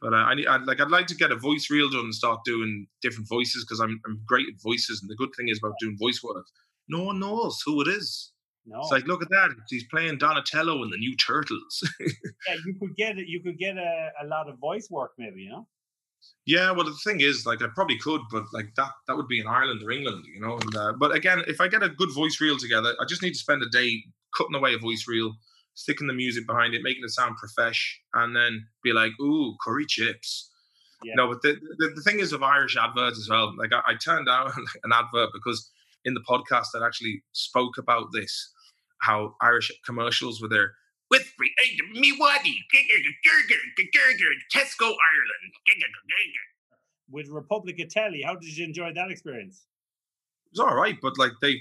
[0.00, 2.14] but uh, I need, I'd, like, I'd like to get a voice reel done and
[2.14, 5.00] start doing different voices because I'm, I'm great at voices.
[5.02, 6.46] And the good thing is about doing voice work,
[6.88, 8.32] no one knows who it is.
[8.66, 8.80] No.
[8.80, 9.50] It's like, look at that.
[9.68, 11.82] He's playing Donatello in the new Turtles.
[12.00, 13.16] yeah, you could get.
[13.16, 15.66] You could get a, a lot of voice work, maybe, you know?
[16.46, 19.40] Yeah, well, the thing is, like, I probably could, but like that, that would be
[19.40, 20.58] in Ireland or England, you know.
[20.58, 23.32] And uh, but again, if I get a good voice reel together, I just need
[23.32, 24.02] to spend a day
[24.36, 25.32] cutting away a voice reel,
[25.74, 29.86] sticking the music behind it, making it sound profesh, and then be like, "Ooh, curry
[29.86, 30.50] chips."
[31.02, 31.14] Yeah.
[31.16, 33.54] No, but the, the, the thing is of Irish adverts as well.
[33.56, 34.52] Like I, I turned down
[34.84, 35.70] an advert because
[36.04, 38.52] in the podcast that actually spoke about this,
[39.00, 40.74] how Irish commercials were there
[41.10, 41.52] with free
[41.92, 42.64] me waddy
[44.54, 45.52] Tesco Ireland.
[47.10, 49.66] With Republic of Telly, how did you enjoy that experience?
[50.52, 51.60] It was all right, but like they,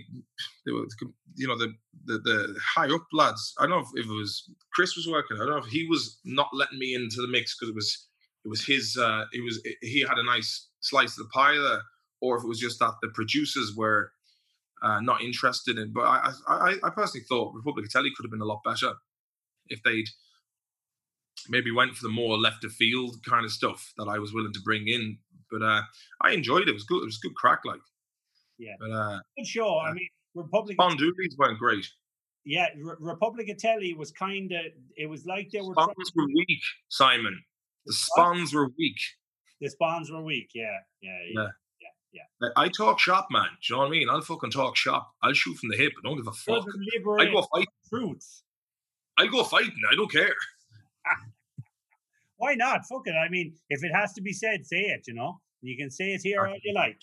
[0.66, 0.88] they were,
[1.36, 1.74] you know, the,
[2.06, 3.54] the the high up lads.
[3.60, 5.38] I don't know if, it was Chris was working.
[5.38, 8.08] I don't know if he was not letting me into the mix because it was
[8.44, 8.98] it was his.
[8.98, 11.84] uh It was he had a nice slice of the pie there,
[12.20, 14.12] or if it was just that the producers were
[14.82, 15.94] uh, not interested in.
[15.94, 18.94] But I, I, I personally thought Republic of Telly could have been a lot better
[19.68, 20.10] if they'd
[21.48, 24.54] maybe went for the more left of field kind of stuff that I was willing
[24.54, 25.20] to bring in.
[25.52, 25.82] But uh,
[26.22, 26.70] I enjoyed it.
[26.70, 27.04] It was good.
[27.04, 27.82] It was good crack, like.
[28.60, 28.74] Yeah.
[28.80, 29.80] But uh, Good show.
[29.80, 30.78] I mean, Republic.
[30.78, 31.88] Bondoolies went great.
[32.46, 34.62] Yeah, Re- Republic Telly was kind of.
[34.96, 35.74] It was like they were.
[35.74, 37.42] trying were weak, Simon.
[37.86, 39.00] The spawns were weak.
[39.62, 40.52] The spawns were weak.
[40.54, 41.48] Yeah, yeah, yeah.
[42.12, 42.22] Yeah.
[42.42, 43.44] Like, I talk shop, man.
[43.44, 44.10] Do you know what I mean?
[44.10, 45.14] I'll fucking talk shop.
[45.22, 45.94] I'll shoot from the hip.
[45.98, 46.66] I don't give a fuck.
[47.20, 47.68] I go fight.
[47.88, 48.44] truths.
[49.18, 49.82] I go fighting.
[49.92, 50.34] I don't care.
[52.38, 52.86] Why not?
[52.86, 53.14] Fuck it.
[53.14, 55.02] I mean, if it has to be said, say it.
[55.08, 57.00] You know, you can say it here all you like.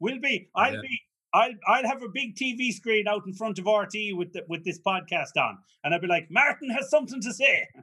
[0.00, 0.48] We'll be.
[0.56, 0.80] I'll Yeah.
[0.80, 1.00] be.
[1.32, 1.52] I'll.
[1.66, 4.78] I'll have a big TV screen out in front of RT with the, with this
[4.86, 7.66] podcast on, and I'll be like, Martin has something to say.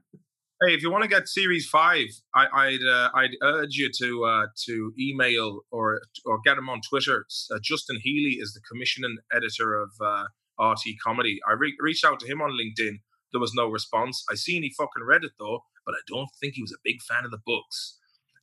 [0.63, 2.05] Hey, if you want to get Series Five,
[2.35, 6.81] I, I'd uh, I'd urge you to uh, to email or or get him on
[6.88, 7.25] Twitter.
[7.51, 10.25] Uh, Justin Healy is the commissioning editor of uh,
[10.63, 11.39] RT Comedy.
[11.49, 12.99] I re- reached out to him on LinkedIn.
[13.31, 14.23] There was no response.
[14.29, 17.01] I seen he fucking read it though, but I don't think he was a big
[17.01, 17.97] fan of the books,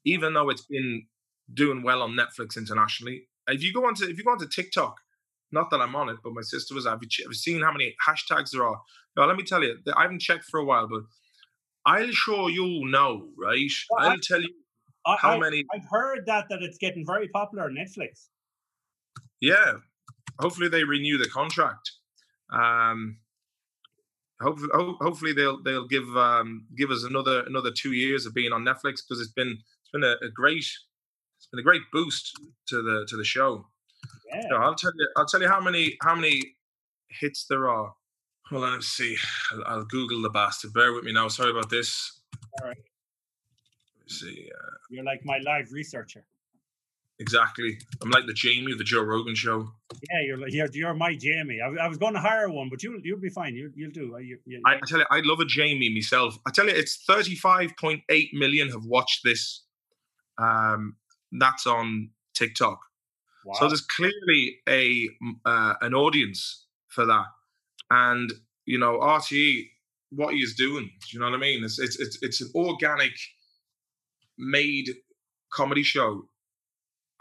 [0.05, 1.07] even though it's been
[1.55, 3.29] doing well on Netflix internationally.
[3.49, 4.97] If you go onto if you go onto TikTok,
[5.53, 6.87] not that I'm on it, but my sister was.
[6.87, 8.81] Have you have you seen how many hashtags there are?
[9.17, 11.03] Now, let me tell you, I haven't checked for a while, but
[11.87, 13.71] I'll show you now, right?
[13.91, 14.55] Well, I- I'll tell you
[15.07, 15.65] I, how I, many.
[15.75, 18.29] I've heard that that it's getting very popular on Netflix.
[19.41, 19.75] Yeah,
[20.39, 21.93] hopefully they renew the contract.
[22.51, 23.19] Um,
[24.41, 28.53] hopefully, ho- hopefully they'll they'll give um give us another another two years of being
[28.53, 30.67] on Netflix because it's been it's been a, a great
[31.51, 32.39] been a great boost
[32.69, 33.67] to the to the show.
[34.33, 34.57] Yeah.
[34.57, 35.09] I'll tell you.
[35.17, 36.57] I'll tell you how many how many
[37.09, 37.95] hits there are.
[38.51, 39.17] Well, let's see.
[39.53, 40.73] I'll, I'll Google the bastard.
[40.73, 41.29] Bear with me now.
[41.29, 42.21] Sorry about this.
[42.61, 42.77] All right.
[44.01, 44.49] Let's see.
[44.55, 46.25] Uh, You're like my live researcher.
[47.19, 47.79] exactly.
[48.03, 49.69] I'm like the Jamie of the Joe Rogan show.
[50.11, 51.61] Yeah, you're like you're, you're my Jamie.
[51.61, 53.55] I, I was going to hire one, but you'll you'll be fine.
[53.55, 54.15] You you'll do.
[54.15, 56.39] Uh, You, you, I, I tell you, I love a Jamie myself.
[56.47, 58.03] I tell you, it's 35.8
[58.35, 59.63] million have watched this.
[60.39, 60.97] Um,
[61.33, 62.79] that's on TikTok.
[63.45, 63.55] wow.
[63.59, 65.09] So there's clearly a
[65.45, 67.27] uh, an audience for that,
[67.91, 68.33] and
[68.67, 69.65] you know RTE,
[70.11, 70.85] what he is doing.
[70.85, 71.65] Do you know what I mean?
[71.65, 73.13] It's it's it's, it's an organic,
[74.39, 74.89] made
[75.53, 76.23] comedy show.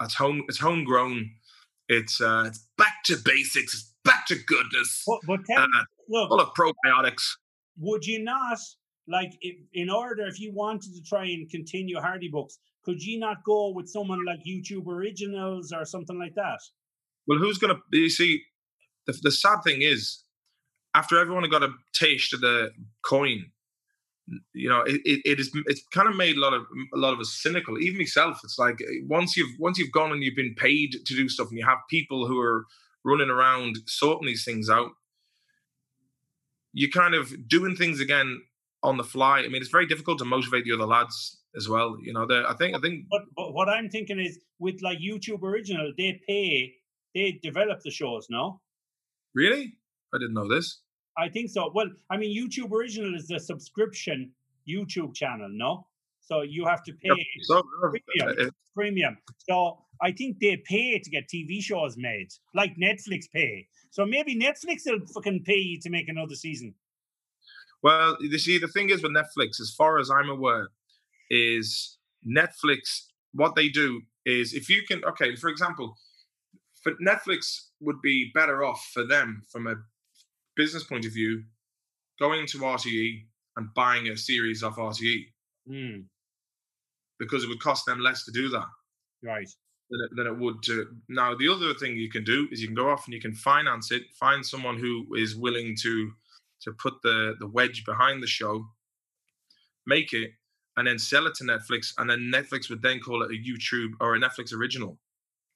[0.02, 0.44] It's home.
[0.48, 1.32] It's homegrown.
[1.90, 3.74] It's uh, it's back to basics.
[3.74, 5.04] It's back to goodness.
[5.08, 5.80] but, but tell Uh, me,
[6.10, 7.24] look, full of probiotics.
[7.80, 8.60] would you not
[9.08, 13.20] like if, in order if you wanted to try and continue Hardy Bucks, could you
[13.20, 16.60] not go with someone like YouTube Originals or something like that?
[17.28, 17.80] Well, who's gonna?
[17.92, 18.42] You see,
[19.06, 20.24] the, the sad thing is,
[20.96, 22.72] after everyone got a taste of the
[23.04, 23.52] coin,
[24.54, 26.64] you know, it, it, it is it's kind of made a lot of
[26.94, 27.78] a lot of us cynical.
[27.80, 31.16] Even myself, it's like eh, once you've once you've gone and you've been paid to
[31.16, 32.66] do stuff, and you have people who are
[33.04, 34.92] running around sorting these things out,
[36.74, 38.42] you're kind of doing things again
[38.84, 39.40] on the fly.
[39.40, 41.98] I mean, it's very difficult to motivate the other lads as well.
[42.02, 45.44] You know, I think I think But but what I'm thinking is with like YouTube
[45.44, 46.76] Original, they pay,
[47.16, 48.28] they develop the shows.
[48.30, 48.62] No,
[49.34, 49.74] really,
[50.14, 50.82] I didn't know this.
[51.18, 51.72] I think so.
[51.74, 54.32] Well, I mean, YouTube Original is a subscription
[54.70, 55.50] YouTube channel.
[55.52, 55.88] No,
[56.22, 57.10] so you have to pay.
[57.10, 57.18] Yep.
[57.44, 58.48] So, Premium.
[58.48, 59.18] uh, premium.
[59.50, 63.68] So I think they pay to get TV shows made, like Netflix pay.
[63.90, 66.76] So maybe Netflix will fucking pay you to make another season.
[67.84, 70.70] Well, you see, the thing is with Netflix, as far as I'm aware,
[71.30, 71.98] is
[72.28, 73.06] Netflix.
[73.34, 75.96] What they do is, if you can, okay, for example,
[76.82, 79.76] for Netflix would be better off for them from a
[80.56, 81.44] business point of view,
[82.20, 83.26] going to RTE
[83.58, 85.26] and buying a series off RTE
[85.68, 86.02] Hmm.
[87.20, 88.68] because it would cost them less to do that
[89.24, 89.50] right.
[89.90, 90.88] than it, than it would to.
[91.10, 93.34] Now, the other thing you can do is you can go off and you can
[93.34, 96.12] finance it, find someone who is willing to
[96.62, 98.66] to put the the wedge behind the show,
[99.86, 100.32] make it,
[100.76, 103.92] and then sell it to Netflix, and then Netflix would then call it a YouTube
[104.00, 105.00] or a Netflix original.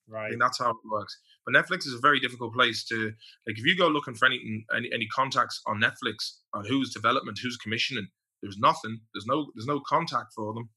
[0.07, 0.29] Right.
[0.29, 1.17] think that's how it works.
[1.45, 3.13] But Netflix is a very difficult place to
[3.47, 3.57] like.
[3.57, 7.57] If you go looking for anything, any any contacts on Netflix on who's development, who's
[7.57, 8.07] commissioning,
[8.41, 8.99] there's nothing.
[9.13, 10.69] There's no there's no contact for them.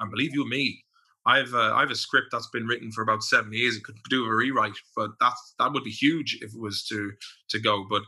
[0.00, 0.82] And believe you me,
[1.26, 3.76] I've uh, I have a script that's been written for about seven years.
[3.76, 7.12] It could do a rewrite, but that's that would be huge if it was to
[7.50, 7.84] to go.
[7.88, 8.02] But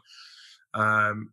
[0.77, 1.31] um,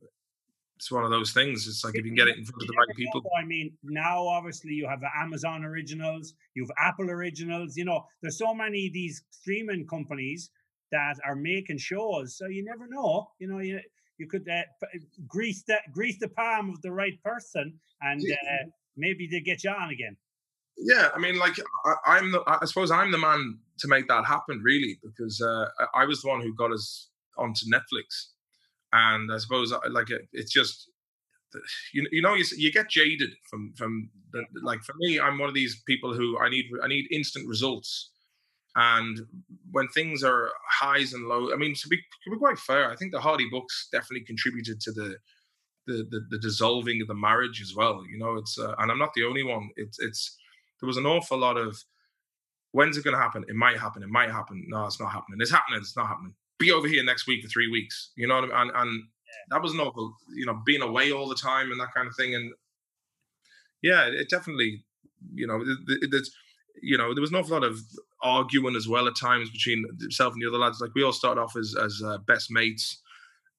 [0.78, 1.68] it's one of those things.
[1.68, 3.24] It's like if you can get it in front of the right people.
[3.40, 7.78] I mean, now obviously you have the Amazon originals, you have Apple originals.
[7.78, 10.50] You know, there's so many of these streaming companies
[10.92, 12.38] that are making shows.
[12.38, 13.30] So you never know.
[13.40, 13.80] You know, you
[14.18, 14.62] you could uh,
[15.28, 19.72] grease that grease the palm of the right person, and uh, maybe they get you
[19.72, 20.18] on again.
[20.78, 21.56] Yeah, I mean, like
[21.86, 22.44] I, I'm the.
[22.46, 25.66] I suppose I'm the man to make that happen, really, because uh,
[25.96, 28.34] I was the one who got us onto Netflix,
[28.94, 30.90] and I suppose uh, like it's just
[31.94, 35.50] you you know you, you get jaded from from the, like for me I'm one
[35.50, 38.12] of these people who I need I need instant results.
[38.76, 39.20] And
[39.72, 42.96] when things are highs and low I mean to be to be quite fair I
[42.96, 45.18] think the Hardy Bucks definitely contributed to the
[45.88, 49.00] the the, the dissolving of the marriage as well you know it's uh, and I'm
[49.00, 49.70] not the only one.
[49.76, 50.38] It's it's
[50.80, 51.78] there was an awful lot of
[52.72, 53.46] when's it going to happen?
[53.48, 54.04] It might happen.
[54.04, 54.66] It might happen.
[54.68, 55.40] No it's not happening.
[55.42, 55.80] It's happening.
[55.80, 58.48] It's not happening be over here next week for three weeks you know what I
[58.48, 59.04] mean and, and
[59.50, 62.16] that was an awful, you know, being away all the time and that kind of
[62.16, 62.36] thing.
[62.36, 62.54] And
[63.82, 64.84] yeah, it definitely,
[65.34, 65.64] you know,
[66.10, 66.32] there's,
[66.82, 67.80] you know, there was an awful lot of
[68.22, 70.80] arguing as well at times between himself and the other lads.
[70.82, 73.02] Like we all started off as as uh, best mates,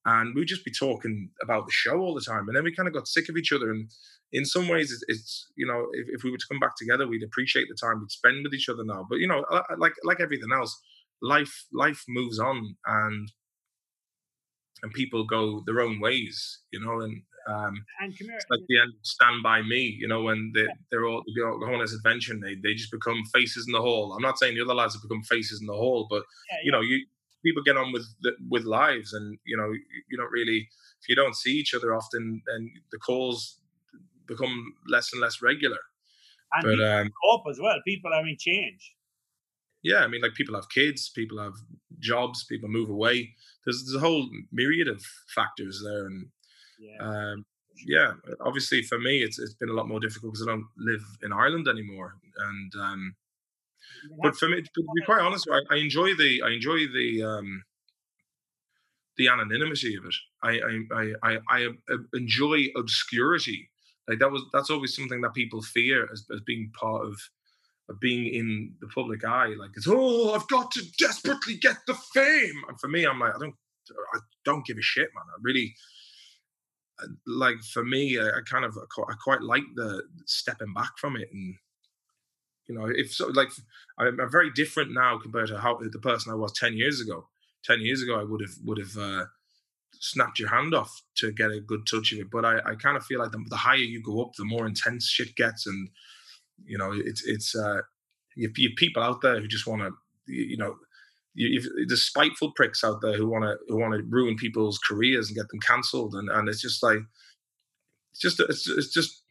[0.04, 2.48] and we'd just be talking about the show all the time.
[2.48, 3.70] And then we kind of got sick of each other.
[3.70, 3.88] And
[4.32, 7.06] in some ways, it's, it's you know, if, if, we were to come back together,
[7.06, 9.06] we'd appreciate the time we'd spend with each other now.
[9.08, 9.44] But you know,
[9.78, 10.78] like like everything else,
[11.24, 13.32] life life moves on, and
[14.82, 18.80] and people go their own ways, you know, and um, and here, it's like the
[18.80, 22.32] end Stand By Me, you know, when they, they're all they go on this adventure
[22.32, 24.14] and they, they just become faces in the hall.
[24.14, 26.72] I'm not saying the other lads have become faces in the hall, but, yeah, you
[26.72, 27.04] know, you
[27.44, 30.66] people get on with the, with lives and, you know, you, you don't really,
[31.02, 33.58] if you don't see each other often, then the calls
[34.26, 35.80] become less and less regular.
[36.52, 37.76] And but, um, up as well.
[37.86, 38.93] People, I mean, change.
[39.84, 41.54] Yeah, I mean, like people have kids, people have
[42.00, 43.34] jobs, people move away
[43.64, 45.02] there's, there's a whole myriad of
[45.34, 46.26] factors there, and
[46.78, 46.96] yeah.
[47.00, 47.44] Um,
[47.86, 51.02] yeah, obviously for me it's it's been a lot more difficult because I don't live
[51.22, 53.16] in Ireland anymore, and um,
[54.22, 57.64] but for me, to be quite honest, I, I enjoy the I enjoy the um,
[59.16, 60.14] the anonymity of it.
[60.42, 61.68] I I I, I, I
[62.12, 63.70] enjoy obscurity.
[64.06, 67.18] Like that was that's always something that people fear as, as being part of
[67.88, 69.54] of being in the public eye.
[69.58, 72.62] Like it's oh, I've got to desperately get the fame.
[72.68, 73.54] And for me, I'm like, I don't,
[74.14, 75.24] I don't give a shit, man.
[75.28, 75.74] I really
[77.02, 77.56] uh, like.
[77.72, 81.54] For me, I, I kind of, I quite like the stepping back from it, and
[82.68, 83.50] you know, if so, like,
[83.98, 87.28] I'm, very different now compared to how the person I was ten years ago.
[87.64, 88.96] Ten years ago, I would have would have.
[88.96, 89.24] Uh,
[90.00, 92.96] snapped your hand off to get a good touch of it but i, I kind
[92.96, 95.88] of feel like the, the higher you go up the more intense shit gets and
[96.64, 97.80] you know, it's it's uh,
[98.36, 99.92] you, you people out there who just want to,
[100.26, 100.76] you know,
[101.34, 105.28] you, there's spiteful pricks out there who want to who want to ruin people's careers
[105.28, 106.98] and get them cancelled, and and it's just like,
[108.12, 109.22] it's just it's, it's just.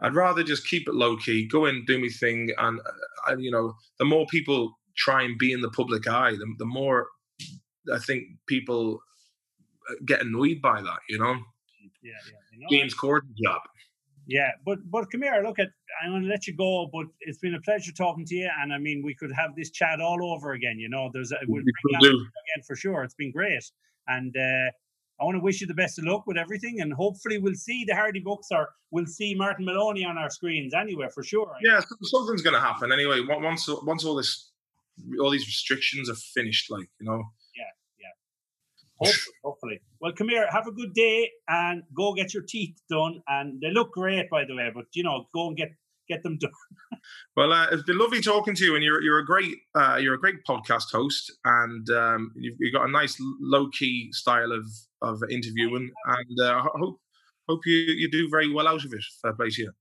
[0.00, 3.40] I'd rather just keep it low key, go in, do my thing, and, uh, and
[3.40, 7.06] you know, the more people try and be in the public eye, the, the more
[7.92, 8.98] I think people
[9.88, 10.98] uh, get annoyed by that.
[11.08, 11.36] You know,
[12.02, 12.12] yeah,
[12.58, 12.66] yeah.
[12.70, 13.60] James Corden job.
[14.26, 15.42] Yeah, but but come here.
[15.44, 15.68] Look at.
[16.02, 18.50] I'm going to let you go, but it's been a pleasure talking to you.
[18.60, 20.78] And I mean, we could have this chat all over again.
[20.78, 23.04] You know, there's a, we'll bring again for sure.
[23.04, 23.70] It's been great,
[24.08, 24.70] and uh,
[25.20, 26.80] I want to wish you the best of luck with everything.
[26.80, 30.74] And hopefully, we'll see the Hardy Bucks, or we'll see Martin Maloney on our screens
[30.74, 31.52] anyway, for sure.
[31.62, 33.20] Yeah, something's going to happen anyway.
[33.26, 34.50] Once once all this
[35.20, 37.22] all these restrictions are finished, like you know,
[38.98, 39.80] Hopefully, hopefully.
[40.00, 43.22] Well, come here, have a good day, and go get your teeth done.
[43.26, 44.70] And they look great, by the way.
[44.74, 45.70] But you know, go and get
[46.08, 46.50] get them done.
[47.36, 50.14] well, uh, it's been lovely talking to you, and you're you're a great uh, you're
[50.14, 54.66] a great podcast host, and um, you've, you've, got a nice low key style of
[55.02, 57.00] of interviewing, and uh, I hope
[57.48, 59.04] hope you you do very well out of it.
[59.22, 59.72] Fair play to you.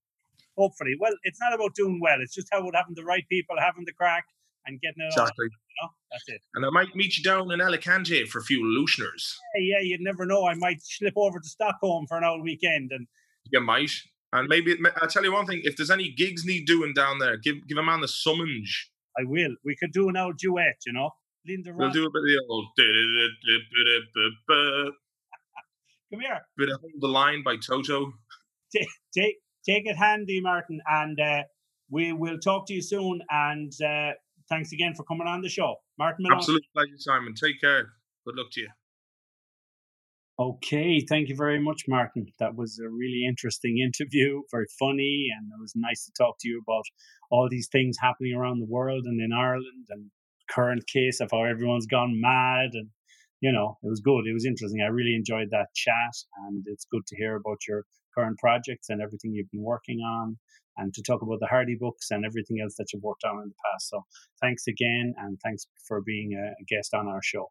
[0.57, 3.55] Hopefully, well, it's not about doing well; it's just how about having the right people,
[3.59, 4.25] having the crack,
[4.65, 5.45] and getting it exactly.
[5.45, 5.89] You know?
[6.11, 6.41] That's it.
[6.55, 9.37] And I might meet you down in Alicante for a few looseners.
[9.55, 10.47] Yeah, yeah, you'd never know.
[10.47, 13.07] I might slip over to Stockholm for an old weekend, and
[13.51, 13.91] you might.
[14.31, 17.37] And maybe I'll tell you one thing: if there's any gigs need doing down there,
[17.37, 18.89] give give a man the summons.
[19.17, 19.55] I will.
[19.63, 21.11] We could do an old duet, you know.
[21.45, 22.65] Linda We'll do a bit of the old.
[26.11, 26.41] Come here.
[26.57, 28.13] Bit of the line by Toto.
[28.73, 29.35] Take, take,
[29.65, 31.43] take it handy, Martin, and uh,
[31.89, 33.21] we will talk to you soon.
[33.29, 34.13] And uh,
[34.53, 35.75] thanks again for coming on the show.
[35.97, 36.37] Martin Malone.
[36.37, 37.33] Absolute pleasure, Simon.
[37.33, 37.93] Take care.
[38.25, 38.69] Good luck to you.
[40.39, 42.25] Okay, thank you very much, Martin.
[42.39, 46.47] That was a really interesting interview, very funny, and it was nice to talk to
[46.47, 46.85] you about
[47.29, 50.09] all these things happening around the world and in Ireland and
[50.49, 52.89] current case of how everyone's gone mad and
[53.41, 54.25] you know, it was good.
[54.25, 54.81] It was interesting.
[54.81, 56.15] I really enjoyed that chat
[56.47, 57.83] and it's good to hear about your
[58.15, 60.37] current projects and everything you've been working on
[60.77, 63.49] and to talk about the Hardy Bucks and everything else that you've worked on in
[63.49, 63.89] the past.
[63.89, 64.05] So
[64.41, 67.49] thanks again, and thanks for being a guest on our show.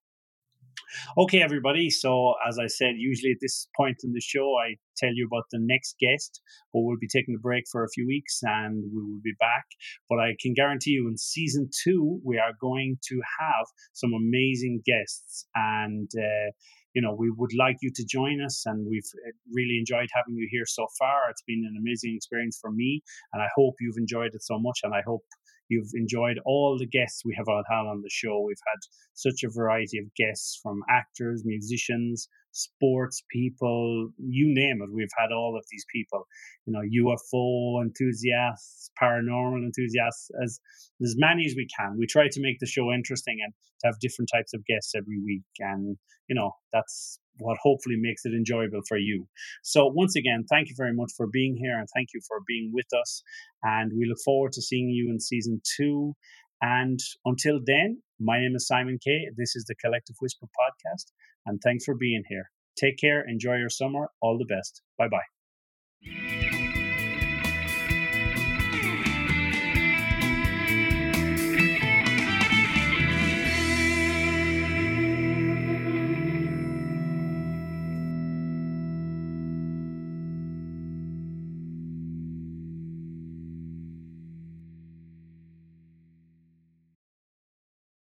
[1.19, 1.91] Okay, everybody.
[1.91, 5.45] So, as I said, usually at this point in the show, I tell you about
[5.51, 6.41] the next guest,
[6.73, 9.65] but we'll be taking a break for a few weeks and we will be back.
[10.09, 14.83] But I can guarantee you in season two, we are going to have some amazing
[14.85, 15.47] guests.
[15.55, 16.53] And uh,
[16.95, 20.37] you know, we would like you to join us, and we've uh, really enjoyed having
[20.37, 21.31] you here so far.
[21.31, 23.03] It's been an amazing experience for me,
[23.33, 25.23] and I hope you've enjoyed it so much, and I hope
[25.73, 28.45] you've enjoyed all the guests we have had on the show.
[28.47, 28.81] We've had
[29.15, 34.91] such a variety of guests from actors, musicians, sports people, you name it.
[34.93, 36.27] We've had all of these people,
[36.67, 40.61] you know, UFO enthusiasts, paranormal enthusiasts, as
[41.03, 41.97] as many as we can.
[41.99, 45.19] We try to make the show interesting and to have different types of guests every
[45.25, 45.97] week, and
[46.29, 49.27] you know that's what hopefully makes it enjoyable for you.
[49.63, 52.71] So once again, thank you very much for being here, and thank you for being
[52.73, 53.23] with us.
[53.63, 56.15] And we look forward to seeing you in season two.
[56.61, 59.29] And until then, my name is Simon Kay.
[59.37, 61.07] This is the Collective Whisper podcast,
[61.47, 62.51] and thanks for being here.
[62.77, 64.83] Take care, enjoy your summer, all the best.
[64.99, 66.42] Bye bye.